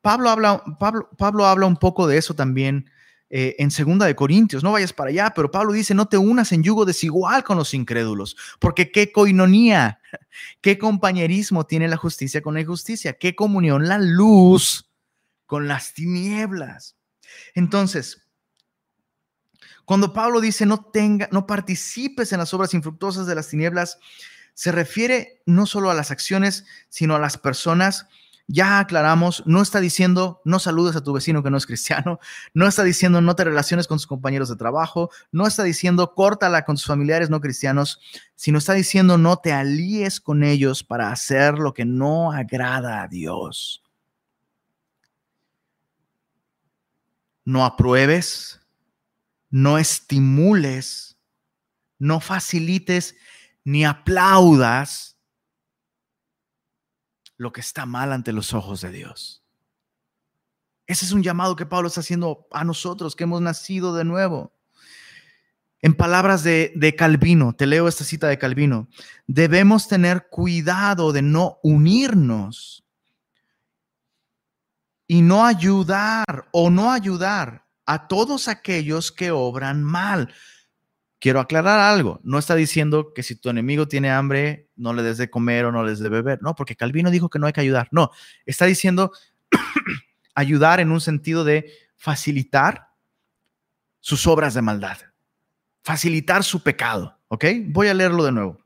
Pablo 0.01 0.29
habla, 0.29 0.63
Pablo, 0.79 1.09
Pablo 1.17 1.45
habla 1.45 1.65
un 1.65 1.77
poco 1.77 2.07
de 2.07 2.17
eso 2.17 2.33
también 2.33 2.89
eh, 3.29 3.57
en 3.59 3.71
Segunda 3.71 4.05
de 4.05 4.15
Corintios. 4.15 4.63
No 4.63 4.71
vayas 4.71 4.93
para 4.93 5.09
allá, 5.09 5.33
pero 5.35 5.51
Pablo 5.51 5.73
dice, 5.73 5.93
no 5.93 6.07
te 6.07 6.17
unas 6.17 6.53
en 6.53 6.63
yugo 6.63 6.85
desigual 6.85 7.43
con 7.43 7.57
los 7.57 7.73
incrédulos, 7.73 8.37
porque 8.59 8.89
qué 8.89 9.11
coinonía, 9.11 9.99
qué 10.61 10.77
compañerismo 10.77 11.65
tiene 11.65 11.89
la 11.89 11.97
justicia 11.97 12.41
con 12.41 12.53
la 12.53 12.61
injusticia, 12.61 13.17
qué 13.17 13.35
comunión 13.35 13.87
la 13.87 13.97
luz 13.97 14.89
con 15.45 15.67
las 15.67 15.93
tinieblas. 15.93 16.95
Entonces, 17.53 18.25
cuando 19.83 20.13
Pablo 20.13 20.39
dice 20.39 20.65
no 20.65 20.85
tenga, 20.85 21.27
no 21.31 21.45
participes 21.45 22.31
en 22.31 22.39
las 22.39 22.53
obras 22.53 22.73
infructuosas 22.73 23.27
de 23.27 23.35
las 23.35 23.49
tinieblas, 23.49 23.99
se 24.57 24.71
refiere 24.71 25.43
no 25.45 25.67
solo 25.67 25.91
a 25.91 25.93
las 25.93 26.09
acciones, 26.09 26.65
sino 26.89 27.15
a 27.15 27.19
las 27.19 27.37
personas. 27.37 28.07
Ya 28.47 28.79
aclaramos, 28.79 29.43
no 29.45 29.61
está 29.61 29.79
diciendo 29.79 30.41
no 30.45 30.57
saludes 30.57 30.95
a 30.95 31.03
tu 31.03 31.13
vecino 31.13 31.43
que 31.43 31.51
no 31.51 31.57
es 31.57 31.67
cristiano, 31.67 32.19
no 32.55 32.67
está 32.67 32.83
diciendo 32.83 33.21
no 33.21 33.35
te 33.35 33.43
relaciones 33.43 33.85
con 33.85 33.99
tus 33.99 34.07
compañeros 34.07 34.49
de 34.49 34.55
trabajo, 34.55 35.11
no 35.31 35.45
está 35.45 35.61
diciendo 35.61 36.15
córtala 36.15 36.65
con 36.65 36.75
tus 36.75 36.87
familiares 36.87 37.29
no 37.29 37.39
cristianos, 37.39 37.99
sino 38.35 38.57
está 38.57 38.73
diciendo 38.73 39.19
no 39.19 39.37
te 39.37 39.53
alíes 39.53 40.19
con 40.19 40.43
ellos 40.43 40.83
para 40.83 41.11
hacer 41.11 41.59
lo 41.59 41.75
que 41.75 41.85
no 41.85 42.31
agrada 42.31 43.03
a 43.03 43.07
Dios. 43.07 43.83
No 47.45 47.63
apruebes, 47.63 48.59
no 49.51 49.77
estimules, 49.77 51.15
no 51.99 52.19
facilites 52.19 53.15
ni 53.67 53.83
aplaudas 53.83 55.17
lo 57.35 57.51
que 57.51 57.59
está 57.59 57.85
mal 57.85 58.13
ante 58.13 58.31
los 58.31 58.53
ojos 58.53 58.79
de 58.79 58.91
Dios. 58.91 59.43
Ese 60.85 61.03
es 61.03 61.11
un 61.11 61.21
llamado 61.21 61.57
que 61.57 61.65
Pablo 61.65 61.89
está 61.89 61.99
haciendo 61.99 62.47
a 62.51 62.63
nosotros 62.63 63.13
que 63.13 63.25
hemos 63.25 63.41
nacido 63.41 63.93
de 63.93 64.05
nuevo. 64.05 64.53
En 65.81 65.95
palabras 65.95 66.43
de, 66.43 66.71
de, 66.77 66.95
Calvino, 66.95 67.51
te 67.51 67.65
leo 67.65 67.89
esta 67.89 68.05
cita 68.05 68.29
de 68.29 68.37
Calvino, 68.37 68.87
debemos 69.25 69.89
tener 69.89 70.29
cuidado 70.29 71.11
de 71.11 71.23
no 71.23 71.59
unirnos 71.61 72.85
y 75.07 75.21
no 75.21 75.45
ayudar 75.45 76.47
o 76.53 76.69
no 76.69 76.89
ayudar 76.89 77.67
a 77.85 78.07
todos 78.07 78.47
aquellos 78.47 79.11
que 79.11 79.31
obran 79.31 79.83
mal. 79.83 80.33
Quiero 81.19 81.39
aclarar 81.39 81.79
algo, 81.79 82.19
no 82.23 82.37
está 82.37 82.53
diciendo 82.53 83.11
que 83.13 83.23
si 83.23 83.35
tu 83.35 83.49
enemigo 83.49 83.87
tiene 83.87 84.11
hambre, 84.11 84.69
no 84.75 84.93
le 84.93 85.01
des 85.01 85.17
de 85.17 85.31
comer 85.31 85.65
o 85.65 85.71
no 85.71 85.83
les 85.83 85.97
de 85.99 86.09
beber, 86.09 86.39
no, 86.43 86.53
porque 86.53 86.75
Calvino 86.75 87.09
dijo 87.09 87.29
que 87.29 87.39
no 87.39 87.47
hay 87.47 87.53
que 87.53 87.61
ayudar, 87.61 87.87
no, 87.91 88.11
está 88.45 88.65
diciendo 88.65 89.11
ayudar 90.35 90.79
en 90.79 90.91
un 90.91 91.01
sentido 91.01 91.43
de 91.43 91.71
facilitar 91.95 92.89
sus 93.99 94.27
obras 94.27 94.53
de 94.53 94.61
maldad, 94.61 94.97
facilitar 95.81 96.43
su 96.43 96.61
pecado, 96.61 97.17
¿ok? 97.29 97.45
Voy 97.65 97.87
a 97.87 97.95
leerlo 97.95 98.23
de 98.23 98.31
nuevo. 98.31 98.59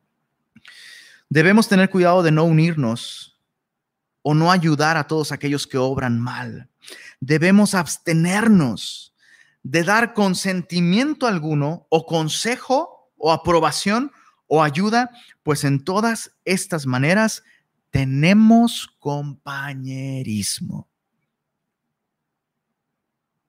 Debemos 1.29 1.69
tener 1.69 1.89
cuidado 1.89 2.21
de 2.23 2.31
no 2.31 2.43
unirnos 2.43 3.39
o 4.21 4.33
no 4.33 4.51
ayudar 4.51 4.97
a 4.97 5.07
todos 5.07 5.31
aquellos 5.31 5.65
que 5.65 5.77
obran 5.77 6.19
mal. 6.19 6.69
Debemos 7.21 7.73
abstenernos 7.73 9.10
de 9.63 9.83
dar 9.83 10.13
consentimiento 10.13 11.27
alguno 11.27 11.85
o 11.89 12.05
consejo 12.05 13.11
o 13.17 13.31
aprobación 13.31 14.11
o 14.47 14.63
ayuda, 14.63 15.11
pues 15.43 15.63
en 15.63 15.83
todas 15.83 16.35
estas 16.45 16.85
maneras 16.85 17.43
tenemos 17.89 18.87
compañerismo. 18.99 20.89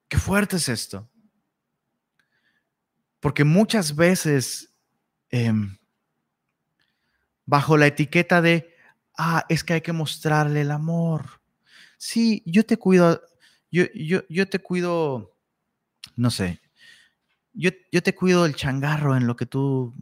Qué 0.08 0.18
fuerte 0.18 0.56
es 0.56 0.68
esto. 0.68 1.08
Porque 3.18 3.44
muchas 3.44 3.96
veces, 3.96 4.74
em, 5.30 5.78
bajo 7.46 7.76
la 7.76 7.86
etiqueta 7.86 8.42
de 8.42 8.74
ah, 9.16 9.44
es 9.48 9.62
que 9.64 9.74
hay 9.74 9.80
que 9.80 9.92
mostrarle 9.92 10.62
el 10.62 10.70
amor. 10.70 11.40
Sí, 11.98 12.42
yo 12.46 12.66
te 12.66 12.76
cuido, 12.76 13.22
yo, 13.70 13.84
yo, 13.94 14.22
yo 14.28 14.48
te 14.48 14.58
cuido, 14.58 15.31
no 16.16 16.30
sé, 16.30 16.60
yo, 17.52 17.70
yo 17.90 18.02
te 18.02 18.14
cuido 18.14 18.46
el 18.46 18.54
changarro 18.54 19.16
en 19.16 19.26
lo 19.26 19.36
que 19.36 19.46
tú 19.46 19.94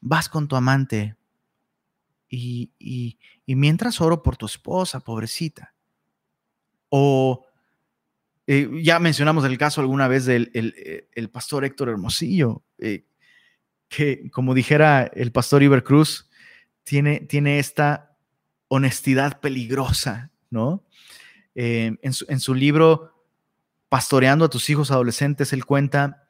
vas 0.00 0.28
con 0.28 0.48
tu 0.48 0.56
amante 0.56 1.16
y, 2.28 2.72
y, 2.78 3.18
y 3.46 3.54
mientras 3.54 4.00
oro 4.00 4.22
por 4.22 4.36
tu 4.36 4.46
esposa, 4.46 5.00
pobrecita. 5.00 5.74
O 6.90 7.44
eh, 8.50 8.68
ya 8.82 8.98
mencionamos 8.98 9.44
el 9.44 9.58
caso 9.58 9.82
alguna 9.82 10.08
vez 10.08 10.24
del 10.24 10.50
el, 10.54 10.74
eh, 10.78 11.06
el 11.14 11.28
pastor 11.28 11.66
Héctor 11.66 11.90
Hermosillo, 11.90 12.62
eh, 12.78 13.04
que 13.88 14.30
como 14.30 14.54
dijera 14.54 15.02
el 15.02 15.32
pastor 15.32 15.62
Iber 15.62 15.84
Cruz, 15.84 16.30
tiene, 16.82 17.20
tiene 17.20 17.58
esta 17.58 18.16
honestidad 18.68 19.40
peligrosa, 19.40 20.30
¿no? 20.48 20.82
en, 21.54 22.12
su, 22.12 22.24
en, 22.28 22.38
su, 22.38 22.54
libro 22.54 23.17
Pastoreando 23.88 24.44
a 24.44 24.50
tus 24.50 24.68
hijos 24.70 24.90
adolescentes, 24.90 25.52
él 25.52 25.64
cuenta, 25.64 26.28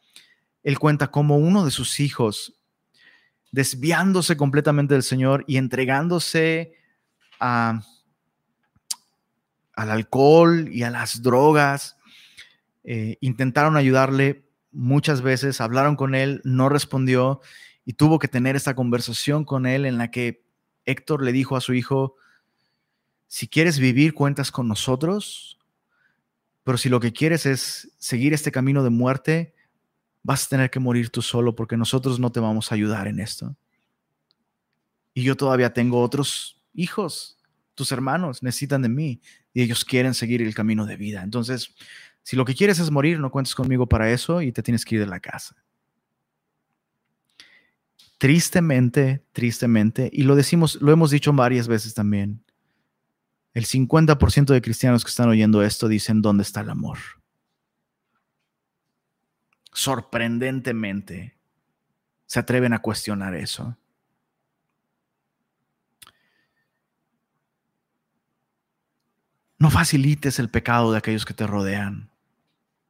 él 0.63 0.79
cuenta 0.79 1.11
cómo 1.11 1.37
uno 1.37 1.65
de 1.65 1.71
sus 1.71 2.01
hijos, 2.01 2.61
desviándose 3.51 4.37
completamente 4.37 4.95
del 4.95 5.03
Señor 5.03 5.45
y 5.47 5.57
entregándose 5.57 6.75
a, 7.41 7.83
al 9.75 9.91
alcohol 9.91 10.69
y 10.71 10.83
a 10.83 10.91
las 10.91 11.23
drogas, 11.23 11.97
eh, 12.85 13.17
intentaron 13.21 13.77
ayudarle 13.77 14.49
muchas 14.71 15.23
veces, 15.23 15.61
hablaron 15.61 15.97
con 15.97 16.15
él, 16.15 16.41
no 16.45 16.69
respondió 16.69 17.41
y 17.85 17.95
tuvo 17.95 18.19
que 18.19 18.29
tener 18.29 18.57
esta 18.57 18.75
conversación 18.75 19.45
con 19.45 19.67
él 19.67 19.87
en 19.87 19.99
la 19.99 20.11
que 20.11 20.45
Héctor 20.85 21.23
le 21.23 21.33
dijo 21.33 21.57
a 21.57 21.61
su 21.61 21.75
hijo, 21.75 22.17
si 23.27 23.47
quieres 23.47 23.79
vivir, 23.79 24.15
cuentas 24.15 24.51
con 24.51 24.69
nosotros, 24.69 25.58
pero 26.69 26.77
si 26.77 26.91
lo 26.91 27.01
que 27.01 27.15
quieres 27.15 27.47
es 27.47 27.95
seguir 27.97 28.35
este 28.35 28.53
camino 28.53 28.85
de 28.85 28.91
muerte, 28.91 29.55
vas 30.23 30.45
a 30.45 30.49
tener 30.51 30.69
que 30.69 30.79
morir 30.79 31.09
tú 31.09 31.23
solo 31.23 31.57
porque 31.57 31.79
nosotros 31.79 32.21
no 32.21 32.31
te 32.31 32.41
vamos 32.41 32.71
a 32.71 32.75
ayudar 32.75 33.09
en 33.09 33.21
esto. 33.21 33.57
Y 35.15 35.23
yo 35.23 35.35
todavía 35.35 35.73
tengo 35.73 36.03
otros 36.03 36.63
hijos, 36.75 37.39
tus 37.75 37.91
hermanos 37.91 38.43
necesitan 38.43 38.83
de 38.83 38.91
mí 38.91 39.23
y 39.55 39.63
ellos 39.63 39.83
quieren 39.83 40.13
seguir 40.13 40.43
el 40.43 40.55
camino 40.55 40.85
de 40.85 40.99
vida. 40.99 41.23
Entonces, 41.23 41.75
si 42.23 42.37
lo 42.37 42.45
que 42.45 42.55
quieres 42.55 42.79
es 42.81 42.91
morir, 42.91 43.19
no 43.19 43.31
cuentes 43.31 43.55
conmigo 43.55 43.89
para 43.89 44.13
eso 44.13 44.43
y 44.43 44.53
te 44.53 44.63
tienes 44.63 44.85
que 44.85 44.97
ir 44.97 45.01
de 45.01 45.07
la 45.07 45.21
casa. 45.21 45.57
Tristemente, 48.19 49.25
tristemente, 49.33 50.11
y 50.13 50.25
lo 50.25 50.37
decimos, 50.37 50.77
lo 50.83 50.93
hemos 50.93 51.11
dicho 51.11 51.33
varias 51.33 51.67
veces 51.67 51.95
también, 51.95 52.45
el 53.59 53.67
50% 53.67 54.47
de 54.53 54.63
cristianos 54.63 55.05
que 55.05 55.11
están 55.11 55.29
oyendo 55.29 55.63
esto 55.63 55.89
dicen, 55.89 56.23
¿dónde 56.23 56.45
está 56.45 56.61
el 56.61 56.71
amor? 56.71 56.99
Sorprendentemente, 59.73 61.37
se 62.27 62.39
atreven 62.39 62.73
a 62.73 62.81
cuestionar 62.81 63.35
eso. 63.35 63.77
No 69.59 69.71
facilites 69.71 70.39
el 70.39 70.51
pecado 70.51 70.93
de 70.93 70.99
aquellos 70.99 71.25
que 71.25 71.35
te 71.35 71.47
rodean. 71.47 72.13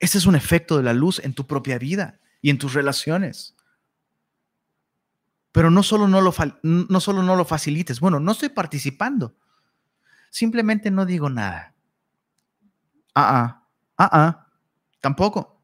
Ese 0.01 0.19
es 0.19 0.27
un 0.27 0.37
efecto 0.37 0.77
de 0.77 0.83
la 0.83 0.93
luz 0.93 1.19
en 1.19 1.33
tu 1.33 1.47
propia 1.47 1.79
vida 1.79 2.21
y 2.43 2.51
en 2.51 2.59
tus 2.59 2.75
relaciones. 2.75 3.57
Pero 5.51 5.71
no 5.71 5.83
solo 5.83 6.09
no 6.09 6.21
lo, 6.21 6.35
no, 6.63 7.01
solo 7.01 7.23
no 7.23 7.37
lo 7.37 7.47
facilites. 7.47 8.01
Bueno, 8.01 8.21
no 8.21 8.33
estoy 8.33 8.51
participando. 8.51 9.35
Simplemente 10.31 10.91
no 10.91 11.07
digo 11.07 11.31
nada. 11.31 11.75
Ah, 13.15 13.31
ah, 13.35 13.69
ah, 13.97 14.11
ah. 14.13 14.47
Tampoco. 15.01 15.63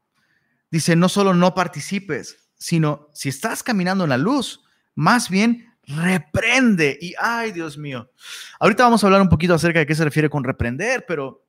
Dice, 0.71 0.95
no 0.95 1.09
solo 1.09 1.33
no 1.33 1.53
participes, 1.53 2.49
sino 2.57 3.09
si 3.13 3.29
estás 3.29 3.63
caminando 3.63 4.03
en 4.03 4.09
la 4.09 4.17
luz, 4.17 4.63
más 4.95 5.29
bien 5.29 5.73
reprende. 5.83 6.97
Y, 7.01 7.13
ay, 7.19 7.51
Dios 7.51 7.77
mío. 7.77 8.11
Ahorita 8.59 8.83
vamos 8.83 9.03
a 9.03 9.07
hablar 9.07 9.21
un 9.21 9.29
poquito 9.29 9.53
acerca 9.53 9.79
de 9.79 9.85
qué 9.85 9.95
se 9.95 10.03
refiere 10.03 10.29
con 10.29 10.43
reprender, 10.43 11.05
pero 11.07 11.45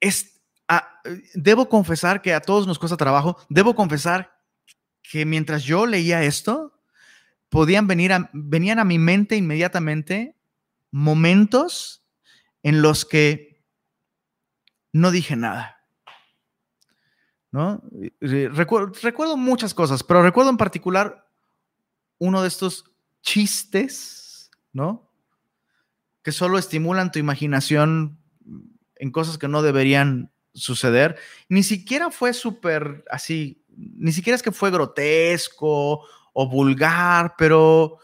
es, 0.00 0.40
ah, 0.68 1.00
debo 1.34 1.68
confesar 1.68 2.22
que 2.22 2.34
a 2.34 2.40
todos 2.40 2.66
nos 2.66 2.78
cuesta 2.78 2.96
trabajo. 2.96 3.36
Debo 3.48 3.74
confesar 3.74 4.36
que 5.02 5.24
mientras 5.24 5.64
yo 5.64 5.86
leía 5.86 6.22
esto, 6.22 6.80
podían 7.48 7.86
venir 7.86 8.12
venían 8.32 8.78
a 8.78 8.84
mi 8.84 8.98
mente 8.98 9.36
inmediatamente 9.36 10.35
momentos 10.96 12.02
en 12.62 12.80
los 12.80 13.04
que 13.04 13.62
no 14.92 15.10
dije 15.10 15.36
nada. 15.36 15.84
¿No? 17.52 17.82
Recuerdo, 18.20 19.36
muchas 19.36 19.74
cosas, 19.74 20.02
pero 20.02 20.22
recuerdo 20.22 20.50
en 20.50 20.56
particular 20.56 21.28
uno 22.18 22.40
de 22.40 22.48
estos 22.48 22.90
chistes, 23.20 24.50
¿no? 24.72 25.12
Que 26.22 26.32
solo 26.32 26.56
estimulan 26.56 27.12
tu 27.12 27.18
imaginación 27.18 28.18
en 28.94 29.10
cosas 29.10 29.36
que 29.36 29.48
no 29.48 29.60
deberían 29.60 30.32
suceder. 30.54 31.18
Ni 31.50 31.62
siquiera 31.62 32.10
fue 32.10 32.32
súper 32.32 33.04
así, 33.10 33.62
ni 33.68 34.12
siquiera 34.12 34.34
es 34.34 34.42
que 34.42 34.50
fue 34.50 34.70
grotesco 34.70 36.06
o 36.32 36.48
vulgar, 36.48 37.34
pero 37.36 37.98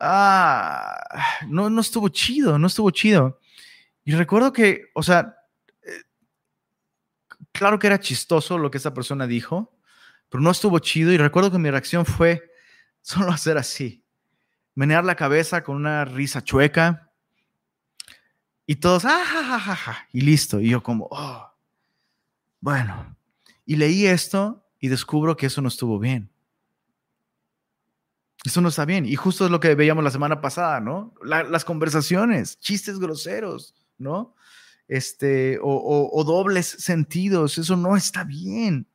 ah, 0.00 1.00
no, 1.48 1.70
no 1.70 1.80
estuvo 1.80 2.08
chido, 2.08 2.58
no 2.58 2.66
estuvo 2.66 2.90
chido. 2.90 3.40
Y 4.04 4.12
recuerdo 4.12 4.52
que, 4.52 4.86
o 4.94 5.02
sea, 5.02 5.36
eh, 5.82 6.02
claro 7.52 7.78
que 7.78 7.86
era 7.86 8.00
chistoso 8.00 8.58
lo 8.58 8.70
que 8.70 8.78
esa 8.78 8.94
persona 8.94 9.26
dijo, 9.26 9.76
pero 10.28 10.42
no 10.42 10.50
estuvo 10.50 10.78
chido 10.78 11.12
y 11.12 11.18
recuerdo 11.18 11.50
que 11.50 11.58
mi 11.58 11.70
reacción 11.70 12.06
fue, 12.06 12.50
solo 13.02 13.30
hacer 13.30 13.58
así, 13.58 14.04
menear 14.74 15.04
la 15.04 15.16
cabeza 15.16 15.62
con 15.62 15.76
una 15.76 16.04
risa 16.04 16.42
chueca 16.42 17.10
y 18.66 18.76
todos, 18.76 19.04
ah, 19.06 20.06
y 20.12 20.20
listo. 20.20 20.60
Y 20.60 20.68
yo 20.68 20.82
como, 20.82 21.08
oh, 21.10 21.50
bueno. 22.60 23.16
Y 23.64 23.76
leí 23.76 24.06
esto 24.06 24.66
y 24.78 24.88
descubro 24.88 25.36
que 25.36 25.46
eso 25.46 25.62
no 25.62 25.68
estuvo 25.68 25.98
bien. 25.98 26.30
Eso 28.48 28.62
no 28.62 28.70
está 28.70 28.86
bien. 28.86 29.04
Y 29.04 29.14
justo 29.14 29.44
es 29.44 29.50
lo 29.50 29.60
que 29.60 29.74
veíamos 29.74 30.02
la 30.02 30.10
semana 30.10 30.40
pasada, 30.40 30.80
¿no? 30.80 31.12
las 31.22 31.66
conversaciones, 31.66 32.58
chistes 32.58 32.98
groseros, 32.98 33.74
¿no? 33.98 34.34
Este, 34.88 35.58
o, 35.60 36.10
o 36.10 36.24
dobles 36.24 36.66
sentidos, 36.66 37.58
eso 37.58 37.76
no 37.76 37.94
está 37.94 38.24
bien. 38.24 38.86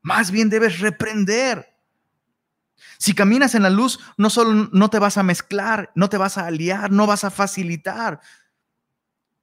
Más 0.00 0.32
bien 0.32 0.50
debes 0.50 0.80
reprender. 0.80 1.72
Si 2.98 3.14
caminas 3.14 3.54
en 3.54 3.62
la 3.62 3.70
luz, 3.70 4.00
no 4.16 4.28
solo 4.28 4.68
no 4.72 4.90
te 4.90 4.98
vas 4.98 5.18
a 5.18 5.22
mezclar, 5.22 5.92
no 5.94 6.08
te 6.08 6.16
vas 6.16 6.36
a 6.36 6.48
aliar, 6.48 6.90
no 6.90 7.06
vas 7.06 7.22
a 7.22 7.30
facilitar, 7.30 8.20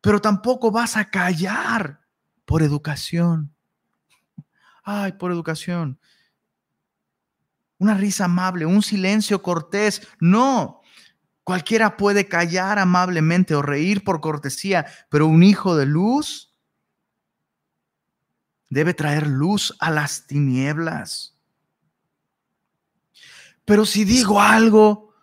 pero 0.01 0.19
tampoco 0.19 0.71
vas 0.71 0.97
a 0.97 1.05
callar 1.05 2.01
por 2.43 2.63
educación. 2.63 3.55
Ay, 4.83 5.13
por 5.13 5.31
educación. 5.31 6.01
Una 7.79 7.95
risa 7.95 8.25
amable, 8.25 8.65
un 8.65 8.83
silencio 8.83 9.41
cortés. 9.41 10.07
No, 10.19 10.81
cualquiera 11.43 11.97
puede 11.97 12.27
callar 12.27 12.77
amablemente 12.77 13.55
o 13.55 13.61
reír 13.61 14.03
por 14.03 14.21
cortesía, 14.21 14.85
pero 15.09 15.25
un 15.25 15.41
hijo 15.41 15.75
de 15.75 15.87
luz 15.87 16.53
debe 18.69 18.93
traer 18.93 19.25
luz 19.25 19.75
a 19.79 19.89
las 19.89 20.27
tinieblas. 20.27 21.35
Pero 23.65 23.85
si 23.85 24.03
digo 24.03 24.41
algo, 24.41 25.13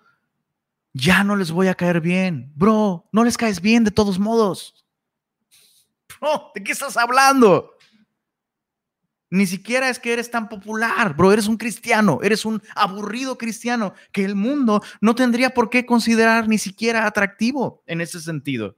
ya 0.92 1.22
no 1.22 1.36
les 1.36 1.50
voy 1.50 1.68
a 1.68 1.74
caer 1.74 2.00
bien. 2.00 2.52
Bro, 2.56 3.08
no 3.12 3.22
les 3.22 3.36
caes 3.36 3.60
bien 3.60 3.84
de 3.84 3.90
todos 3.90 4.18
modos. 4.18 4.86
Bro, 6.20 6.52
¿de 6.54 6.64
qué 6.64 6.72
estás 6.72 6.96
hablando? 6.96 7.75
Ni 9.28 9.46
siquiera 9.46 9.88
es 9.88 9.98
que 9.98 10.12
eres 10.12 10.30
tan 10.30 10.48
popular, 10.48 11.16
bro, 11.16 11.32
eres 11.32 11.48
un 11.48 11.56
cristiano, 11.56 12.20
eres 12.22 12.44
un 12.44 12.62
aburrido 12.76 13.36
cristiano 13.36 13.92
que 14.12 14.24
el 14.24 14.36
mundo 14.36 14.82
no 15.00 15.14
tendría 15.16 15.50
por 15.50 15.68
qué 15.68 15.84
considerar 15.84 16.48
ni 16.48 16.58
siquiera 16.58 17.06
atractivo 17.06 17.82
en 17.86 18.00
ese 18.00 18.20
sentido. 18.20 18.76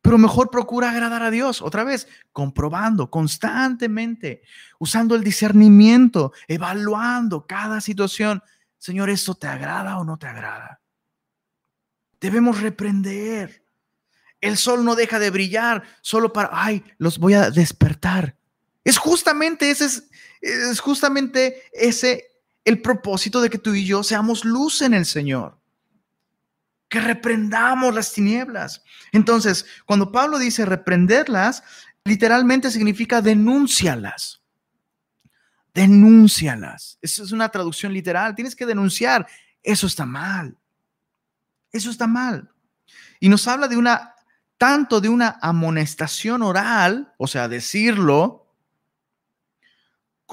Pero 0.00 0.18
mejor 0.18 0.50
procura 0.50 0.90
agradar 0.90 1.22
a 1.22 1.30
Dios, 1.30 1.62
otra 1.62 1.84
vez, 1.84 2.08
comprobando 2.32 3.10
constantemente, 3.10 4.42
usando 4.78 5.14
el 5.14 5.24
discernimiento, 5.24 6.32
evaluando 6.46 7.46
cada 7.46 7.80
situación. 7.80 8.42
Señor, 8.78 9.08
¿esto 9.08 9.34
te 9.34 9.46
agrada 9.46 9.98
o 9.98 10.04
no 10.04 10.18
te 10.18 10.26
agrada? 10.26 10.80
Debemos 12.20 12.60
reprender. 12.60 13.64
El 14.42 14.58
sol 14.58 14.84
no 14.84 14.94
deja 14.94 15.18
de 15.18 15.30
brillar 15.30 15.82
solo 16.02 16.32
para, 16.34 16.50
ay, 16.52 16.84
los 16.98 17.18
voy 17.18 17.32
a 17.32 17.50
despertar. 17.50 18.36
Es 18.84 18.98
justamente 18.98 19.70
ese, 19.70 19.86
es, 20.40 20.80
justamente 20.80 21.62
ese 21.72 22.30
el 22.64 22.80
propósito 22.80 23.40
de 23.40 23.50
que 23.50 23.58
tú 23.58 23.74
y 23.74 23.84
yo 23.84 24.02
seamos 24.02 24.44
luz 24.44 24.82
en 24.82 24.94
el 24.94 25.06
Señor. 25.06 25.58
que 26.88 27.00
reprendamos 27.00 27.92
las 27.92 28.12
tinieblas. 28.12 28.84
Entonces, 29.10 29.66
cuando 29.84 30.12
Pablo 30.12 30.38
dice 30.38 30.64
reprenderlas, 30.64 31.64
literalmente 32.04 32.70
significa 32.70 33.20
denúncialas. 33.20 34.42
Denúncialas. 35.74 36.98
Esa 37.02 37.24
es 37.24 37.32
una 37.32 37.48
traducción 37.48 37.92
literal. 37.92 38.36
Tienes 38.36 38.54
que 38.54 38.64
denunciar. 38.64 39.26
Eso 39.60 39.88
está 39.88 40.06
mal. 40.06 40.56
Eso 41.72 41.90
está 41.90 42.06
mal. 42.06 42.48
Y 43.18 43.28
nos 43.28 43.48
habla 43.48 43.66
de 43.66 43.76
una, 43.76 44.14
tanto 44.56 45.00
de 45.00 45.08
una 45.08 45.36
amonestación 45.42 46.42
oral, 46.42 47.12
o 47.18 47.26
sea, 47.26 47.48
decirlo, 47.48 48.43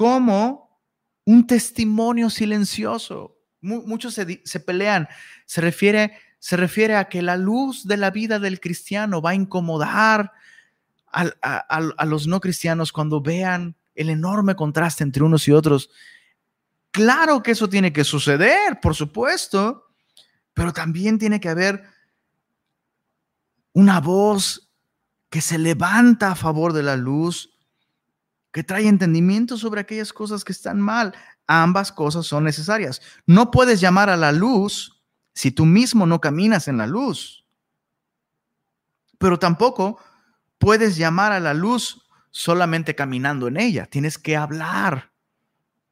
como 0.01 0.81
un 1.25 1.45
testimonio 1.45 2.31
silencioso. 2.31 3.37
Muchos 3.61 4.15
se, 4.15 4.59
pelean. 4.59 5.07
Se 5.45 5.61
refiere, 5.61 6.17
se 6.39 6.57
refiere 6.57 6.95
a 6.95 7.07
que 7.07 7.21
la 7.21 7.37
luz 7.37 7.85
de 7.85 7.97
la 7.97 8.09
vida 8.09 8.39
del 8.39 8.59
cristiano 8.59 9.21
va 9.21 9.29
a 9.29 9.35
incomodar 9.35 10.31
a, 11.05 11.27
a 11.39 12.05
los 12.05 12.25
no 12.25 12.39
cristianos 12.39 12.91
cuando 12.91 13.21
vean 13.21 13.75
el 13.93 14.09
enorme 14.09 14.55
contraste 14.55 15.03
entre 15.03 15.21
unos 15.21 15.47
y 15.47 15.51
otros. 15.51 15.91
Claro 16.89 17.43
que 17.43 17.51
eso 17.51 17.69
tiene 17.69 17.93
que 17.93 18.03
suceder, 18.03 18.79
por 18.81 18.95
supuesto, 18.95 19.85
pero 20.55 20.73
también 20.73 21.19
tiene 21.19 21.39
que 21.39 21.49
haber 21.49 21.83
una 23.73 23.99
voz 23.99 24.67
que 25.29 25.41
se 25.41 25.59
levanta 25.59 26.31
a 26.31 26.35
favor 26.35 26.73
de 26.73 26.81
la 26.81 26.95
luz, 26.97 27.50
que 28.51 28.63
trae 28.63 28.87
entendimiento 28.87 29.57
sobre 29.57 29.81
aquellas 29.81 30.11
cosas 30.13 30.43
que 30.43 30.51
están 30.51 30.79
mal. 30.79 31.13
Ambas 31.47 31.91
cosas 31.91 32.25
son 32.25 32.43
necesarias. 32.43 33.01
No 33.25 33.51
puedes 33.51 33.79
llamar 33.79 34.09
a 34.09 34.17
la 34.17 34.31
luz 34.31 35.01
si 35.33 35.51
tú 35.51 35.65
mismo 35.65 36.05
no 36.05 36.19
caminas 36.19 36.67
en 36.67 36.77
la 36.77 36.87
luz. 36.87 37.45
Pero 39.17 39.39
tampoco 39.39 39.99
puedes 40.57 40.97
llamar 40.97 41.31
a 41.31 41.39
la 41.39 41.53
luz 41.53 42.07
solamente 42.31 42.95
caminando 42.95 43.47
en 43.47 43.57
ella. 43.57 43.85
Tienes 43.85 44.17
que 44.17 44.35
hablar. 44.35 45.11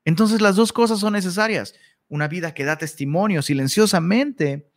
Entonces 0.05 0.41
las 0.41 0.55
dos 0.55 0.73
cosas 0.73 0.99
son 0.99 1.13
necesarias. 1.13 1.73
Una 2.07 2.27
vida 2.27 2.53
que 2.53 2.65
da 2.65 2.77
testimonio 2.77 3.41
silenciosamente 3.41 4.69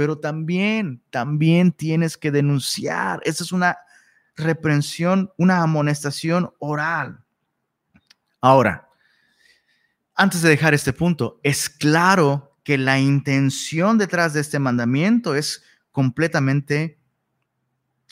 pero 0.00 0.18
también, 0.18 1.02
también 1.10 1.72
tienes 1.72 2.16
que 2.16 2.30
denunciar. 2.30 3.20
Esa 3.24 3.44
es 3.44 3.52
una 3.52 3.76
reprensión, 4.34 5.30
una 5.36 5.62
amonestación 5.62 6.50
oral. 6.58 7.22
Ahora, 8.40 8.88
antes 10.14 10.42
de 10.42 10.48
dejar 10.48 10.74
este 10.74 10.92
punto, 10.92 11.40
es 11.42 11.68
claro 11.68 12.56
que 12.62 12.78
la 12.78 12.98
intención 12.98 13.98
detrás 13.98 14.32
de 14.32 14.40
este 14.40 14.58
mandamiento 14.58 15.34
es 15.34 15.62
completamente 15.92 16.98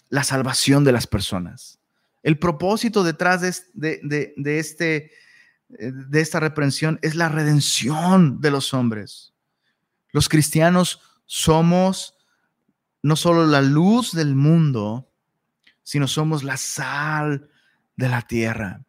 la 0.08 0.24
salvación 0.24 0.84
de 0.84 0.92
las 0.92 1.06
personas. 1.06 1.78
El 2.22 2.38
propósito 2.38 3.04
detrás 3.04 3.70
de, 3.74 4.00
de, 4.02 4.58
este, 4.58 5.12
de 5.68 6.20
esta 6.20 6.40
reprensión 6.40 6.98
es 7.02 7.14
la 7.14 7.28
redención 7.28 8.40
de 8.40 8.50
los 8.50 8.74
hombres. 8.74 9.34
Los 10.12 10.28
cristianos 10.28 11.00
somos 11.26 12.14
no 13.02 13.16
solo 13.16 13.46
la 13.46 13.62
luz 13.62 14.12
del 14.12 14.34
mundo, 14.34 15.10
sino 15.82 16.08
somos 16.08 16.42
la 16.42 16.56
sal 16.56 17.48
de 17.96 18.08
la 18.08 18.22
tierra. 18.22 18.84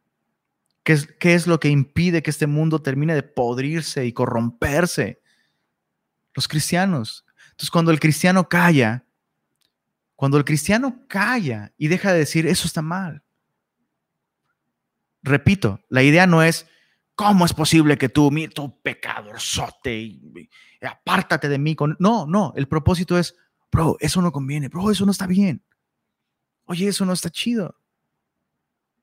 ¿Qué 0.83 0.93
es, 0.93 1.07
¿Qué 1.19 1.33
es, 1.33 1.47
lo 1.47 1.59
que 1.59 1.69
impide 1.69 2.23
que 2.23 2.29
este 2.29 2.47
mundo 2.47 2.81
termine 2.81 3.15
de 3.15 3.23
podrirse 3.23 4.05
y 4.05 4.13
corromperse? 4.13 5.21
Los 6.33 6.47
cristianos. 6.47 7.25
Entonces, 7.51 7.71
cuando 7.71 7.91
el 7.91 7.99
cristiano 7.99 8.47
calla, 8.47 9.05
cuando 10.15 10.37
el 10.37 10.45
cristiano 10.45 11.05
calla 11.07 11.73
y 11.77 11.87
deja 11.87 12.11
de 12.13 12.19
decir, 12.19 12.47
eso 12.47 12.67
está 12.67 12.81
mal. 12.81 13.23
Repito, 15.21 15.81
la 15.89 16.01
idea 16.01 16.25
no 16.27 16.41
es, 16.43 16.65
¿Cómo 17.19 17.43
es 17.43 17.51
posible 17.51 17.97
que 17.97 18.07
tú, 18.07 18.31
mi, 18.31 18.47
tu 18.47 18.79
pecador, 18.81 19.41
sote, 19.41 19.93
y, 19.93 20.49
apártate 20.81 21.49
de 21.49 21.59
mí? 21.59 21.75
Con... 21.75 21.97
No, 21.99 22.25
no, 22.25 22.53
el 22.55 22.65
propósito 22.65 23.19
es, 23.19 23.35
bro, 23.69 23.97
eso 23.99 24.21
no 24.21 24.31
conviene, 24.31 24.69
bro, 24.69 24.89
eso 24.89 25.05
no 25.05 25.11
está 25.11 25.27
bien. 25.27 25.61
Oye, 26.63 26.87
eso 26.87 27.03
no 27.05 27.11
está 27.11 27.29
chido. 27.29 27.75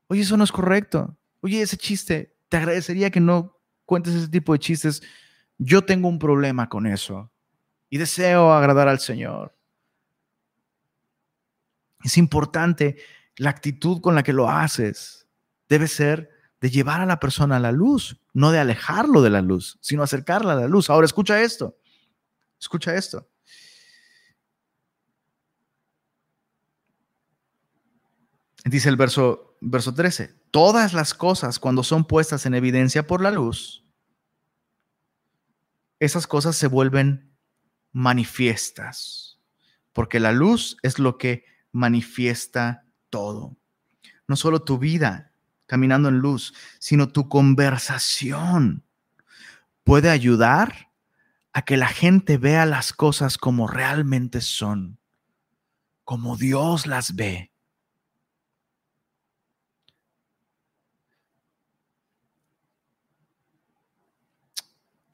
Oye, 0.07 0.23
eso 0.23 0.39
no 0.39 0.45
es 0.45 0.51
correcto. 0.51 1.15
Oye, 1.41 1.63
ese 1.63 1.77
chiste, 1.77 2.37
te 2.49 2.57
agradecería 2.57 3.11
que 3.11 3.21
no 3.21 3.59
cuentes 3.85 4.15
ese 4.15 4.29
tipo 4.29 4.53
de 4.53 4.59
chistes. 4.59 5.03
Yo 5.59 5.85
tengo 5.85 6.09
un 6.09 6.19
problema 6.19 6.69
con 6.69 6.87
eso 6.87 7.31
y 7.89 7.99
deseo 7.99 8.53
agradar 8.53 8.89
al 8.89 9.01
Señor. 9.01 9.57
Es 12.03 12.19
importante 12.19 12.99
la 13.37 13.51
actitud 13.51 14.01
con 14.01 14.15
la 14.15 14.23
que 14.23 14.33
lo 14.33 14.51
haces. 14.51 15.27
Debe 15.69 15.89
ser 15.89 16.31
de 16.61 16.71
llevar 16.71 17.01
a 17.01 17.07
la 17.07 17.21
persona 17.21 17.57
a 17.57 17.61
la 17.61 17.73
luz, 17.73 18.21
no 18.33 18.51
de 18.51 18.59
alejarlo 18.59 19.23
de 19.23 19.31
la 19.31 19.43
luz, 19.43 19.79
sino 19.81 20.03
acercarla 20.03 20.53
a 20.53 20.57
la 20.57 20.69
luz. 20.69 20.91
Ahora 20.91 21.05
escucha 21.05 21.41
esto, 21.43 21.79
escucha 22.59 22.95
esto. 22.95 23.29
Dice 28.65 28.89
el 28.89 28.97
verso, 28.97 29.46
verso 29.61 29.95
13, 29.95 30.35
todas 30.51 30.93
las 30.93 31.15
cosas 31.15 31.59
cuando 31.59 31.83
son 31.83 32.05
puestas 32.05 32.47
en 32.47 32.55
evidencia 32.55 33.07
por 33.07 33.23
la 33.23 33.31
luz, 33.31 33.85
esas 35.99 36.27
cosas 36.27 36.57
se 36.57 36.67
vuelven 36.67 37.35
manifiestas, 37.93 39.39
porque 39.93 40.21
la 40.21 40.33
luz 40.33 40.77
es 40.83 40.99
lo 40.99 41.17
que 41.19 41.45
manifiesta 41.73 42.85
todo. 43.11 43.57
No 44.29 44.37
solo 44.37 44.63
tu 44.63 44.79
vida, 44.79 45.33
caminando 45.67 46.09
en 46.09 46.19
luz, 46.19 46.55
sino 46.79 47.09
tu 47.09 47.29
conversación 47.29 48.85
puede 49.85 50.11
ayudar 50.11 50.91
a 51.53 51.63
que 51.63 51.77
la 51.77 51.89
gente 51.89 52.37
vea 52.39 52.67
las 52.67 52.93
cosas 52.93 53.39
como 53.39 53.67
realmente 53.67 54.41
son, 54.41 54.99
como 56.05 56.37
Dios 56.37 56.87
las 56.87 57.15
ve. 57.15 57.53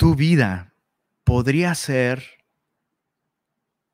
Tu 0.02 0.16
vida 0.16 0.74
podría 1.22 1.76
ser 1.76 2.24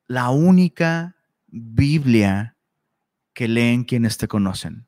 la 0.06 0.30
única 0.30 1.16
Biblia 1.48 2.56
que 3.34 3.46
leen 3.46 3.84
quienes 3.84 4.16
te 4.16 4.26
conocen 4.26 4.86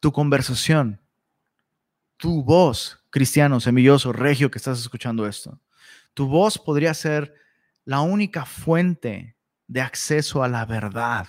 tu 0.00 0.12
conversación, 0.12 0.98
tu 2.16 2.42
voz, 2.42 3.04
cristiano, 3.10 3.60
semilloso, 3.60 4.14
regio 4.14 4.50
que 4.50 4.56
estás 4.56 4.80
escuchando 4.80 5.26
esto, 5.26 5.60
tu 6.14 6.26
voz 6.26 6.56
podría 6.56 6.94
ser 6.94 7.34
la 7.84 8.00
única 8.00 8.46
fuente 8.46 9.36
de 9.66 9.82
acceso 9.82 10.42
a 10.42 10.48
la 10.48 10.64
verdad 10.64 11.28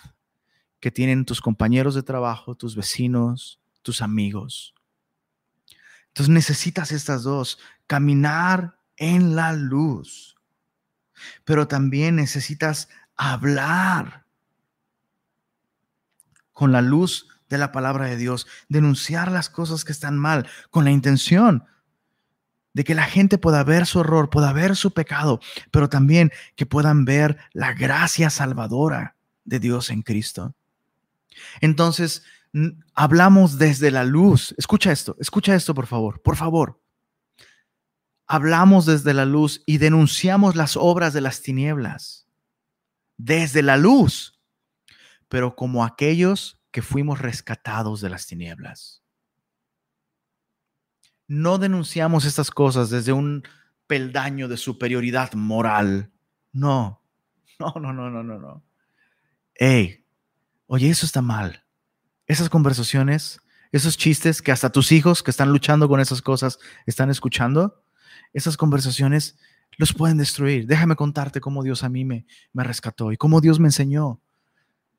que 0.80 0.90
tienen 0.90 1.26
tus 1.26 1.42
compañeros 1.42 1.96
de 1.96 2.04
trabajo, 2.04 2.56
tus 2.56 2.78
vecinos, 2.78 3.60
tus 3.82 4.02
amigos. 4.02 4.74
Entonces 6.16 6.34
necesitas 6.34 6.94
estas 6.94 7.24
dos, 7.24 7.60
caminar 7.88 8.80
en 8.98 9.36
la 9.36 9.54
luz, 9.54 10.36
pero 11.44 11.68
también 11.68 12.16
necesitas 12.16 12.90
hablar 13.16 14.26
con 16.54 16.72
la 16.72 16.82
luz 16.82 17.28
de 17.50 17.58
la 17.58 17.72
palabra 17.72 18.06
de 18.08 18.18
Dios, 18.18 18.48
denunciar 18.70 19.32
las 19.32 19.50
cosas 19.50 19.84
que 19.84 19.92
están 19.92 20.18
mal 20.18 20.48
con 20.72 20.86
la 20.86 20.92
intención 20.92 21.66
de 22.74 22.84
que 22.84 22.96
la 22.96 23.06
gente 23.06 23.38
pueda 23.38 23.64
ver 23.64 23.86
su 23.86 24.02
error, 24.02 24.30
pueda 24.30 24.52
ver 24.52 24.76
su 24.76 24.94
pecado, 24.94 25.40
pero 25.72 25.90
también 25.90 26.32
que 26.56 26.66
puedan 26.66 27.06
ver 27.06 27.38
la 27.54 27.74
gracia 27.74 28.30
salvadora 28.30 29.16
de 29.46 29.60
Dios 29.60 29.90
en 29.90 30.02
Cristo. 30.02 30.56
Entonces, 31.62 32.24
hablamos 32.94 33.58
desde 33.58 33.92
la 33.92 34.04
luz. 34.04 34.54
Escucha 34.58 34.92
esto, 34.92 35.16
escucha 35.20 35.56
esto, 35.56 35.74
por 35.74 35.88
favor, 35.88 36.22
por 36.22 36.36
favor. 36.36 36.80
Hablamos 38.28 38.86
desde 38.86 39.14
la 39.14 39.26
luz 39.26 39.62
y 39.66 39.78
denunciamos 39.78 40.56
las 40.56 40.78
obras 40.78 41.14
de 41.14 41.22
las 41.22 41.42
tinieblas. 41.42 42.28
Desde 43.18 43.62
la 43.62 43.78
luz, 43.78 44.42
pero 45.30 45.56
como 45.56 45.86
aquellos 45.86 46.60
que 46.72 46.82
fuimos 46.82 47.20
rescatados 47.20 48.02
de 48.02 48.10
las 48.10 48.26
tinieblas. 48.28 49.02
No 51.28 51.58
denunciamos 51.58 52.26
estas 52.26 52.52
cosas 52.52 52.90
desde 52.90 53.14
un 53.14 53.44
peldaño 53.88 54.48
de 54.48 54.58
superioridad 54.58 55.34
moral. 55.34 56.12
No, 56.52 57.02
no, 57.60 57.74
no, 57.80 57.94
no, 57.94 58.10
no, 58.10 58.24
no, 58.24 58.40
no. 58.40 58.64
Hey, 59.54 60.06
oye, 60.68 60.90
eso 60.90 61.06
está 61.06 61.22
mal. 61.22 61.64
Esas 62.28 62.50
conversaciones, 62.50 63.40
esos 63.72 63.98
chistes 63.98 64.42
que 64.42 64.52
hasta 64.52 64.72
tus 64.72 64.92
hijos 64.92 65.24
que 65.24 65.32
están 65.32 65.52
luchando 65.52 65.88
con 65.88 66.00
esas 66.00 66.22
cosas 66.22 66.60
están 66.86 67.10
escuchando, 67.10 67.85
esas 68.36 68.58
conversaciones 68.58 69.38
los 69.78 69.94
pueden 69.94 70.18
destruir. 70.18 70.68
Déjame 70.68 70.96
contarte 70.96 71.42
cómo 71.42 71.64
Dios 71.64 71.84
a 71.84 71.90
mí 71.90 72.06
me, 72.06 72.26
me 72.54 72.64
rescató 72.64 73.12
y 73.12 73.18
cómo 73.18 73.42
Dios 73.42 73.60
me 73.60 73.70
enseñó 73.70 74.22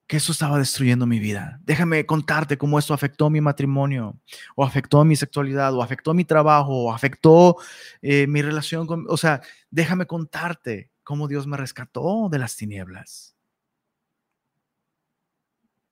que 0.07 0.16
eso 0.16 0.32
estaba 0.32 0.59
destruyendo 0.59 1.07
mi 1.07 1.18
vida. 1.18 1.61
Déjame 1.64 2.07
contarte 2.07 2.57
cómo 2.57 2.78
esto 2.78 2.95
afectó 2.95 3.28
mi 3.28 3.41
matrimonio, 3.41 4.18
o 4.55 4.64
afectó 4.64 5.05
mi 5.05 5.16
sexualidad, 5.16 5.74
o 5.74 5.82
afectó 5.82 6.14
mi 6.14 6.24
trabajo, 6.24 6.84
o 6.84 6.93
afectó 6.93 7.57
eh, 8.03 8.26
mi 8.26 8.41
relación 8.41 8.87
con... 8.87 9.05
O 9.09 9.16
sea, 9.16 9.43
déjame 9.70 10.07
contarte 10.07 10.91
cómo 11.03 11.28
Dios 11.28 11.47
me 11.47 11.57
rescató 11.57 12.28
de 12.30 12.39
las 12.39 12.57
tinieblas. 12.57 13.37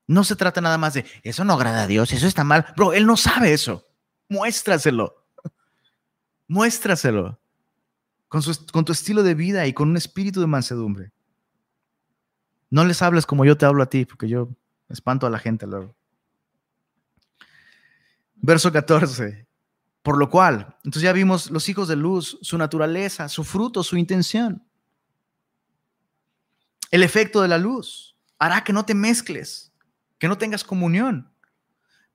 No 0.07 0.23
se 0.23 0.37
trata 0.37 0.61
nada 0.61 0.79
más 0.79 0.95
de, 0.95 1.05
eso 1.23 1.45
no 1.45 1.55
agrada 1.55 1.83
a 1.83 1.87
Dios, 1.87 2.13
eso 2.13 2.27
está 2.27 2.45
mal. 2.45 2.67
Bro, 2.77 2.93
Él 2.93 3.07
no 3.07 3.17
sabe 3.17 3.53
eso. 3.53 3.87
Muéstraselo. 4.29 5.24
Muéstraselo. 6.49 7.39
Con, 8.29 8.85
tu 8.85 8.93
estilo 8.93 9.23
de 9.23 9.35
vida 9.35 9.67
y 9.67 9.73
con 9.73 9.89
un 9.89 9.97
espíritu 9.97 10.41
de 10.41 10.49
mansedumbre. 10.49 11.13
No 12.69 12.85
les 12.85 13.01
hables 13.01 13.27
como 13.27 13.45
yo 13.45 13.57
te 13.57 13.65
hablo 13.65 13.83
a 13.83 13.89
ti, 13.89 14.05
porque 14.05 14.29
yo 14.29 14.49
espanto 14.89 15.27
a 15.27 15.31
la 15.31 15.39
gente 15.39 15.67
luego. 15.67 15.95
Verso 18.35 18.73
14. 18.73 19.47
Por 20.03 20.19
lo 20.19 20.29
cual, 20.29 20.77
entonces 20.85 21.03
ya 21.03 21.13
vimos 21.13 21.51
los 21.51 21.69
hijos 21.69 21.87
de 21.87 21.97
luz, 21.97 22.37
su 22.43 22.59
naturaleza, 22.59 23.29
su 23.29 23.45
fruto, 23.45 23.85
su 23.85 23.97
intención. 23.97 24.67
El 26.91 27.03
efecto 27.05 27.41
de 27.41 27.49
la 27.49 27.59
luz 27.59 28.17
hará 28.39 28.65
que 28.65 28.73
no 28.73 28.85
te 28.85 28.95
mezcles, 28.95 29.73
que 30.19 30.29
no 30.29 30.37
tengas 30.37 30.65
comunión, 30.65 31.33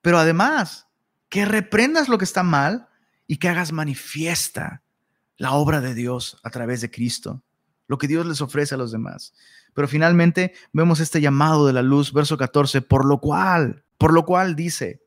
pero 0.02 0.20
además 0.20 0.88
que 1.30 1.46
reprendas 1.46 2.10
lo 2.10 2.18
que 2.18 2.26
está 2.26 2.44
mal 2.44 2.89
y 3.30 3.38
que 3.38 3.48
hagas 3.48 3.72
manifiesta 3.72 4.82
la 5.38 5.52
obra 5.52 5.82
de 5.82 5.94
Dios 5.94 6.40
a 6.42 6.50
través 6.50 6.82
de 6.82 6.90
Cristo, 6.90 7.44
lo 7.86 8.00
que 8.00 8.08
Dios 8.08 8.26
les 8.26 8.42
ofrece 8.42 8.74
a 8.74 8.78
los 8.80 8.92
demás. 8.92 9.36
Pero 9.76 9.88
finalmente 9.88 10.56
vemos 10.74 11.00
este 11.00 11.22
llamado 11.22 11.68
de 11.68 11.74
la 11.74 11.84
luz, 11.84 12.12
verso 12.12 12.38
14, 12.38 12.82
por 12.82 13.06
lo 13.06 13.20
cual, 13.20 13.86
por 14.00 14.14
lo 14.14 14.26
cual 14.26 14.56
dice, 14.56 15.04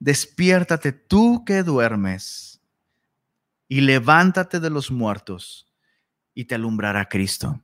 despiértate 0.00 0.92
tú 0.92 1.44
que 1.44 1.62
duermes 1.62 2.62
y 3.68 3.82
levántate 3.82 4.58
de 4.58 4.70
los 4.70 4.90
muertos 4.90 5.70
y 6.32 6.46
te 6.46 6.54
alumbrará 6.54 7.06
Cristo. 7.06 7.60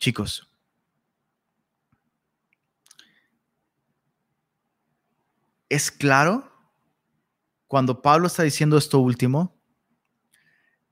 Chicos, 0.00 0.50
es 5.68 5.92
claro 5.92 6.53
cuando 7.74 8.02
Pablo 8.02 8.28
está 8.28 8.44
diciendo 8.44 8.78
esto 8.78 9.00
último, 9.00 9.58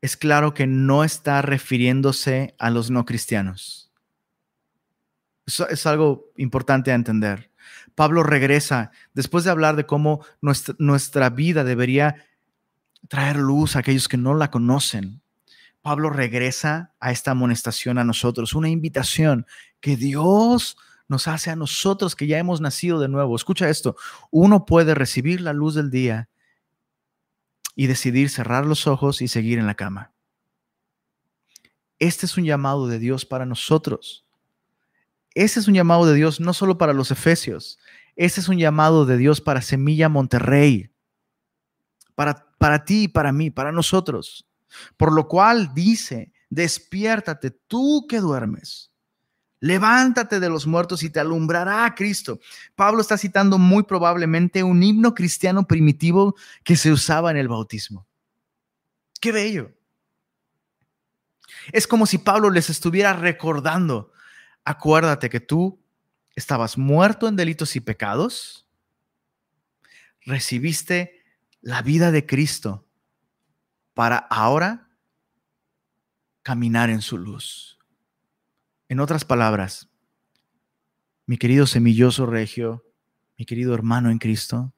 es 0.01 0.17
claro 0.17 0.53
que 0.53 0.67
no 0.67 1.05
está 1.05 1.41
refiriéndose 1.41 2.57
a 2.59 2.71
los 2.71 2.91
no 2.91 3.05
cristianos. 3.05 3.93
Eso 5.47 5.69
es 5.69 5.87
algo 5.87 6.33
importante 6.37 6.91
a 6.91 6.97
entender. 6.97 7.53
Pablo 7.95 8.25
regresa 8.25 8.91
después 9.15 9.45
de 9.45 9.53
hablar 9.53 9.77
de 9.77 9.87
cómo 9.87 10.27
nuestra, 10.41 10.75
nuestra 10.81 11.31
vida 11.31 11.63
debería 11.63 12.17
traer 13.07 13.37
luz 13.37 13.77
a 13.77 13.79
aquellos 13.79 14.09
que 14.09 14.17
no 14.17 14.35
la 14.35 14.51
conocen. 14.51 15.23
Pablo 15.83 16.11
regresa 16.11 16.95
a 16.99 17.13
esta 17.13 17.31
amonestación 17.31 17.97
a 17.97 18.03
nosotros, 18.03 18.55
una 18.55 18.71
invitación 18.71 19.47
que 19.81 19.97
Dios 19.97 20.77
nos 21.07 21.29
hace 21.29 21.51
a 21.51 21.55
nosotros 21.55 22.17
que 22.17 22.27
ya 22.27 22.39
hemos 22.39 22.61
nacido 22.61 22.99
de 22.99 23.07
nuevo. 23.07 23.37
Escucha 23.37 23.69
esto, 23.69 23.95
uno 24.33 24.65
puede 24.65 24.97
recibir 24.97 25.41
la 25.41 25.53
luz 25.53 25.77
del 25.77 25.89
día 25.89 26.29
y 27.75 27.87
decidir 27.87 28.29
cerrar 28.29 28.67
los 28.67 28.87
ojos 28.87 29.23
y 29.23 29.29
seguir 29.29 29.59
en 29.59 29.67
la 29.67 29.75
cama. 29.75 30.13
Este 31.99 32.27
es 32.27 32.37
un 32.37 32.45
llamado 32.45 32.89
de 32.89 32.99
Dios 32.99 33.25
para 33.25 33.47
nosotros. 33.47 34.25
Este 35.35 35.61
es 35.61 35.69
un 35.69 35.75
llamado 35.75 36.07
de 36.07 36.15
Dios 36.15 36.41
no 36.41 36.53
solo 36.53 36.77
para 36.77 36.93
los 36.93 37.11
efesios, 37.11 37.79
este 38.17 38.41
es 38.41 38.49
un 38.49 38.59
llamado 38.59 39.07
de 39.07 39.17
Dios 39.17 39.41
para 39.41 39.63
Semilla 39.63 40.11
Monterrey, 40.11 40.91
para, 42.15 42.51
para 42.59 42.85
ti 42.85 43.05
y 43.05 43.09
para 43.09 43.33
mí, 43.33 43.51
para 43.51 43.73
nosotros. 43.73 44.47
Por 44.99 45.13
lo 45.13 45.29
cual 45.29 45.73
dice, 45.75 46.33
despiértate 46.51 47.51
tú 47.51 48.07
que 48.07 48.21
duermes 48.21 48.92
Levántate 49.63 50.41
de 50.41 50.49
los 50.49 50.67
muertos 50.67 51.05
y 51.05 51.11
te 51.11 51.21
alumbrará 51.21 51.95
Cristo. 51.95 52.41
Pablo 52.75 53.01
está 53.01 53.17
citando 53.17 53.59
muy 53.59 53.85
probablemente 53.85 54.65
un 54.65 54.83
himno 54.83 55.15
cristiano 55.15 55.69
primitivo 55.69 56.35
que 56.65 56.75
se 56.75 56.91
usaba 56.91 57.31
en 57.31 57.37
el 57.37 57.47
bautismo. 57.47 58.05
Qué 59.21 59.31
bello. 59.31 59.71
Es 61.71 61.87
como 61.87 62.07
si 62.07 62.19
Pablo 62.19 62.51
les 62.51 62.71
estuviera 62.71 63.13
recordando, 63.13 64.11
acuérdate 64.65 65.31
que 65.31 65.39
tú 65.39 65.81
estabas 66.35 66.77
muerto 66.77 67.29
en 67.29 67.37
delitos 67.37 67.77
y 67.77 67.81
pecados, 67.81 68.67
recibiste 70.23 71.23
la 71.61 71.83
vida 71.83 72.11
de 72.11 72.27
Cristo 72.27 72.85
para 73.95 74.17
ahora 74.17 74.89
caminar 76.43 76.91
en 76.91 77.01
su 77.01 77.17
luz. 77.17 77.79
En 78.93 79.01
otras 79.01 79.25
palabras, 79.25 79.89
mi 81.25 81.39
querido 81.39 81.67
semilloso 81.67 82.27
regio, 82.27 82.85
mi 83.39 83.47
querido 83.47 83.73
hermano 83.73 84.11
en 84.11 84.19
Cristo, 84.19 84.75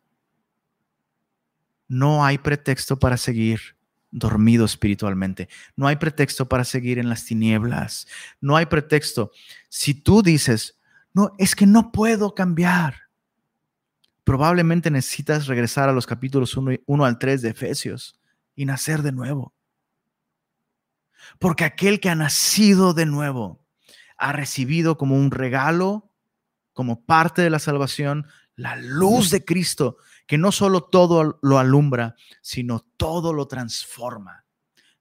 no 1.88 2.24
hay 2.24 2.38
pretexto 2.38 2.96
para 2.96 3.16
seguir 3.16 3.76
dormido 4.12 4.66
espiritualmente. 4.66 5.48
No 5.74 5.88
hay 5.88 5.96
pretexto 5.96 6.48
para 6.48 6.62
seguir 6.62 7.00
en 7.00 7.08
las 7.08 7.24
tinieblas. 7.24 8.06
No 8.40 8.54
hay 8.54 8.66
pretexto. 8.66 9.32
Si 9.68 9.94
tú 9.94 10.22
dices, 10.22 10.78
no, 11.12 11.32
es 11.36 11.56
que 11.56 11.66
no 11.66 11.90
puedo 11.90 12.36
cambiar, 12.36 12.94
probablemente 14.22 14.92
necesitas 14.92 15.48
regresar 15.48 15.88
a 15.88 15.92
los 15.92 16.06
capítulos 16.06 16.56
1, 16.56 17.04
al 17.04 17.18
3 17.18 17.42
de 17.42 17.48
Efesios 17.48 18.20
y 18.54 18.64
nacer 18.64 19.02
de 19.02 19.10
nuevo. 19.10 19.52
Porque 21.40 21.64
aquel 21.64 21.98
que 21.98 22.10
ha 22.10 22.14
nacido 22.14 22.94
de 22.94 23.06
nuevo 23.06 23.63
ha 24.24 24.32
recibido 24.32 24.96
como 24.96 25.16
un 25.16 25.30
regalo, 25.30 26.10
como 26.72 27.04
parte 27.04 27.42
de 27.42 27.50
la 27.50 27.58
salvación, 27.58 28.26
la 28.56 28.74
luz 28.74 29.30
de 29.30 29.44
Cristo, 29.44 29.98
que 30.26 30.38
no 30.38 30.50
solo 30.50 30.84
todo 30.84 31.38
lo 31.42 31.58
alumbra, 31.58 32.16
sino 32.40 32.80
todo 32.96 33.34
lo 33.34 33.46
transforma. 33.48 34.46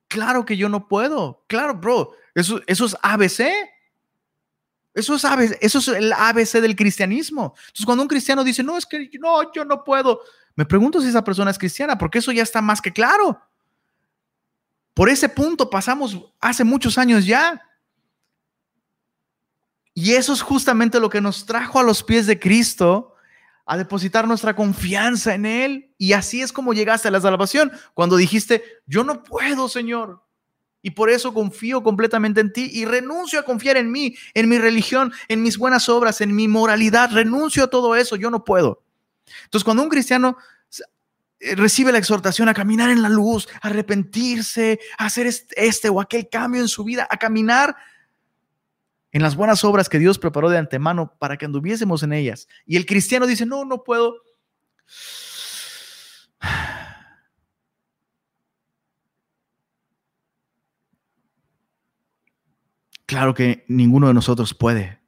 Claro 0.10 0.44
que 0.44 0.58
yo 0.58 0.68
no 0.68 0.90
puedo. 0.90 1.46
Claro, 1.48 1.76
bro, 1.76 2.12
eso, 2.36 2.60
eso 2.68 2.86
es 2.86 2.98
ABC. 3.02 3.46
Eso 4.94 5.16
es, 5.16 5.24
ABC, 5.24 5.58
eso 5.62 5.80
es 5.80 5.88
el 5.88 6.12
ABC 6.12 6.60
del 6.60 6.76
cristianismo. 6.76 7.54
Entonces, 7.56 7.86
cuando 7.86 8.02
un 8.02 8.10
cristiano 8.10 8.44
dice, 8.44 8.62
no, 8.62 8.78
es 8.78 8.86
que 8.86 9.10
no, 9.22 9.54
yo 9.54 9.64
no 9.64 9.86
puedo, 9.86 10.20
me 10.56 10.66
pregunto 10.66 11.00
si 11.00 11.08
esa 11.08 11.24
persona 11.24 11.50
es 11.50 11.58
cristiana, 11.58 11.98
porque 11.98 12.20
eso 12.20 12.34
ya 12.34 12.44
está 12.44 12.62
más 12.62 12.82
que 12.82 12.92
claro. 12.92 13.42
Por 14.94 15.08
ese 15.08 15.30
punto 15.30 15.70
pasamos 15.70 16.20
hace 16.42 16.66
muchos 16.66 16.98
años 16.98 17.26
ya. 17.26 17.62
Y 19.94 20.14
eso 20.14 20.34
es 20.34 20.42
justamente 20.42 21.00
lo 21.00 21.10
que 21.10 21.22
nos 21.22 21.46
trajo 21.46 21.80
a 21.80 21.84
los 21.84 22.04
pies 22.04 22.26
de 22.26 22.40
Cristo, 22.40 23.16
a 23.66 23.78
depositar 23.78 24.28
nuestra 24.28 24.56
confianza 24.56 25.34
en 25.36 25.46
Él. 25.46 25.94
Y 25.98 26.14
así 26.14 26.42
es 26.42 26.52
como 26.52 26.74
llegaste 26.74 27.08
a 27.08 27.12
la 27.12 27.22
salvación, 27.22 27.72
cuando 27.94 28.18
dijiste, 28.18 28.64
yo 28.86 29.04
no 29.04 29.24
puedo, 29.24 29.70
Señor. 29.70 30.24
Y 30.82 30.92
por 30.92 31.10
eso 31.10 31.34
confío 31.34 31.82
completamente 31.82 32.42
en 32.42 32.52
ti 32.52 32.70
y 32.74 32.84
renuncio 32.84 33.40
a 33.40 33.44
confiar 33.44 33.78
en 33.78 33.90
mí, 33.90 34.18
en 34.34 34.50
mi 34.50 34.58
religión, 34.58 35.14
en 35.30 35.42
mis 35.42 35.58
buenas 35.58 35.88
obras, 35.88 36.20
en 36.20 36.36
mi 36.36 36.50
moralidad. 36.50 37.12
Renuncio 37.12 37.64
a 37.64 37.70
todo 37.70 37.96
eso, 37.96 38.18
yo 38.18 38.30
no 38.30 38.44
puedo. 38.44 38.84
Entonces, 39.46 39.64
cuando 39.64 39.84
un 39.84 39.90
cristiano 39.90 40.38
eh, 41.40 41.56
recibe 41.56 41.94
la 41.94 42.00
exhortación 42.00 42.50
a 42.50 42.54
caminar 42.54 42.90
en 42.90 43.02
la 43.02 43.10
luz, 43.10 43.48
a 43.62 43.68
arrepentirse, 43.68 44.80
a 44.98 45.06
hacer 45.06 45.28
este 45.28 45.90
o 45.90 46.02
aquel 46.02 46.28
cambio 46.30 46.62
en 46.62 46.68
su 46.68 46.84
vida, 46.84 47.08
a 47.10 47.18
caminar 47.18 47.76
en 49.14 49.22
las 49.22 49.36
buenas 49.36 49.64
obras 49.64 49.90
que 49.90 50.00
Dios 50.00 50.20
preparó 50.20 50.50
de 50.50 50.58
antemano 50.58 51.16
para 51.20 51.38
que 51.38 51.46
anduviésemos 51.46 52.02
en 52.02 52.14
ellas. 52.14 52.48
Y 52.66 52.76
el 52.78 52.86
cristiano 52.86 53.28
dice, 53.28 53.46
no, 53.46 53.64
no 53.64 53.84
puedo. 53.84 54.16
Claro 63.06 63.36
que 63.36 63.64
ninguno 63.68 64.08
de 64.08 64.16
nosotros 64.16 64.56
puede, 64.56 65.00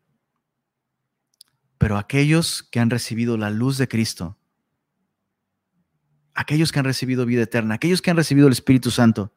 pero 1.80 1.98
aquellos 1.98 2.62
que 2.62 2.80
han 2.80 2.92
recibido 2.92 3.38
la 3.38 3.50
luz 3.50 3.80
de 3.80 3.88
Cristo, 3.88 4.38
aquellos 6.36 6.72
que 6.72 6.78
han 6.78 6.86
recibido 6.86 7.26
vida 7.26 7.42
eterna, 7.42 7.76
aquellos 7.76 8.04
que 8.04 8.12
han 8.12 8.18
recibido 8.18 8.46
el 8.46 8.54
Espíritu 8.54 8.92
Santo, 8.92 9.34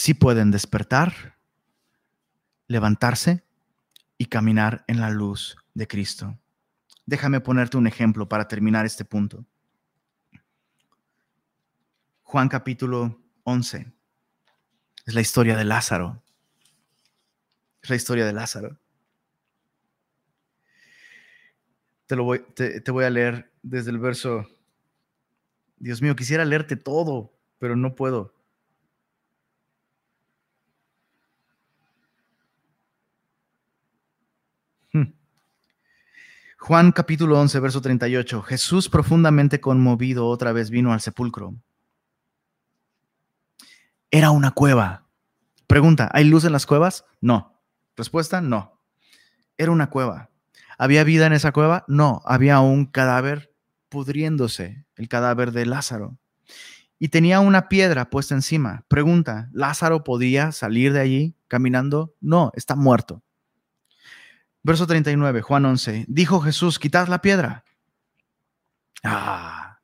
sí 0.00 0.14
pueden 0.14 0.50
despertar, 0.50 1.36
levantarse 2.68 3.44
y 4.16 4.26
caminar 4.26 4.82
en 4.86 4.98
la 4.98 5.10
luz 5.10 5.58
de 5.74 5.86
Cristo. 5.86 6.38
Déjame 7.04 7.42
ponerte 7.42 7.76
un 7.76 7.86
ejemplo 7.86 8.26
para 8.26 8.48
terminar 8.48 8.86
este 8.86 9.04
punto. 9.04 9.44
Juan 12.22 12.48
capítulo 12.48 13.20
11. 13.44 13.92
Es 15.04 15.12
la 15.12 15.20
historia 15.20 15.54
de 15.54 15.66
Lázaro. 15.66 16.22
Es 17.82 17.90
la 17.90 17.96
historia 17.96 18.24
de 18.24 18.32
Lázaro. 18.32 18.78
Te, 22.06 22.16
lo 22.16 22.24
voy, 22.24 22.42
te, 22.54 22.80
te 22.80 22.90
voy 22.90 23.04
a 23.04 23.10
leer 23.10 23.52
desde 23.62 23.90
el 23.90 23.98
verso. 23.98 24.48
Dios 25.76 26.00
mío, 26.00 26.16
quisiera 26.16 26.46
leerte 26.46 26.76
todo, 26.76 27.34
pero 27.58 27.76
no 27.76 27.94
puedo. 27.94 28.39
Juan 36.62 36.92
capítulo 36.92 37.40
11, 37.40 37.58
verso 37.58 37.80
38. 37.80 38.42
Jesús 38.42 38.90
profundamente 38.90 39.62
conmovido 39.62 40.26
otra 40.26 40.52
vez 40.52 40.68
vino 40.68 40.92
al 40.92 41.00
sepulcro. 41.00 41.54
Era 44.10 44.30
una 44.30 44.50
cueva. 44.50 45.06
Pregunta, 45.66 46.10
¿hay 46.12 46.24
luz 46.24 46.44
en 46.44 46.52
las 46.52 46.66
cuevas? 46.66 47.06
No. 47.22 47.58
Respuesta, 47.96 48.42
no. 48.42 48.78
Era 49.56 49.70
una 49.70 49.88
cueva. 49.88 50.28
¿Había 50.76 51.02
vida 51.02 51.26
en 51.26 51.32
esa 51.32 51.50
cueva? 51.50 51.86
No. 51.88 52.20
Había 52.26 52.60
un 52.60 52.84
cadáver 52.84 53.54
pudriéndose, 53.88 54.84
el 54.96 55.08
cadáver 55.08 55.52
de 55.52 55.64
Lázaro. 55.64 56.18
Y 56.98 57.08
tenía 57.08 57.40
una 57.40 57.70
piedra 57.70 58.10
puesta 58.10 58.34
encima. 58.34 58.84
Pregunta, 58.86 59.48
¿Lázaro 59.52 60.04
podía 60.04 60.52
salir 60.52 60.92
de 60.92 61.00
allí 61.00 61.34
caminando? 61.48 62.14
No, 62.20 62.52
está 62.54 62.76
muerto. 62.76 63.22
Verso 64.62 64.86
39, 64.86 65.42
Juan 65.42 65.64
11. 65.64 66.04
Dijo 66.08 66.40
Jesús, 66.40 66.78
quitad 66.78 67.08
la 67.08 67.22
piedra. 67.22 67.64
Ah, 69.02 69.80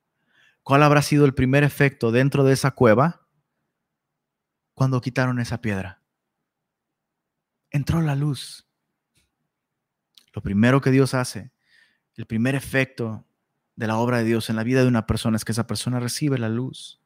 ¿cuál 0.62 0.82
habrá 0.82 1.00
sido 1.00 1.24
el 1.24 1.34
primer 1.34 1.64
efecto 1.64 2.12
dentro 2.12 2.44
de 2.44 2.52
esa 2.52 2.72
cueva 2.72 3.26
cuando 4.74 5.00
quitaron 5.00 5.40
esa 5.40 5.60
piedra? 5.60 6.02
Entró 7.70 8.02
la 8.02 8.14
luz. 8.14 8.66
Lo 10.34 10.42
primero 10.42 10.82
que 10.82 10.90
Dios 10.90 11.14
hace, 11.14 11.50
el 12.14 12.26
primer 12.26 12.54
efecto 12.54 13.26
de 13.74 13.86
la 13.86 13.96
obra 13.96 14.18
de 14.18 14.24
Dios 14.24 14.50
en 14.50 14.56
la 14.56 14.64
vida 14.64 14.82
de 14.82 14.88
una 14.88 15.06
persona 15.06 15.36
es 15.36 15.44
que 15.44 15.52
esa 15.52 15.66
persona 15.66 15.98
recibe 15.98 16.38
la 16.38 16.50
luz. 16.50 17.00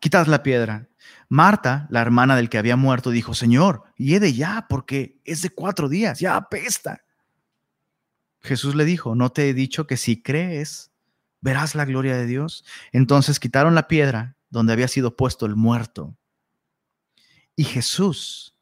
Quitad 0.00 0.26
la 0.26 0.42
piedra. 0.42 0.87
Marta, 1.28 1.86
la 1.90 2.00
hermana 2.00 2.36
del 2.36 2.48
que 2.48 2.58
había 2.58 2.76
muerto, 2.76 3.10
dijo, 3.10 3.34
Señor, 3.34 3.84
hiede 3.96 4.32
ya, 4.32 4.66
porque 4.68 5.20
es 5.24 5.42
de 5.42 5.50
cuatro 5.50 5.88
días, 5.88 6.20
ya 6.20 6.36
apesta. 6.36 7.02
Jesús 8.40 8.74
le 8.74 8.84
dijo, 8.84 9.14
¿no 9.14 9.30
te 9.30 9.48
he 9.48 9.54
dicho 9.54 9.86
que 9.86 9.96
si 9.96 10.22
crees, 10.22 10.90
verás 11.40 11.74
la 11.74 11.84
gloria 11.84 12.16
de 12.16 12.26
Dios? 12.26 12.64
Entonces 12.92 13.40
quitaron 13.40 13.74
la 13.74 13.88
piedra 13.88 14.36
donde 14.48 14.72
había 14.72 14.88
sido 14.88 15.16
puesto 15.16 15.44
el 15.44 15.56
muerto. 15.56 16.16
Y 17.56 17.64
Jesús, 17.64 18.56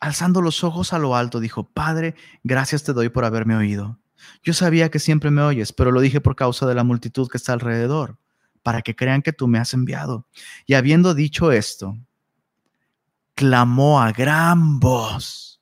alzando 0.00 0.40
los 0.40 0.64
ojos 0.64 0.92
a 0.92 0.98
lo 0.98 1.14
alto, 1.14 1.38
dijo, 1.38 1.70
Padre, 1.70 2.14
gracias 2.42 2.82
te 2.82 2.92
doy 2.92 3.10
por 3.10 3.24
haberme 3.24 3.54
oído. 3.54 4.00
Yo 4.42 4.54
sabía 4.54 4.90
que 4.90 4.98
siempre 4.98 5.30
me 5.30 5.42
oyes, 5.42 5.72
pero 5.72 5.92
lo 5.92 6.00
dije 6.00 6.20
por 6.20 6.34
causa 6.34 6.66
de 6.66 6.74
la 6.74 6.82
multitud 6.82 7.28
que 7.28 7.36
está 7.36 7.52
alrededor 7.52 8.18
para 8.62 8.82
que 8.82 8.96
crean 8.96 9.22
que 9.22 9.32
tú 9.32 9.48
me 9.48 9.58
has 9.58 9.74
enviado. 9.74 10.26
Y 10.66 10.74
habiendo 10.74 11.14
dicho 11.14 11.52
esto, 11.52 11.96
clamó 13.34 14.00
a 14.00 14.12
gran 14.12 14.80
voz, 14.80 15.60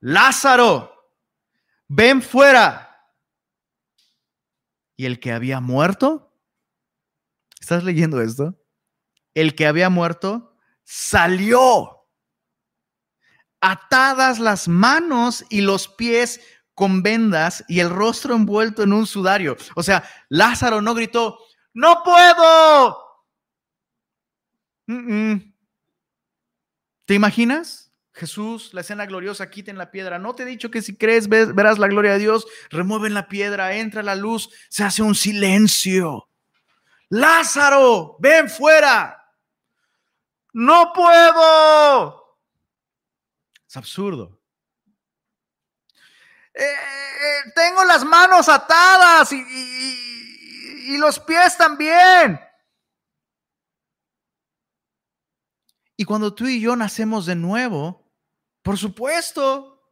Lázaro, 0.00 0.92
ven 1.88 2.22
fuera. 2.22 2.84
Y 4.96 5.06
el 5.06 5.20
que 5.20 5.32
había 5.32 5.60
muerto, 5.60 6.32
¿estás 7.60 7.84
leyendo 7.84 8.20
esto? 8.20 8.60
El 9.34 9.54
que 9.54 9.66
había 9.66 9.90
muerto 9.90 10.56
salió, 10.82 12.06
atadas 13.60 14.38
las 14.38 14.68
manos 14.68 15.44
y 15.50 15.60
los 15.60 15.86
pies 15.88 16.40
con 16.74 17.02
vendas 17.02 17.64
y 17.68 17.80
el 17.80 17.90
rostro 17.90 18.34
envuelto 18.34 18.82
en 18.82 18.92
un 18.92 19.06
sudario. 19.06 19.56
O 19.74 19.82
sea, 19.82 20.04
Lázaro 20.28 20.80
no 20.80 20.94
gritó, 20.94 21.38
no 21.78 22.02
puedo. 22.02 22.98
¿Te 27.04 27.14
imaginas? 27.14 27.92
Jesús, 28.12 28.74
la 28.74 28.80
escena 28.80 29.06
gloriosa, 29.06 29.48
quiten 29.48 29.78
la 29.78 29.92
piedra. 29.92 30.18
No 30.18 30.34
te 30.34 30.42
he 30.42 30.46
dicho 30.46 30.72
que 30.72 30.82
si 30.82 30.96
crees 30.96 31.28
verás 31.28 31.78
la 31.78 31.86
gloria 31.86 32.14
de 32.14 32.18
Dios, 32.18 32.48
remueven 32.70 33.14
la 33.14 33.28
piedra, 33.28 33.76
entra 33.76 34.02
la 34.02 34.16
luz, 34.16 34.50
se 34.68 34.82
hace 34.82 35.02
un 35.04 35.14
silencio. 35.14 36.28
Lázaro, 37.10 38.16
ven 38.18 38.50
fuera. 38.50 39.32
No 40.54 40.92
puedo. 40.92 42.40
Es 43.68 43.76
absurdo. 43.76 44.40
Eh, 46.54 46.64
eh, 46.64 47.52
tengo 47.54 47.84
las 47.84 48.04
manos 48.04 48.48
atadas 48.48 49.30
y 49.30 49.36
y 49.36 49.77
los 50.96 51.20
pies 51.20 51.56
también. 51.58 52.40
Y 55.96 56.04
cuando 56.04 56.32
tú 56.32 56.46
y 56.46 56.60
yo 56.60 56.76
nacemos 56.76 57.26
de 57.26 57.34
nuevo, 57.34 58.08
por 58.62 58.78
supuesto, 58.78 59.82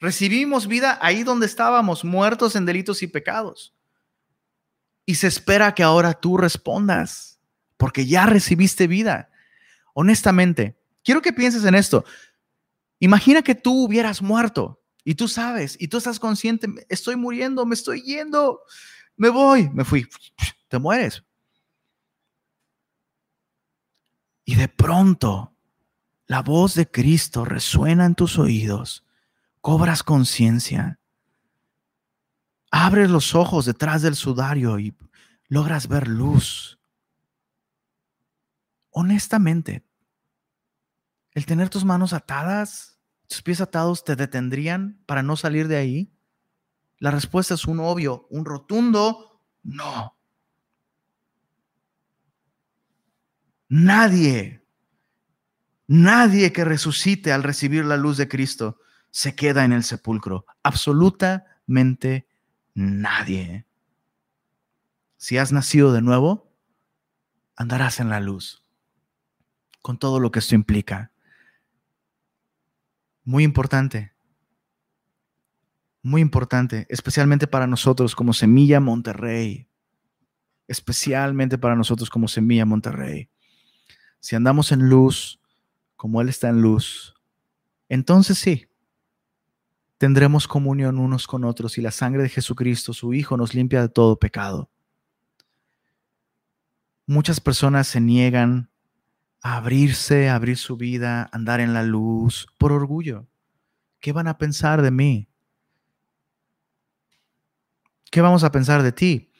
recibimos 0.00 0.66
vida 0.66 0.98
ahí 1.00 1.22
donde 1.22 1.46
estábamos, 1.46 2.04
muertos 2.04 2.56
en 2.56 2.66
delitos 2.66 3.02
y 3.02 3.06
pecados. 3.06 3.72
Y 5.06 5.14
se 5.14 5.28
espera 5.28 5.72
que 5.74 5.84
ahora 5.84 6.14
tú 6.14 6.36
respondas, 6.36 7.38
porque 7.76 8.06
ya 8.06 8.26
recibiste 8.26 8.88
vida. 8.88 9.30
Honestamente, 9.94 10.76
quiero 11.04 11.22
que 11.22 11.32
pienses 11.32 11.64
en 11.64 11.76
esto. 11.76 12.04
Imagina 12.98 13.42
que 13.42 13.54
tú 13.54 13.84
hubieras 13.84 14.22
muerto 14.22 14.82
y 15.04 15.14
tú 15.14 15.28
sabes, 15.28 15.76
y 15.78 15.86
tú 15.86 15.98
estás 15.98 16.18
consciente, 16.18 16.66
estoy 16.88 17.14
muriendo, 17.14 17.64
me 17.64 17.74
estoy 17.74 18.02
yendo 18.02 18.62
me 19.16 19.28
voy, 19.28 19.68
me 19.70 19.84
fui, 19.84 20.06
te 20.68 20.78
mueres. 20.78 21.24
Y 24.44 24.54
de 24.54 24.68
pronto 24.68 25.56
la 26.26 26.42
voz 26.42 26.74
de 26.74 26.90
Cristo 26.90 27.44
resuena 27.44 28.04
en 28.04 28.14
tus 28.14 28.38
oídos, 28.38 29.04
cobras 29.60 30.02
conciencia, 30.02 31.00
abres 32.70 33.10
los 33.10 33.34
ojos 33.34 33.64
detrás 33.64 34.02
del 34.02 34.16
sudario 34.16 34.78
y 34.78 34.94
logras 35.48 35.88
ver 35.88 36.08
luz. 36.08 36.78
Honestamente, 38.90 39.84
el 41.32 41.46
tener 41.46 41.68
tus 41.68 41.84
manos 41.84 42.12
atadas, 42.12 42.98
tus 43.28 43.42
pies 43.42 43.60
atados, 43.60 44.04
te 44.04 44.16
detendrían 44.16 45.02
para 45.06 45.22
no 45.22 45.36
salir 45.36 45.68
de 45.68 45.76
ahí. 45.76 46.15
La 46.98 47.10
respuesta 47.10 47.54
es 47.54 47.66
un 47.66 47.80
obvio, 47.80 48.26
un 48.30 48.44
rotundo 48.44 49.42
no. 49.62 50.16
Nadie, 53.68 54.64
nadie 55.88 56.52
que 56.52 56.64
resucite 56.64 57.32
al 57.32 57.42
recibir 57.42 57.84
la 57.84 57.96
luz 57.96 58.16
de 58.16 58.28
Cristo 58.28 58.78
se 59.10 59.34
queda 59.34 59.64
en 59.64 59.72
el 59.72 59.82
sepulcro. 59.82 60.46
Absolutamente 60.62 62.28
nadie. 62.74 63.66
Si 65.16 65.36
has 65.38 65.50
nacido 65.50 65.92
de 65.92 66.02
nuevo, 66.02 66.52
andarás 67.56 67.98
en 67.98 68.08
la 68.08 68.20
luz, 68.20 68.64
con 69.82 69.98
todo 69.98 70.20
lo 70.20 70.30
que 70.30 70.38
esto 70.38 70.54
implica. 70.54 71.10
Muy 73.24 73.42
importante, 73.42 74.14
muy 76.06 76.22
importante, 76.22 76.86
especialmente 76.88 77.48
para 77.48 77.66
nosotros 77.66 78.14
como 78.14 78.32
Semilla 78.32 78.78
Monterrey. 78.78 79.66
Especialmente 80.68 81.58
para 81.58 81.74
nosotros 81.74 82.10
como 82.10 82.28
Semilla 82.28 82.64
Monterrey. 82.64 83.28
Si 84.20 84.36
andamos 84.36 84.70
en 84.70 84.88
luz, 84.88 85.40
como 85.96 86.20
Él 86.20 86.28
está 86.28 86.48
en 86.48 86.62
luz, 86.62 87.16
entonces 87.88 88.38
sí, 88.38 88.68
tendremos 89.98 90.46
comunión 90.46 91.00
unos 91.00 91.26
con 91.26 91.42
otros 91.42 91.76
y 91.76 91.82
la 91.82 91.90
sangre 91.90 92.22
de 92.22 92.28
Jesucristo, 92.28 92.92
su 92.92 93.12
Hijo, 93.12 93.36
nos 93.36 93.52
limpia 93.52 93.80
de 93.80 93.88
todo 93.88 94.16
pecado. 94.16 94.70
Muchas 97.04 97.40
personas 97.40 97.88
se 97.88 98.00
niegan 98.00 98.70
a 99.42 99.56
abrirse, 99.56 100.28
a 100.28 100.36
abrir 100.36 100.56
su 100.56 100.76
vida, 100.76 101.28
andar 101.32 101.58
en 101.58 101.74
la 101.74 101.82
luz 101.82 102.46
por 102.58 102.70
orgullo. 102.70 103.26
¿Qué 103.98 104.12
van 104.12 104.28
a 104.28 104.38
pensar 104.38 104.82
de 104.82 104.92
mí? 104.92 105.28
¿Qué 108.10 108.20
vamos 108.20 108.44
a 108.44 108.52
pensar 108.52 108.82
de 108.82 108.92
ti? 108.92 109.30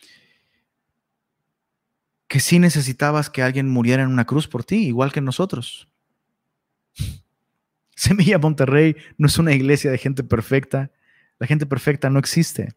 Que 2.29 2.41
sí 2.41 2.59
necesitabas 2.59 3.31
que 3.31 3.43
alguien 3.43 3.69
muriera 3.69 4.03
en 4.03 4.09
una 4.09 4.25
cruz 4.25 4.49
por 4.49 4.65
ti, 4.65 4.87
igual 4.87 5.13
que 5.13 5.21
nosotros. 5.21 5.89
Semilla 7.97 8.39
Monterrey 8.39 8.97
no 9.17 9.27
es 9.27 9.39
una 9.39 9.53
iglesia 9.53 9.91
de 9.91 9.99
gente 9.99 10.25
perfecta. 10.25 10.91
La 11.39 11.47
gente 11.47 11.67
perfecta 11.67 12.11
no 12.11 12.19
existe. 12.19 12.75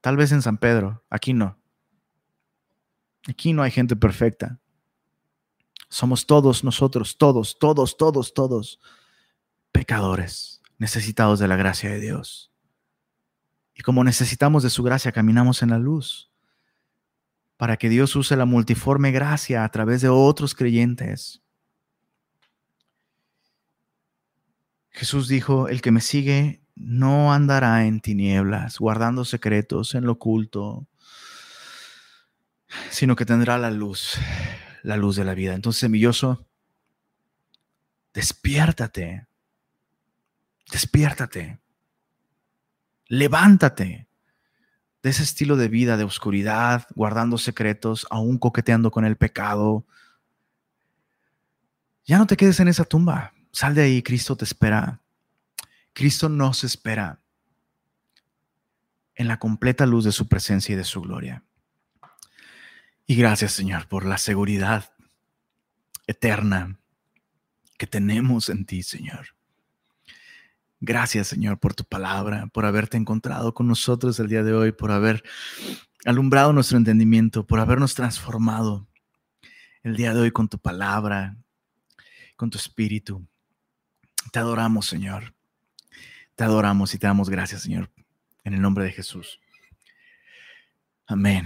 Tal 0.00 0.16
vez 0.16 0.32
en 0.32 0.42
San 0.42 0.58
Pedro, 0.58 1.04
aquí 1.10 1.32
no. 1.32 1.58
Aquí 3.28 3.52
no 3.52 3.62
hay 3.62 3.70
gente 3.70 3.96
perfecta. 3.96 4.58
Somos 5.88 6.26
todos 6.26 6.64
nosotros, 6.64 7.18
todos, 7.18 7.58
todos, 7.58 7.96
todos, 7.96 8.32
todos 8.32 8.80
pecadores, 9.72 10.62
necesitados 10.78 11.38
de 11.38 11.48
la 11.48 11.56
gracia 11.56 11.90
de 11.90 12.00
Dios. 12.00 12.49
Y 13.80 13.82
como 13.82 14.04
necesitamos 14.04 14.62
de 14.62 14.68
su 14.68 14.82
gracia, 14.82 15.10
caminamos 15.10 15.62
en 15.62 15.70
la 15.70 15.78
luz 15.78 16.30
para 17.56 17.78
que 17.78 17.88
Dios 17.88 18.14
use 18.14 18.36
la 18.36 18.44
multiforme 18.44 19.10
gracia 19.10 19.64
a 19.64 19.70
través 19.70 20.02
de 20.02 20.10
otros 20.10 20.54
creyentes. 20.54 21.40
Jesús 24.90 25.28
dijo, 25.28 25.68
el 25.68 25.80
que 25.80 25.92
me 25.92 26.02
sigue 26.02 26.60
no 26.74 27.32
andará 27.32 27.86
en 27.86 28.00
tinieblas, 28.00 28.78
guardando 28.78 29.24
secretos 29.24 29.94
en 29.94 30.04
lo 30.04 30.12
oculto, 30.12 30.86
sino 32.90 33.16
que 33.16 33.24
tendrá 33.24 33.56
la 33.56 33.70
luz, 33.70 34.18
la 34.82 34.98
luz 34.98 35.16
de 35.16 35.24
la 35.24 35.32
vida. 35.32 35.54
Entonces, 35.54 35.80
semilloso, 35.80 36.46
despiértate, 38.12 39.26
despiértate, 40.70 41.59
levántate 43.10 44.06
de 45.02 45.10
ese 45.10 45.24
estilo 45.24 45.56
de 45.56 45.68
vida 45.68 45.96
de 45.96 46.04
oscuridad, 46.04 46.86
guardando 46.94 47.38
secretos, 47.38 48.06
aún 48.08 48.38
coqueteando 48.38 48.92
con 48.92 49.04
el 49.04 49.16
pecado. 49.16 49.84
Ya 52.04 52.18
no 52.18 52.26
te 52.28 52.36
quedes 52.36 52.60
en 52.60 52.68
esa 52.68 52.84
tumba. 52.84 53.34
Sal 53.50 53.74
de 53.74 53.82
ahí, 53.82 54.02
Cristo 54.02 54.36
te 54.36 54.44
espera. 54.44 55.00
Cristo 55.92 56.28
nos 56.28 56.62
espera 56.62 57.20
en 59.16 59.26
la 59.26 59.40
completa 59.40 59.86
luz 59.86 60.04
de 60.04 60.12
su 60.12 60.28
presencia 60.28 60.74
y 60.74 60.76
de 60.76 60.84
su 60.84 61.00
gloria. 61.00 61.42
Y 63.06 63.16
gracias, 63.16 63.52
Señor, 63.52 63.88
por 63.88 64.06
la 64.06 64.18
seguridad 64.18 64.92
eterna 66.06 66.78
que 67.76 67.88
tenemos 67.88 68.48
en 68.50 68.66
ti, 68.66 68.84
Señor. 68.84 69.39
Gracias, 70.80 71.28
Señor, 71.28 71.58
por 71.58 71.74
tu 71.74 71.84
palabra, 71.84 72.46
por 72.46 72.64
haberte 72.64 72.96
encontrado 72.96 73.52
con 73.52 73.68
nosotros 73.68 74.18
el 74.18 74.28
día 74.28 74.42
de 74.42 74.54
hoy, 74.54 74.72
por 74.72 74.90
haber 74.90 75.22
alumbrado 76.06 76.54
nuestro 76.54 76.78
entendimiento, 76.78 77.46
por 77.46 77.60
habernos 77.60 77.94
transformado 77.94 78.88
el 79.82 79.96
día 79.96 80.14
de 80.14 80.20
hoy 80.20 80.30
con 80.30 80.48
tu 80.48 80.58
palabra, 80.58 81.36
con 82.34 82.48
tu 82.48 82.56
espíritu. 82.56 83.26
Te 84.32 84.38
adoramos, 84.38 84.86
Señor. 84.86 85.34
Te 86.34 86.44
adoramos 86.44 86.94
y 86.94 86.98
te 86.98 87.06
damos 87.06 87.28
gracias, 87.28 87.62
Señor, 87.62 87.90
en 88.44 88.54
el 88.54 88.62
nombre 88.62 88.84
de 88.84 88.92
Jesús. 88.92 89.38
Amén. 91.06 91.44